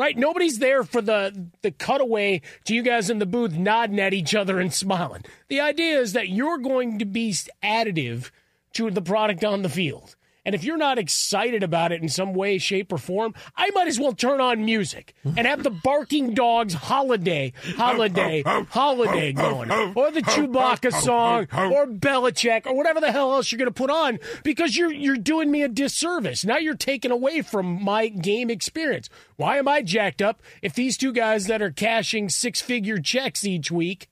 right? 0.00 0.16
Nobody's 0.16 0.58
there 0.60 0.82
for 0.82 1.02
the 1.02 1.48
the 1.60 1.70
cutaway 1.70 2.40
to 2.64 2.74
you 2.74 2.82
guys 2.82 3.10
in 3.10 3.18
the 3.18 3.26
booth 3.26 3.52
nodding 3.52 4.00
at 4.00 4.14
each 4.14 4.34
other 4.34 4.58
and 4.58 4.72
smiling. 4.72 5.24
The 5.48 5.60
idea 5.60 5.98
is 6.00 6.14
that 6.14 6.30
you're 6.30 6.56
going 6.56 6.98
to 7.00 7.04
be 7.04 7.34
additive 7.62 8.30
to 8.72 8.90
the 8.90 9.02
product 9.02 9.44
on 9.44 9.60
the 9.60 9.68
field. 9.68 10.16
And 10.44 10.54
if 10.54 10.64
you're 10.64 10.76
not 10.76 10.98
excited 10.98 11.62
about 11.62 11.92
it 11.92 12.00
in 12.02 12.08
some 12.08 12.32
way, 12.32 12.58
shape, 12.58 12.92
or 12.92 12.98
form, 12.98 13.34
I 13.56 13.70
might 13.74 13.88
as 13.88 14.00
well 14.00 14.12
turn 14.12 14.40
on 14.40 14.64
music 14.64 15.14
and 15.24 15.46
have 15.46 15.62
the 15.62 15.70
barking 15.70 16.32
dogs 16.34 16.72
holiday, 16.74 17.52
holiday, 17.76 18.42
holiday 18.70 19.32
going. 19.32 19.70
Or 19.70 20.10
the 20.10 20.22
Chewbacca 20.22 20.92
song, 20.92 21.46
or 21.72 21.86
Belichick, 21.86 22.66
or 22.66 22.74
whatever 22.74 23.00
the 23.00 23.12
hell 23.12 23.32
else 23.34 23.52
you're 23.52 23.58
going 23.58 23.66
to 23.66 23.72
put 23.72 23.90
on 23.90 24.18
because 24.42 24.76
you're, 24.76 24.92
you're 24.92 25.16
doing 25.16 25.50
me 25.50 25.62
a 25.62 25.68
disservice. 25.68 26.44
Now 26.44 26.56
you're 26.56 26.74
taking 26.74 27.10
away 27.10 27.42
from 27.42 27.82
my 27.82 28.08
game 28.08 28.50
experience. 28.50 29.08
Why 29.36 29.58
am 29.58 29.68
I 29.68 29.82
jacked 29.82 30.22
up 30.22 30.42
if 30.62 30.74
these 30.74 30.96
two 30.96 31.12
guys 31.12 31.46
that 31.46 31.62
are 31.62 31.70
cashing 31.70 32.28
six 32.28 32.60
figure 32.60 32.98
checks 32.98 33.44
each 33.44 33.70
week 33.70 34.08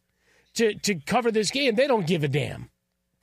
to, 0.55 0.75
to 0.75 0.97
cover 0.97 1.31
this 1.31 1.51
game, 1.51 1.75
they 1.75 1.87
don't 1.87 2.07
give 2.07 2.23
a 2.25 2.29
damn? 2.29 2.71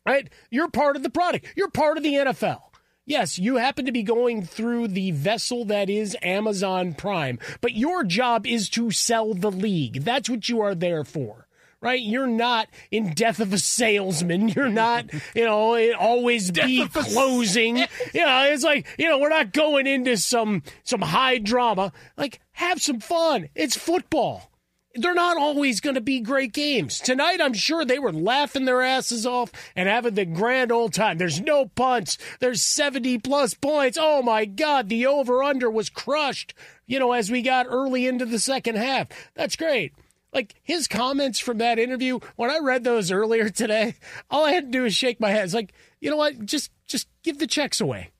Right? 0.06 0.30
You're 0.52 0.70
part 0.70 0.96
of 0.96 1.04
the 1.04 1.10
product. 1.10 1.48
You're 1.56 1.72
part 1.72 1.98
of 1.98 2.04
the 2.04 2.14
NFL. 2.14 2.62
Yes, 3.08 3.38
you 3.38 3.58
happen 3.58 3.86
to 3.86 3.92
be 3.92 4.02
going 4.02 4.44
through 4.44 4.88
the 4.88 5.12
vessel 5.12 5.64
that 5.66 5.92
is 5.92 6.18
Amazon 6.24 6.96
Prime, 6.96 7.38
but 7.62 7.76
your 7.76 8.04
job 8.04 8.48
is 8.48 8.68
to 8.70 8.90
sell 8.90 9.36
the 9.36 9.52
league. 9.52 10.04
That's 10.04 10.28
what 10.28 10.50
you 10.50 10.62
are 10.62 10.74
there 10.74 11.04
for. 11.04 11.48
Right? 11.82 12.02
You're 12.02 12.26
not 12.26 12.68
in 12.90 13.14
death 13.14 13.40
of 13.40 13.54
a 13.54 13.60
salesman. 13.60 14.50
You're 14.56 14.70
not, 14.70 15.14
you 15.36 15.46
know, 15.46 15.76
it 15.76 15.94
always 15.94 16.50
be 16.50 16.88
closing. 16.88 17.78
You 17.78 18.26
know, 18.26 18.46
it's 18.46 18.64
like, 18.64 18.88
you 18.98 19.08
know, 19.08 19.20
we're 19.20 19.30
not 19.30 19.54
going 19.54 19.86
into 19.86 20.18
some 20.18 20.64
some 20.84 21.02
high 21.02 21.38
drama. 21.38 21.94
Like, 22.18 22.40
have 22.54 22.82
some 22.82 23.02
fun. 23.02 23.50
It's 23.54 23.78
football 23.78 24.50
they're 24.96 25.14
not 25.14 25.38
always 25.38 25.80
going 25.80 25.96
to 25.96 26.02
be 26.02 26.20
great 26.20 26.54
games. 26.54 27.00
Tonight, 27.00 27.42
I'm 27.42 27.54
sure 27.54 27.84
they 27.84 28.00
were 28.00 28.14
laughing 28.14 28.66
their 28.66 28.82
asses 28.82 29.26
off 29.26 29.52
and 29.76 29.90
having 29.90 30.16
the 30.16 30.26
grand 30.26 30.72
old 30.72 30.94
time. 30.94 31.18
There's 31.18 31.42
no 31.42 31.66
punts. 31.68 32.18
There's 32.40 32.62
70 32.62 33.20
plus 33.20 33.54
points. 33.54 33.98
Oh 34.00 34.22
my 34.22 34.46
God, 34.46 34.90
the 34.90 35.06
over 35.06 35.44
under 35.44 35.70
was 35.70 35.90
crushed, 35.90 36.54
you 36.86 37.00
know, 37.00 37.12
as 37.12 37.30
we 37.30 37.42
got 37.42 37.68
early 37.70 38.08
into 38.08 38.26
the 38.26 38.40
second 38.40 38.76
half. 38.78 39.08
That's 39.36 39.56
great. 39.56 39.94
Like 40.34 40.56
his 40.64 40.88
comments 40.88 41.40
from 41.40 41.60
that 41.60 41.80
interview, 41.80 42.20
when 42.36 42.50
I 42.50 42.60
read 42.60 42.84
those 42.84 43.12
earlier 43.12 43.50
today, 43.50 43.96
all 44.30 44.46
I 44.46 44.52
had 44.52 44.66
to 44.66 44.72
do 44.72 44.84
was 44.84 44.96
shake 44.96 45.20
my 45.20 45.30
head. 45.30 45.46
It's 45.46 45.54
like, 45.54 45.74
you 46.00 46.10
know 46.10 46.18
what? 46.18 46.46
Just 46.46 46.72
just 46.88 47.08
give 47.24 47.40
the 47.40 47.48
checks 47.48 47.82
away 47.82 48.12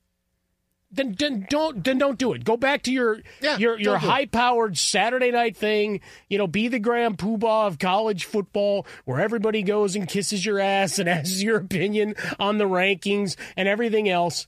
then, 0.96 1.16
then 1.18 1.46
don't 1.50 1.84
then 1.84 1.98
don't 1.98 2.18
do 2.18 2.34
it. 2.34 2.44
Go 2.44 2.58
back 2.58 2.84
to 2.84 2.92
your 2.92 3.20
your 3.58 3.80
your 3.80 3.96
it. 3.96 4.00
high 4.00 4.26
powered 4.26 4.78
Saturday 4.78 5.32
night 5.32 5.56
thing. 5.56 6.02
You 6.30 6.38
know, 6.38 6.48
be 6.48 6.68
the 6.68 6.80
grand 6.80 7.18
poobah 7.18 7.68
of 7.68 7.80
college 7.80 8.26
football, 8.26 8.86
where 9.06 9.20
everybody 9.20 9.64
goes 9.64 9.96
and 9.96 10.08
kisses 10.08 10.46
your 10.46 10.60
ass 10.60 11.00
and 11.00 11.10
asks 11.10 11.42
your 11.42 11.58
opinion 11.58 12.16
on 12.40 12.58
the 12.58 12.66
rankings 12.66 13.36
and 13.56 13.68
everything 13.68 14.10
else, 14.10 14.48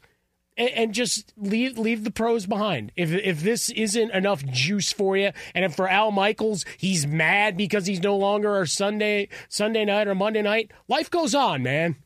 and, 0.57 0.69
and 0.69 0.93
just 0.93 1.33
leave 1.37 1.77
leave 1.77 2.03
the 2.03 2.11
pros 2.11 2.45
behind. 2.45 2.91
If 2.95 3.11
if 3.11 3.41
this 3.41 3.69
isn't 3.69 4.11
enough 4.11 4.45
juice 4.45 4.91
for 4.91 5.17
you, 5.17 5.31
and 5.53 5.65
if 5.65 5.75
for 5.75 5.89
Al 5.89 6.11
Michaels 6.11 6.65
he's 6.77 7.05
mad 7.05 7.57
because 7.57 7.85
he's 7.85 8.01
no 8.01 8.17
longer 8.17 8.55
our 8.55 8.65
Sunday 8.65 9.29
Sunday 9.49 9.85
night 9.85 10.07
or 10.07 10.15
Monday 10.15 10.41
night, 10.41 10.71
life 10.87 11.09
goes 11.09 11.35
on, 11.35 11.63
man. 11.63 11.97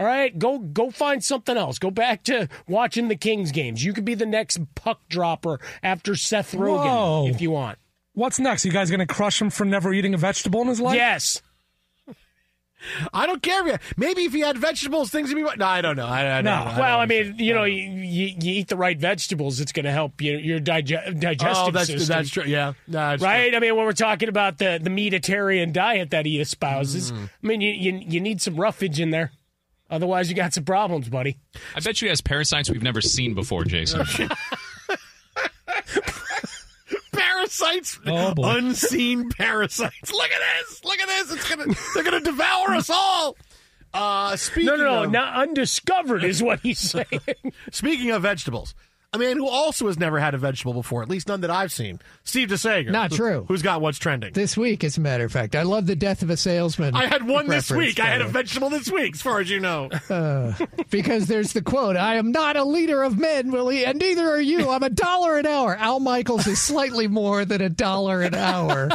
All 0.00 0.06
right, 0.06 0.36
go 0.38 0.58
go 0.58 0.90
find 0.90 1.22
something 1.22 1.58
else. 1.58 1.78
Go 1.78 1.90
back 1.90 2.22
to 2.24 2.48
watching 2.66 3.08
the 3.08 3.16
Kings 3.16 3.52
games. 3.52 3.84
You 3.84 3.92
could 3.92 4.06
be 4.06 4.14
the 4.14 4.24
next 4.24 4.58
puck 4.74 4.98
dropper 5.10 5.60
after 5.82 6.16
Seth 6.16 6.52
Rogen 6.52 6.84
Whoa. 6.86 7.26
if 7.28 7.42
you 7.42 7.50
want. 7.50 7.78
What's 8.14 8.40
next? 8.40 8.64
You 8.64 8.72
guys 8.72 8.90
going 8.90 9.06
to 9.06 9.06
crush 9.06 9.40
him 9.42 9.50
for 9.50 9.66
never 9.66 9.92
eating 9.92 10.14
a 10.14 10.16
vegetable 10.16 10.62
in 10.62 10.68
his 10.68 10.80
life? 10.80 10.94
Yes. 10.96 11.42
I 13.12 13.26
don't 13.26 13.42
care. 13.42 13.60
If 13.68 13.72
you, 13.74 13.78
maybe 13.98 14.22
if 14.24 14.32
you 14.32 14.46
had 14.46 14.56
vegetables, 14.56 15.10
things 15.10 15.28
would 15.28 15.36
be. 15.36 15.42
No, 15.58 15.66
I 15.66 15.82
don't 15.82 15.96
know. 15.96 16.06
I, 16.06 16.38
I 16.38 16.40
No, 16.40 16.50
don't, 16.50 16.66
I 16.68 16.80
well, 16.80 16.96
don't 16.96 17.00
I 17.02 17.06
mean, 17.06 17.34
you 17.38 17.52
know, 17.52 17.64
you, 17.64 17.74
you, 17.82 18.26
you 18.40 18.52
eat 18.54 18.68
the 18.68 18.76
right 18.78 18.98
vegetables, 18.98 19.60
it's 19.60 19.70
going 19.72 19.84
to 19.84 19.92
help 19.92 20.22
your 20.22 20.38
your 20.40 20.58
dige- 20.60 21.20
digestive 21.20 21.66
Oh, 21.68 21.70
that's 21.72 21.88
system. 21.88 22.16
that's 22.16 22.30
true. 22.30 22.44
Yeah, 22.44 22.72
No, 22.88 22.98
that's 23.10 23.22
right? 23.22 23.54
I 23.54 23.58
mean, 23.58 23.76
when 23.76 23.84
we're 23.84 23.92
talking 23.92 24.30
about 24.30 24.56
the 24.56 24.80
the 24.82 24.88
Mediterranean 24.88 25.72
diet 25.72 26.08
that 26.12 26.24
he 26.24 26.40
espouses, 26.40 27.12
Mm-hmm. 27.12 27.24
I 27.44 27.46
mean, 27.46 27.60
you, 27.60 27.70
you 27.72 28.02
you 28.08 28.20
need 28.20 28.40
some 28.40 28.56
roughage 28.56 28.98
in 28.98 29.10
there. 29.10 29.32
Otherwise, 29.90 30.30
you 30.30 30.36
got 30.36 30.54
some 30.54 30.64
problems, 30.64 31.08
buddy. 31.08 31.36
I 31.74 31.80
bet 31.80 32.00
you 32.00 32.06
he 32.06 32.10
has 32.10 32.20
parasites 32.20 32.70
we've 32.70 32.82
never 32.82 33.00
seen 33.00 33.34
before, 33.34 33.64
Jason. 33.64 34.06
parasites. 37.12 37.98
Oh. 38.06 38.34
Unseen 38.38 39.30
parasites. 39.30 40.12
Look 40.12 40.30
at 40.30 40.40
this. 40.68 40.84
Look 40.84 41.00
at 41.00 41.08
this. 41.08 41.32
It's 41.32 41.48
gonna. 41.48 41.74
They're 41.94 42.04
gonna 42.04 42.20
devour 42.20 42.74
us 42.74 42.88
all. 42.90 43.36
Uh, 43.92 44.36
speaking 44.36 44.66
No, 44.66 44.76
no, 44.76 44.84
no, 44.84 45.02
of, 45.04 45.10
not 45.10 45.34
undiscovered 45.34 46.22
is 46.22 46.40
what 46.42 46.60
he's 46.60 46.78
saying. 46.90 47.20
Speaking 47.72 48.12
of 48.12 48.22
vegetables, 48.22 48.74
a 49.12 49.18
man 49.18 49.36
who 49.36 49.48
also 49.48 49.88
has 49.88 49.98
never 49.98 50.20
had 50.20 50.34
a 50.34 50.38
vegetable 50.38 50.72
before, 50.72 51.02
at 51.02 51.08
least 51.08 51.26
none 51.26 51.40
that 51.40 51.50
I've 51.50 51.72
seen, 51.72 51.98
Steve 52.22 52.48
DeSager. 52.48 52.90
Not 52.92 53.10
true. 53.10 53.44
Who's 53.48 53.60
got 53.62 53.80
what's 53.80 53.98
trending? 53.98 54.32
This 54.34 54.56
week, 54.56 54.84
as 54.84 54.98
a 54.98 55.00
matter 55.00 55.24
of 55.24 55.32
fact, 55.32 55.56
I 55.56 55.62
love 55.62 55.86
the 55.86 55.96
death 55.96 56.22
of 56.22 56.30
a 56.30 56.36
salesman. 56.36 56.94
I 56.94 57.06
had 57.06 57.26
one 57.26 57.48
this 57.48 57.72
week. 57.72 57.98
I 57.98 58.06
had 58.06 58.20
a 58.20 58.24
by 58.24 58.30
the 58.30 58.38
way. 58.38 58.42
vegetable 58.42 58.70
this 58.70 58.88
week, 58.90 59.14
as 59.14 59.22
far 59.22 59.40
as 59.40 59.50
you 59.50 59.60
know. 59.60 59.88
Uh, 60.10 60.52
because 60.90 61.26
there's 61.28 61.52
the 61.52 61.62
quote 61.62 61.96
I 61.96 62.16
am 62.16 62.32
not 62.32 62.56
a 62.56 62.64
leader 62.64 63.02
of 63.04 63.16
men, 63.16 63.52
Willie, 63.52 63.84
and 63.84 63.98
neither 63.98 64.28
are 64.28 64.40
you. 64.40 64.68
I'm 64.68 64.82
a 64.82 64.90
dollar 64.90 65.38
an 65.38 65.46
hour. 65.46 65.76
Al 65.76 66.00
Michaels 66.00 66.48
is 66.48 66.60
slightly 66.60 67.06
more 67.06 67.44
than 67.44 67.60
a 67.60 67.68
dollar 67.68 68.22
an 68.22 68.34
hour. 68.34 68.88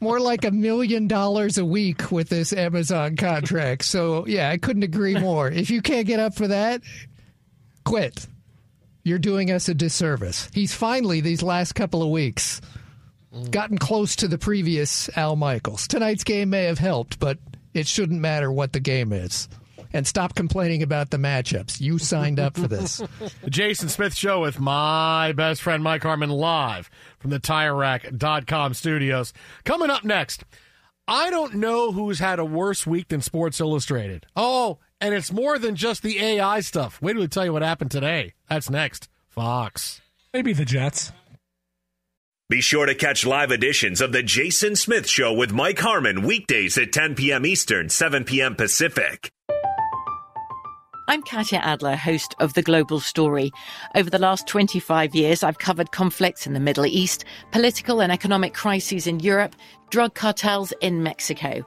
More 0.00 0.18
like 0.18 0.44
a 0.44 0.50
million 0.50 1.08
dollars 1.08 1.58
a 1.58 1.64
week 1.64 2.10
with 2.10 2.30
this 2.30 2.54
Amazon 2.54 3.16
contract. 3.16 3.84
So, 3.84 4.26
yeah, 4.26 4.48
I 4.48 4.56
couldn't 4.56 4.82
agree 4.82 5.18
more. 5.18 5.50
If 5.50 5.68
you 5.68 5.82
can't 5.82 6.06
get 6.06 6.20
up 6.20 6.34
for 6.34 6.48
that, 6.48 6.80
quit. 7.84 8.26
You're 9.04 9.18
doing 9.18 9.50
us 9.50 9.68
a 9.68 9.74
disservice. 9.74 10.48
He's 10.54 10.74
finally, 10.74 11.20
these 11.20 11.42
last 11.42 11.74
couple 11.74 12.02
of 12.02 12.08
weeks, 12.08 12.62
gotten 13.50 13.76
close 13.76 14.16
to 14.16 14.28
the 14.28 14.38
previous 14.38 15.14
Al 15.16 15.36
Michaels. 15.36 15.86
Tonight's 15.86 16.24
game 16.24 16.48
may 16.50 16.64
have 16.64 16.78
helped, 16.78 17.20
but 17.20 17.38
it 17.74 17.86
shouldn't 17.86 18.20
matter 18.20 18.50
what 18.50 18.72
the 18.72 18.80
game 18.80 19.12
is. 19.12 19.46
And 19.92 20.06
stop 20.06 20.34
complaining 20.34 20.82
about 20.82 21.10
the 21.10 21.18
matchups. 21.18 21.80
You 21.80 21.98
signed 21.98 22.40
up 22.40 22.56
for 22.56 22.66
this. 22.66 23.00
The 23.42 23.50
Jason 23.50 23.90
Smith 23.90 24.14
Show 24.14 24.40
with 24.40 24.58
my 24.58 25.32
best 25.32 25.60
friend 25.62 25.84
Mike 25.84 26.02
Harmon 26.02 26.30
live 26.30 26.90
from 27.18 27.30
the 27.30 27.38
TireRack.com 27.38 28.72
studios. 28.74 29.34
Coming 29.64 29.90
up 29.90 30.02
next, 30.02 30.44
I 31.06 31.28
don't 31.28 31.56
know 31.56 31.92
who's 31.92 32.18
had 32.18 32.38
a 32.38 32.44
worse 32.44 32.86
week 32.86 33.08
than 33.08 33.20
Sports 33.20 33.60
Illustrated. 33.60 34.26
Oh, 34.34 34.78
and 35.04 35.12
it's 35.12 35.30
more 35.30 35.58
than 35.58 35.76
just 35.76 36.02
the 36.02 36.18
AI 36.18 36.60
stuff. 36.60 37.00
Wait 37.02 37.12
till 37.12 37.20
we 37.20 37.28
tell 37.28 37.44
you 37.44 37.52
what 37.52 37.60
happened 37.60 37.90
today. 37.90 38.32
That's 38.48 38.70
next. 38.70 39.10
Fox. 39.28 40.00
Maybe 40.32 40.54
the 40.54 40.64
Jets. 40.64 41.12
Be 42.48 42.62
sure 42.62 42.86
to 42.86 42.94
catch 42.94 43.26
live 43.26 43.50
editions 43.50 44.00
of 44.00 44.12
The 44.12 44.22
Jason 44.22 44.76
Smith 44.76 45.06
Show 45.06 45.34
with 45.34 45.52
Mike 45.52 45.78
Harmon 45.78 46.22
weekdays 46.22 46.78
at 46.78 46.94
10 46.94 47.16
p.m. 47.16 47.44
Eastern, 47.44 47.90
7 47.90 48.24
p.m. 48.24 48.54
Pacific. 48.54 49.30
I'm 51.06 51.22
Katya 51.22 51.58
Adler, 51.58 51.96
host 51.96 52.34
of 52.38 52.54
The 52.54 52.62
Global 52.62 52.98
Story. 52.98 53.50
Over 53.94 54.08
the 54.08 54.18
last 54.18 54.46
25 54.46 55.14
years, 55.14 55.42
I've 55.42 55.58
covered 55.58 55.92
conflicts 55.92 56.46
in 56.46 56.54
the 56.54 56.60
Middle 56.60 56.86
East, 56.86 57.26
political 57.50 58.00
and 58.00 58.10
economic 58.10 58.54
crises 58.54 59.06
in 59.06 59.20
Europe, 59.20 59.54
drug 59.90 60.14
cartels 60.14 60.72
in 60.80 61.02
Mexico. 61.02 61.66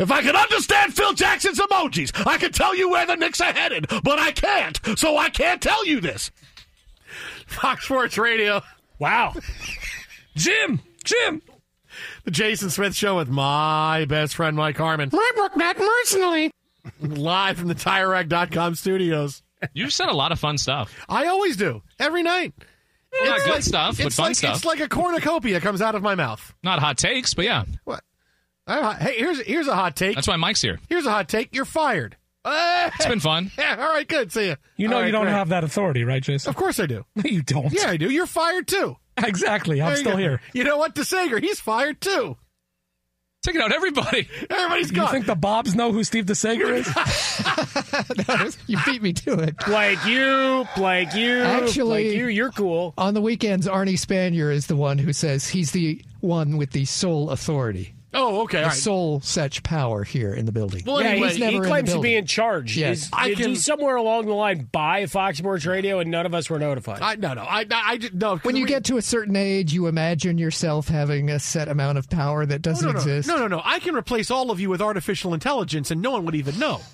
If 0.00 0.10
I 0.10 0.22
could 0.22 0.34
understand 0.34 0.94
Phil 0.94 1.12
Jackson's 1.12 1.60
emojis, 1.60 2.26
I 2.26 2.38
could 2.38 2.54
tell 2.54 2.74
you 2.74 2.88
where 2.88 3.04
the 3.04 3.16
Knicks 3.16 3.38
are 3.42 3.52
headed, 3.52 3.86
but 4.02 4.18
I 4.18 4.32
can't, 4.32 4.80
so 4.96 5.18
I 5.18 5.28
can't 5.28 5.60
tell 5.60 5.84
you 5.84 6.00
this. 6.00 6.30
Fox 7.46 7.84
Sports 7.84 8.16
Radio. 8.16 8.62
Wow. 8.98 9.34
Jim! 10.36 10.80
Jim! 11.04 11.42
The 12.24 12.30
Jason 12.30 12.70
Smith 12.70 12.94
Show 12.94 13.16
with 13.16 13.28
my 13.28 14.06
best 14.06 14.36
friend 14.36 14.56
Mike 14.56 14.78
Harmon. 14.78 15.10
My 15.12 15.30
book, 15.36 15.54
not 15.54 15.76
personally. 15.76 16.50
Live 17.02 17.58
from 17.58 17.68
the 17.68 17.74
TireRack.com 17.74 18.76
studios. 18.76 19.42
You've 19.74 19.92
said 19.92 20.08
a 20.08 20.14
lot 20.14 20.32
of 20.32 20.38
fun 20.38 20.56
stuff. 20.56 20.94
I 21.10 21.26
always 21.26 21.58
do, 21.58 21.82
every 21.98 22.22
night. 22.22 22.54
Well, 23.12 23.26
not 23.26 23.40
good 23.40 23.50
like- 23.50 23.62
stuff, 23.64 23.98
but 24.02 24.14
fun 24.14 24.28
like, 24.28 24.36
stuff. 24.36 24.56
It's 24.56 24.64
like 24.64 24.80
a 24.80 24.88
cornucopia 24.88 25.60
comes 25.60 25.82
out 25.82 25.94
of 25.94 26.02
my 26.02 26.14
mouth. 26.14 26.54
Not 26.62 26.78
hot 26.78 26.96
takes, 26.96 27.34
but 27.34 27.44
yeah. 27.44 27.64
What? 27.84 28.02
Hey, 28.70 29.18
here's 29.18 29.40
here's 29.42 29.66
a 29.68 29.74
hot 29.74 29.96
take. 29.96 30.14
That's 30.14 30.28
why 30.28 30.36
Mike's 30.36 30.62
here. 30.62 30.78
Here's 30.88 31.06
a 31.06 31.10
hot 31.10 31.28
take. 31.28 31.54
You're 31.54 31.64
fired. 31.64 32.16
It's 32.44 33.06
been 33.06 33.20
fun. 33.20 33.50
Yeah, 33.58 33.76
all 33.78 33.92
right, 33.92 34.08
good. 34.08 34.32
See 34.32 34.48
ya. 34.48 34.54
You 34.76 34.88
know 34.88 34.96
All 34.96 35.00
you 35.02 35.06
right, 35.06 35.10
don't 35.12 35.24
great. 35.24 35.32
have 35.34 35.50
that 35.50 35.62
authority, 35.64 36.04
right, 36.04 36.22
Jason? 36.22 36.48
Of 36.48 36.56
course 36.56 36.80
I 36.80 36.86
do. 36.86 37.04
you 37.24 37.42
don't. 37.42 37.72
Yeah, 37.72 37.88
I 37.90 37.96
do. 37.98 38.08
You're 38.10 38.26
fired 38.26 38.66
too. 38.66 38.96
Exactly. 39.18 39.80
I'm 39.82 39.88
There 39.88 39.96
you 39.96 40.00
still 40.00 40.12
go. 40.12 40.18
here. 40.18 40.40
You 40.54 40.64
know 40.64 40.78
what? 40.78 40.94
DeSager, 40.94 41.40
he's 41.42 41.60
fired 41.60 42.00
too. 42.00 42.36
Taking 43.42 43.60
out 43.62 43.72
everybody. 43.72 44.28
Everybody's 44.50 44.90
You 44.90 44.96
gone. 44.96 45.06
You 45.06 45.12
think 45.12 45.26
the 45.26 45.34
Bobs 45.34 45.74
know 45.74 45.92
who 45.92 46.04
Steve 46.04 46.26
DeSager 46.26 46.76
is? 48.46 48.58
you 48.66 48.76
beat 48.86 49.02
me 49.02 49.12
to 49.14 49.38
it. 49.40 49.56
Blake, 49.66 49.98
you, 50.06 50.66
Blake, 50.76 51.14
you, 51.14 51.40
Actually- 51.40 52.04
Blake, 52.04 52.16
you, 52.18 52.26
you're 52.28 52.50
cool. 52.52 52.92
On 52.98 53.14
the 53.14 53.20
weekends, 53.22 53.66
Arnie 53.66 53.98
Spanier 53.98 54.52
is 54.52 54.66
the 54.66 54.76
one 54.76 54.98
who 54.98 55.12
says 55.12 55.48
he's 55.48 55.70
the 55.72 56.02
one 56.20 56.56
with 56.58 56.70
the 56.72 56.84
sole 56.84 57.30
authority. 57.30 57.94
Oh, 58.12 58.42
okay. 58.42 58.58
The 58.58 58.62
all 58.64 58.68
right. 58.70 58.76
sole 58.76 59.20
such 59.20 59.62
power 59.62 60.02
here 60.02 60.34
in 60.34 60.44
the 60.46 60.52
building. 60.52 60.82
Well, 60.84 61.00
yeah, 61.00 61.10
anyway, 61.10 61.28
he's, 61.28 61.38
never 61.38 61.52
he 61.52 61.60
claims 61.60 61.92
to 61.92 62.00
be 62.00 62.16
in 62.16 62.26
charge. 62.26 62.76
Yes. 62.76 63.04
Is, 63.04 63.10
I 63.12 63.28
did 63.28 63.38
can- 63.38 63.48
he 63.50 63.56
somewhere 63.56 63.96
along 63.96 64.26
the 64.26 64.34
line 64.34 64.68
buy 64.72 65.06
Fox 65.06 65.38
Sports 65.38 65.64
Radio 65.64 66.00
and 66.00 66.10
none 66.10 66.26
of 66.26 66.34
us 66.34 66.50
were 66.50 66.58
notified? 66.58 67.02
I, 67.02 67.14
no, 67.14 67.34
no. 67.34 67.42
I, 67.42 67.60
I, 67.60 67.66
I 67.70 67.98
just- 67.98 68.44
When 68.44 68.56
you 68.56 68.64
we- 68.64 68.68
get 68.68 68.84
to 68.86 68.96
a 68.96 69.02
certain 69.02 69.36
age, 69.36 69.72
you 69.72 69.86
imagine 69.86 70.38
yourself 70.38 70.88
having 70.88 71.30
a 71.30 71.38
set 71.38 71.68
amount 71.68 71.98
of 71.98 72.10
power 72.10 72.44
that 72.46 72.56
oh, 72.56 72.58
doesn't 72.58 72.86
no, 72.86 72.92
no, 72.92 72.98
exist. 72.98 73.28
No, 73.28 73.36
no, 73.36 73.46
no. 73.46 73.62
I 73.64 73.78
can 73.78 73.94
replace 73.94 74.30
all 74.30 74.50
of 74.50 74.58
you 74.58 74.70
with 74.70 74.82
artificial 74.82 75.32
intelligence, 75.32 75.90
and 75.90 76.02
no 76.02 76.10
one 76.10 76.24
would 76.24 76.34
even 76.34 76.58
know. 76.58 76.80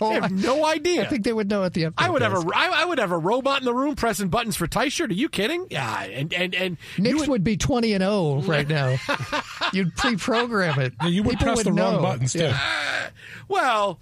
Oh, 0.00 0.10
I 0.10 0.14
have 0.14 0.30
no 0.30 0.64
idea. 0.64 1.00
Oh, 1.00 1.04
I 1.04 1.06
think 1.08 1.24
they 1.24 1.32
would 1.32 1.48
know 1.48 1.64
at 1.64 1.72
the 1.74 1.86
end. 1.86 1.94
I 1.98 2.08
would 2.08 2.22
have 2.22 2.34
a 2.34 2.44
I, 2.54 2.82
I 2.82 2.84
would 2.84 2.98
have 2.98 3.10
a 3.10 3.18
robot 3.18 3.60
in 3.60 3.64
the 3.64 3.74
room 3.74 3.96
pressing 3.96 4.28
buttons 4.28 4.54
for 4.54 4.68
Tyshirt. 4.68 5.10
Are 5.10 5.14
you 5.14 5.28
kidding? 5.28 5.66
Yeah, 5.70 6.04
and 6.04 6.32
and 6.32 6.54
and 6.54 6.76
Knicks 6.98 7.26
would, 7.26 7.42
be 7.42 7.56
twenty 7.56 7.92
and 7.92 8.02
zero 8.02 8.42
right 8.42 8.68
now. 8.68 8.96
You'd 9.72 9.96
pre-program 9.96 10.55
it. 10.62 10.94
Yeah, 11.02 11.08
you 11.08 11.22
would 11.22 11.38
People 11.38 11.54
press 11.54 11.64
the 11.64 11.72
wrong 11.72 11.94
know. 11.96 12.02
buttons, 12.02 12.32
too. 12.32 12.40
Yeah. 12.40 13.08
well, 13.48 14.00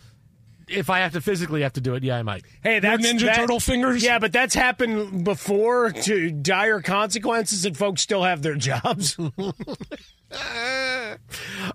if 0.68 0.90
I 0.90 1.00
have 1.00 1.12
to 1.12 1.20
physically 1.20 1.62
have 1.62 1.72
to 1.74 1.80
do 1.80 1.94
it, 1.94 2.02
yeah, 2.04 2.16
I 2.16 2.22
might. 2.22 2.44
Hey, 2.62 2.78
that's 2.80 3.04
Ninja 3.06 3.26
that- 3.26 3.36
Turtle 3.36 3.60
fingers? 3.60 4.02
Yeah, 4.02 4.18
but 4.18 4.32
that's 4.32 4.54
happened 4.54 5.24
before 5.24 5.90
to 5.92 6.30
dire 6.30 6.80
consequences, 6.80 7.64
and 7.64 7.76
folks 7.76 8.00
still 8.02 8.22
have 8.22 8.42
their 8.42 8.54
jobs. 8.56 9.16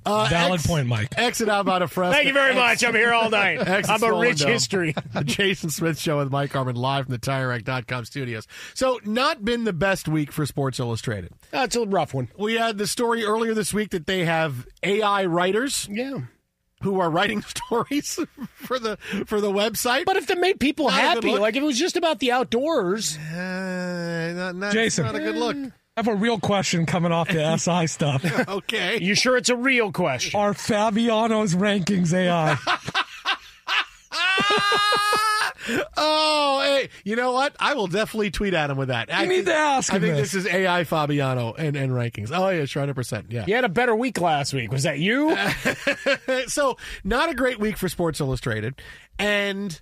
Uh, 0.05 0.27
Valid 0.29 0.59
ex- 0.59 0.67
point, 0.67 0.87
Mike. 0.87 1.13
Exit 1.17 1.47
out 1.47 1.61
about 1.61 1.81
a 1.81 1.87
Fresca. 1.87 2.15
Thank 2.15 2.27
you 2.27 2.33
very 2.33 2.53
much. 2.53 2.83
I'm 2.83 2.93
here 2.93 3.13
all 3.13 3.29
night. 3.29 3.59
I'm 3.89 4.03
a 4.03 4.19
rich 4.19 4.39
Dome. 4.39 4.51
history. 4.51 4.93
The 5.13 5.23
Jason 5.23 5.69
Smith 5.69 5.97
Show 5.99 6.17
with 6.17 6.29
Mike 6.31 6.51
Harmon 6.51 6.75
live 6.75 7.05
from 7.05 7.13
the 7.13 7.19
TireRack.com 7.19 8.05
studios. 8.05 8.47
So, 8.73 8.99
not 9.05 9.45
been 9.45 9.63
the 9.63 9.71
best 9.73 10.07
week 10.09 10.31
for 10.31 10.45
Sports 10.45 10.79
Illustrated. 10.79 11.31
That's 11.51 11.75
a 11.75 11.85
rough 11.85 12.13
one. 12.13 12.29
We 12.37 12.55
had 12.55 12.77
the 12.77 12.87
story 12.87 13.23
earlier 13.23 13.53
this 13.53 13.73
week 13.73 13.91
that 13.91 14.05
they 14.07 14.25
have 14.25 14.67
AI 14.83 15.25
writers 15.25 15.87
Yeah. 15.89 16.19
Who 16.81 16.99
are 16.99 17.09
writing 17.09 17.41
stories 17.69 18.19
for 18.55 18.79
the 18.79 18.97
for 19.25 19.41
the 19.41 19.51
website. 19.51 20.05
But 20.05 20.17
if 20.17 20.27
that 20.27 20.37
made 20.37 20.59
people 20.59 20.85
Not 20.87 20.93
happy, 20.99 21.35
like 21.37 21.55
if 21.55 21.63
it 21.63 21.65
was 21.65 21.79
just 21.79 21.97
about 21.97 22.19
the 22.19 22.31
outdoors, 22.31 23.17
Uh, 23.17 24.33
not, 24.35 24.55
not, 24.55 24.73
Jason. 24.73 25.05
not 25.05 25.15
a 25.15 25.19
good 25.19 25.35
look. 25.35 25.55
I 25.57 25.71
have 26.01 26.07
a 26.07 26.15
real 26.15 26.39
question 26.39 26.85
coming 26.85 27.11
off 27.11 27.27
the 27.27 27.57
SI 27.57 27.87
stuff. 27.87 28.23
Okay. 28.47 28.99
you 29.01 29.15
sure 29.15 29.35
it's 29.35 29.49
a 29.49 29.55
real 29.55 29.91
question? 29.91 30.39
Are 30.39 30.53
Fabiano's 30.53 31.55
rankings 31.55 32.13
AI? 32.13 32.57
oh, 35.97 36.61
hey, 36.63 36.89
you 37.03 37.15
know 37.15 37.31
what? 37.31 37.55
I 37.59 37.73
will 37.73 37.87
definitely 37.87 38.31
tweet 38.31 38.53
at 38.53 38.69
him 38.69 38.77
with 38.77 38.87
that. 38.89 39.13
I 39.13 39.25
need 39.25 39.35
think- 39.35 39.47
to 39.47 39.53
ask 39.55 39.91
him. 39.91 39.97
I 39.97 39.99
think 39.99 40.15
this. 40.17 40.31
this 40.31 40.45
is 40.45 40.51
AI 40.51 40.83
Fabiano 40.83 41.53
and, 41.53 41.75
and 41.75 41.91
rankings. 41.91 42.31
Oh, 42.33 42.49
yeah, 42.49 42.65
sure, 42.65 42.85
100%. 42.85 43.25
Yeah. 43.31 43.45
You 43.47 43.55
had 43.55 43.63
a 43.65 43.69
better 43.69 43.95
week 43.95 44.19
last 44.19 44.53
week. 44.53 44.71
Was 44.71 44.83
that 44.83 44.99
you? 44.99 45.35
so, 46.47 46.77
not 47.03 47.29
a 47.29 47.33
great 47.33 47.59
week 47.59 47.77
for 47.77 47.89
Sports 47.89 48.19
Illustrated. 48.19 48.81
And 49.17 49.79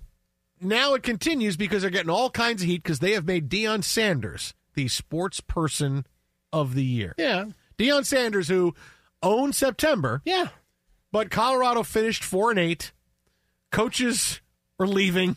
now 0.60 0.94
it 0.94 1.02
continues 1.02 1.56
because 1.56 1.82
they're 1.82 1.90
getting 1.90 2.10
all 2.10 2.30
kinds 2.30 2.62
of 2.62 2.68
heat 2.68 2.82
because 2.82 2.98
they 2.98 3.12
have 3.12 3.26
made 3.26 3.48
Deion 3.48 3.84
Sanders 3.84 4.54
the 4.74 4.88
sports 4.88 5.40
person 5.40 6.06
of 6.52 6.74
the 6.74 6.84
year. 6.84 7.14
yeah. 7.18 7.46
Deion 7.78 8.04
Sanders, 8.04 8.48
who 8.48 8.74
owned 9.22 9.54
September, 9.54 10.20
Yeah. 10.24 10.48
but 11.12 11.30
Colorado 11.30 11.82
finished 11.84 12.24
4 12.24 12.50
and 12.50 12.58
8. 12.58 12.92
Coaches 13.70 14.40
are 14.80 14.86
leaving, 14.86 15.36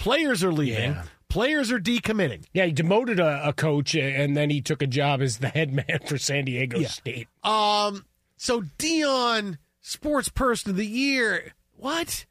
players 0.00 0.42
are 0.42 0.52
leaving, 0.52 0.92
Yeah. 0.92 1.02
players 1.28 1.70
are 1.70 1.78
decommitting. 1.78 2.44
Yeah, 2.52 2.64
he 2.66 2.72
demoted 2.72 3.20
a, 3.20 3.48
a 3.48 3.52
coach 3.52 3.94
and 3.94 4.36
then 4.36 4.50
he 4.50 4.60
took 4.60 4.82
a 4.82 4.86
job 4.88 5.20
as 5.22 5.38
the 5.38 5.48
head 5.54 5.72
man 5.72 6.00
for 6.06 6.18
San 6.18 6.46
Diego 6.46 6.82
State. 6.82 7.28
Um, 7.44 8.04
so 8.36 8.62
Deion, 8.78 9.58
sports 9.80 10.28
person 10.28 10.70
of 10.72 10.76
the 10.76 10.86
year. 10.86 11.52
What? 11.76 12.26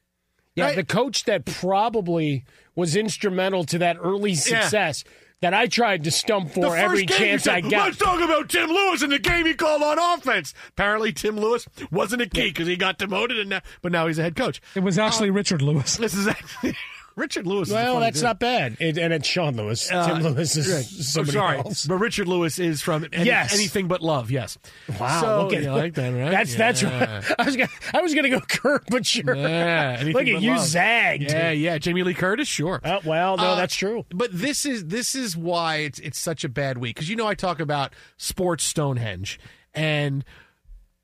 Yeah, 0.56 0.66
Right. 0.66 0.76
the 0.76 0.84
coach 0.84 1.24
that 1.26 1.46
probably 1.46 2.44
was 2.76 2.96
instrumental 2.96 3.64
to 3.66 3.78
that 3.78 3.98
early 4.02 4.36
success 4.36 5.04
that 5.42 5.54
I 5.54 5.68
tried 5.68 6.04
to 6.04 6.12
stump 6.12 6.52
for 6.52 6.76
every 6.76 7.06
chance 7.06 7.46
you 7.46 7.52
I 7.54 7.62
got. 7.62 7.72
Let's 7.72 7.98
talk 7.98 8.20
about 8.22 8.50
Tim 8.50 8.70
Lewis 8.70 9.02
and 9.02 9.12
the 9.12 9.20
game 9.20 9.46
he 9.46 9.54
called 9.54 9.82
on 9.82 9.98
offense. 9.98 10.54
Apparently, 10.70 11.14
Tim 11.14 11.38
Lewis 11.40 11.66
wasn't 11.92 12.22
a 12.22 12.28
key 12.28 12.50
because 12.50 12.68
he 12.68 12.76
got 12.76 12.98
demoted, 12.98 13.40
and 13.40 13.50
now, 13.52 13.62
but 13.82 13.94
now 13.94 14.08
he's 14.08 14.20
a 14.20 14.24
head 14.24 14.36
coach. 14.36 14.62
It 14.76 14.82
was 14.82 14.98
actually 14.98 15.30
Richard 15.30 15.62
Lewis. 15.62 15.96
This 15.96 16.14
is 16.14 16.28
actually 16.28 16.76
Richard 17.16 17.46
Lewis. 17.48 17.68
is 17.68 17.74
Well, 17.74 18.00
that's 18.00 18.18
dude. 18.20 18.24
not 18.24 18.40
bad. 18.40 18.78
It, 18.80 18.98
and 18.98 19.12
it's 19.14 19.28
Sean 19.28 19.56
Lewis. 19.58 19.92
Uh, 19.92 20.08
Tim 20.08 20.24
Lewis 20.24 20.56
is 20.56 20.72
right. 20.72 20.84
somebody 20.86 21.38
I'm 21.38 21.42
sorry, 21.46 21.58
else. 21.60 21.86
but 21.86 21.96
Richard 21.98 22.28
Lewis 22.28 22.60
is 22.60 22.82
from 22.82 23.06
any, 23.12 23.26
Yes. 23.26 23.54
anything 23.54 23.88
but 23.88 24.02
love. 24.02 24.32
Yes. 24.32 24.58
Wow, 25.00 25.22
So, 25.22 25.44
look 25.44 25.54
at 25.54 25.64
you 25.64 25.72
like 25.72 25.94
that, 25.96 26.10
right? 26.10 26.32
That's 26.32 26.56
that's 26.56 26.84
right. 26.84 27.24
I 27.40 27.44
was 27.44 27.56
gonna, 27.58 27.70
I 27.94 28.02
was 28.02 28.14
gonna 28.16 28.30
go 28.30 28.40
Kurt, 28.48 28.86
but 28.90 29.06
sure. 29.06 29.36
Yeah, 29.36 30.02
look 30.06 30.22
at 30.28 30.28
you 30.42 30.52
love. 30.56 30.62
zagged. 30.66 31.24
Yeah, 31.32 31.52
yeah. 31.52 31.78
Jamie 31.78 32.04
Lee 32.04 32.14
Curtis, 32.14 32.48
sure. 32.48 32.80
Oh, 32.86 33.00
well, 33.06 33.38
no, 33.38 33.44
Uh, 33.44 33.56
that's 33.56 33.76
true. 33.76 34.06
But 34.14 34.30
this 34.32 34.66
is 34.66 34.86
this 34.86 35.16
is 35.16 35.36
why 35.36 35.78
it's 35.78 36.00
it's 36.00 36.20
such 36.20 36.44
a 36.44 36.50
bad 36.50 36.78
week 36.78 36.96
because 36.96 37.10
you 37.10 37.16
know 37.16 37.28
I 37.28 37.36
talk 37.36 37.60
about 37.60 37.94
sports 38.18 38.64
Stonehenge 38.64 39.40
and 39.74 40.24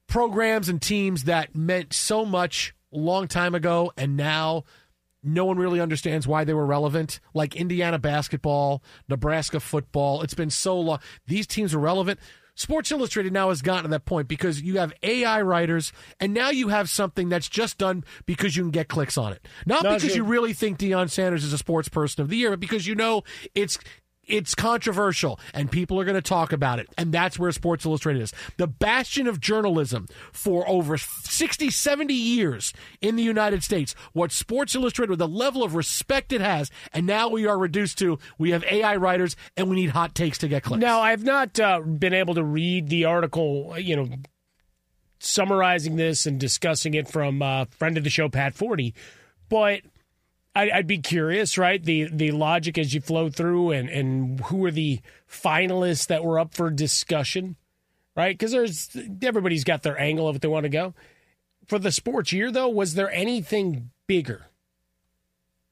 programs 0.08 0.70
and 0.70 0.82
teams 0.82 1.24
that 1.26 1.56
meant 1.56 1.94
so 1.94 2.26
much 2.26 2.74
a 2.94 2.98
long 2.98 3.28
time 3.28 3.56
ago 3.56 3.92
and 3.98 4.16
now 4.16 4.64
no 5.26 5.46
one 5.46 5.58
really 5.58 5.80
understands 5.80 6.28
why 6.28 6.44
they 6.44 6.54
were 6.54 6.66
relevant 6.66 7.20
like 7.34 7.56
Indiana 7.56 8.00
basketball, 8.00 8.84
Nebraska 9.10 9.60
football. 9.60 10.22
It's 10.22 10.34
been 10.34 10.50
so 10.50 10.80
long. 10.80 11.00
These 11.28 11.48
teams 11.48 11.74
are 11.74 11.80
relevant. 11.80 12.20
Sports 12.58 12.90
Illustrated 12.90 13.34
now 13.34 13.50
has 13.50 13.62
gotten 13.62 13.84
to 13.84 13.90
that 13.90 14.06
point 14.06 14.30
because 14.30 14.62
you 14.62 14.78
have 14.78 14.94
AI 15.04 15.42
writers, 15.42 15.92
and 16.22 16.34
now 16.34 16.52
you 16.52 16.70
have 16.70 16.90
something 16.90 17.28
that's 17.28 17.50
just 17.50 17.78
done 17.78 18.06
because 18.26 18.56
you 18.56 18.64
can 18.64 18.72
get 18.72 18.88
clicks 18.88 19.18
on 19.18 19.34
it. 19.34 19.46
Not 19.66 19.84
No, 19.84 19.90
because 19.96 20.04
dude. 20.10 20.16
you 20.16 20.24
really 20.24 20.54
think 20.54 20.78
Deion 20.80 21.10
Sanders 21.10 21.44
is 21.44 21.52
a 21.52 21.58
sports 21.58 21.90
person 21.90 22.22
of 22.22 22.30
the 22.30 22.38
year, 22.38 22.52
but 22.52 22.62
because 22.62 22.88
you 22.88 22.96
know 22.96 23.24
it's 23.54 23.78
it's 24.28 24.56
controversial 24.56 25.40
and 25.54 25.72
people 25.72 26.00
are 26.00 26.06
going 26.06 26.16
to 26.16 26.22
talk 26.22 26.52
about 26.52 26.80
it. 26.80 26.88
And 26.98 27.12
that's 27.12 27.38
where 27.40 27.52
Sports 27.52 27.86
Illustrated 27.86 28.22
is. 28.22 28.34
The 28.58 28.68
bastion 28.68 29.28
of 29.28 29.40
journalism 29.40 30.08
for 30.32 30.68
over 30.68 30.98
60, 30.98 31.70
70 31.70 32.14
years 32.14 32.74
in 33.02 33.16
the 33.16 33.24
United 33.24 33.64
States. 33.64 33.96
What 34.14 34.32
Sports 34.32 34.76
Illustrated, 34.76 35.10
with 35.10 35.20
the 35.20 35.28
level 35.28 35.64
of 35.64 35.76
respect 35.76 36.34
it 36.34 36.42
has. 36.42 36.72
And 36.94 37.06
now 37.06 37.30
we 37.30 37.46
are 37.46 37.58
reduced 37.58 37.98
to 38.00 38.20
we 38.38 38.52
have 38.52 38.64
AI 38.66 38.96
writers 38.96 39.36
and 39.58 39.70
we 39.70 39.76
need 39.76 39.92
hot 39.92 40.16
takes 40.16 40.38
to 40.40 40.48
get 40.48 40.64
clicks. 40.64 40.82
Now, 40.82 41.00
I've 41.00 41.24
not 41.24 41.60
uh, 41.60 41.80
been 41.80 42.14
able 42.14 42.36
to 42.36 42.44
read 42.44 42.90
the 42.90 43.06
article, 43.06 43.76
you 43.78 43.96
know, 43.96 44.10
summarizing 45.20 45.96
this 45.96 46.26
and 46.26 46.40
discussing 46.40 46.94
it 46.94 47.08
from 47.08 47.42
uh, 47.42 47.66
friend 47.66 47.98
of 47.98 48.04
the 48.04 48.10
show, 48.10 48.30
Pat 48.30 48.54
Forde, 48.54 48.94
but 49.50 49.82
I'd 50.56 50.88
be 50.88 51.00
curious, 51.00 51.58
right? 51.58 51.84
The 51.84 52.06
the 52.06 52.32
logic 52.32 52.78
as 52.78 52.94
you 52.94 53.02
flow 53.02 53.30
through, 53.30 53.72
and 53.72 53.90
and 53.90 54.40
who 54.40 54.64
are 54.66 54.72
the 54.72 55.02
finalists 55.30 56.08
that 56.08 56.24
were 56.24 56.40
up 56.40 56.54
for 56.54 56.70
discussion, 56.70 57.58
right? 58.16 58.38
Because 58.38 58.52
there's 58.52 58.96
everybody's 59.22 59.66
got 59.66 59.84
their 59.84 60.00
angle 60.00 60.28
of 60.28 60.38
it 60.38 60.42
they 60.42 60.48
want 60.48 60.64
to 60.64 60.70
go. 60.70 60.94
For 61.68 61.78
the 61.78 61.92
sports 61.92 62.32
year, 62.32 62.52
though, 62.52 62.70
was 62.70 62.94
there 62.94 63.12
anything 63.12 63.90
bigger 64.08 64.48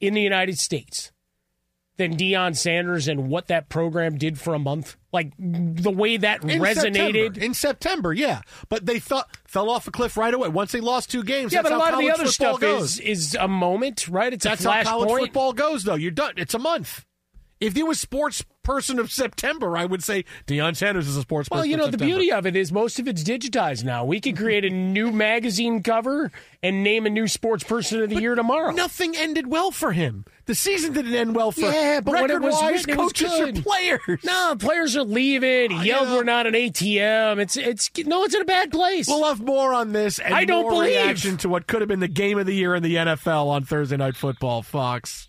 in 0.00 0.12
the 0.12 0.20
United 0.20 0.58
States 0.58 1.12
than 1.96 2.16
Deion 2.16 2.56
Sanders 2.56 3.06
and 3.08 3.28
what 3.28 3.46
that 3.48 3.68
program 3.68 4.18
did 4.18 4.38
for 4.40 4.54
a 4.54 4.58
month? 4.58 4.96
Like 5.12 5.32
the 5.38 5.90
way 5.90 6.16
that 6.16 6.42
in 6.42 6.60
resonated. 6.60 7.34
September, 7.34 7.40
in 7.40 7.54
September, 7.54 8.12
yeah, 8.12 8.40
but 8.68 8.84
they 8.86 8.98
thought 8.98 9.28
fell 9.46 9.70
off 9.70 9.86
a 9.86 9.90
cliff 9.92 10.16
right 10.16 10.34
away 10.34 10.48
once 10.48 10.72
they 10.72 10.80
lost 10.80 11.10
two 11.10 11.22
games. 11.22 11.52
Yeah, 11.52 11.62
That's 11.62 11.70
but 11.72 11.76
a 11.76 11.78
how 11.84 11.90
lot 11.92 11.94
of 11.94 12.00
the 12.00 12.10
other 12.10 12.26
stuff 12.26 12.58
goes. 12.60 12.98
is 12.98 13.30
is 13.30 13.34
a 13.36 13.46
moment, 13.48 14.08
right? 14.08 14.32
It's 14.32 14.44
That's 14.44 14.64
a 14.64 14.72
how 14.72 14.82
college 14.82 15.08
flashpoint. 15.10 15.18
football 15.20 15.52
goes, 15.52 15.84
though. 15.84 15.94
You're 15.94 16.10
done. 16.10 16.34
It's 16.36 16.54
a 16.54 16.58
month. 16.58 17.04
If 17.60 17.76
you 17.76 17.86
was 17.86 18.00
sports 18.00 18.44
person 18.62 18.98
of 18.98 19.12
September, 19.12 19.76
I 19.76 19.84
would 19.84 20.02
say 20.02 20.24
Deion 20.46 20.74
Sanders 20.76 21.06
is 21.06 21.16
a 21.16 21.20
sports 21.22 21.48
Well, 21.50 21.64
you 21.64 21.76
know, 21.76 21.86
the 21.88 21.98
beauty 21.98 22.32
of 22.32 22.46
it 22.46 22.56
is 22.56 22.72
most 22.72 22.98
of 22.98 23.06
it's 23.06 23.22
digitized 23.22 23.84
now. 23.84 24.04
We 24.04 24.20
could 24.20 24.36
create 24.36 24.64
a 24.64 24.70
new 24.70 25.12
magazine 25.12 25.82
cover 25.82 26.32
and 26.62 26.82
name 26.82 27.06
a 27.06 27.10
new 27.10 27.28
sports 27.28 27.62
person 27.62 28.02
of 28.02 28.10
the 28.10 28.20
year 28.20 28.34
tomorrow. 28.34 28.72
Nothing 28.72 29.16
ended 29.16 29.46
well 29.46 29.70
for 29.70 29.92
him. 29.92 30.24
The 30.46 30.54
season 30.54 30.92
didn't 30.92 31.14
end 31.14 31.34
well 31.34 31.52
for 31.52 31.60
Yeah, 31.60 32.00
but 32.00 32.12
when 32.12 32.30
it 32.30 32.40
was 32.40 32.54
record-wise, 32.54 32.86
written, 32.86 32.90
it 32.90 32.98
was 33.02 33.12
coaches 33.12 33.40
or 33.40 33.46
good. 33.46 33.62
players. 33.64 34.24
No, 34.24 34.56
players 34.58 34.96
are 34.96 35.04
leaving. 35.04 35.70
He 35.70 35.86
yelled, 35.88 36.08
know. 36.08 36.16
"We're 36.16 36.24
not 36.24 36.46
an 36.46 36.54
ATM." 36.54 37.40
It's 37.40 37.56
it's 37.56 37.90
no, 38.04 38.24
it's 38.24 38.34
in 38.34 38.42
a 38.42 38.46
bad 38.46 38.70
place. 38.70 39.06
We'll 39.08 39.24
have 39.24 39.40
more 39.40 39.72
on 39.72 39.92
this 39.92 40.18
and 40.18 40.34
I 40.34 40.44
don't 40.44 40.62
more 40.62 40.72
believe. 40.72 40.96
reaction 40.96 41.38
to 41.38 41.48
what 41.48 41.66
could 41.66 41.80
have 41.80 41.88
been 41.88 42.00
the 42.00 42.08
game 42.08 42.38
of 42.38 42.44
the 42.46 42.54
year 42.54 42.74
in 42.74 42.82
the 42.82 42.96
NFL 42.96 43.46
on 43.46 43.64
Thursday 43.64 43.96
Night 43.96 44.16
Football. 44.16 44.62
Fox. 44.62 45.28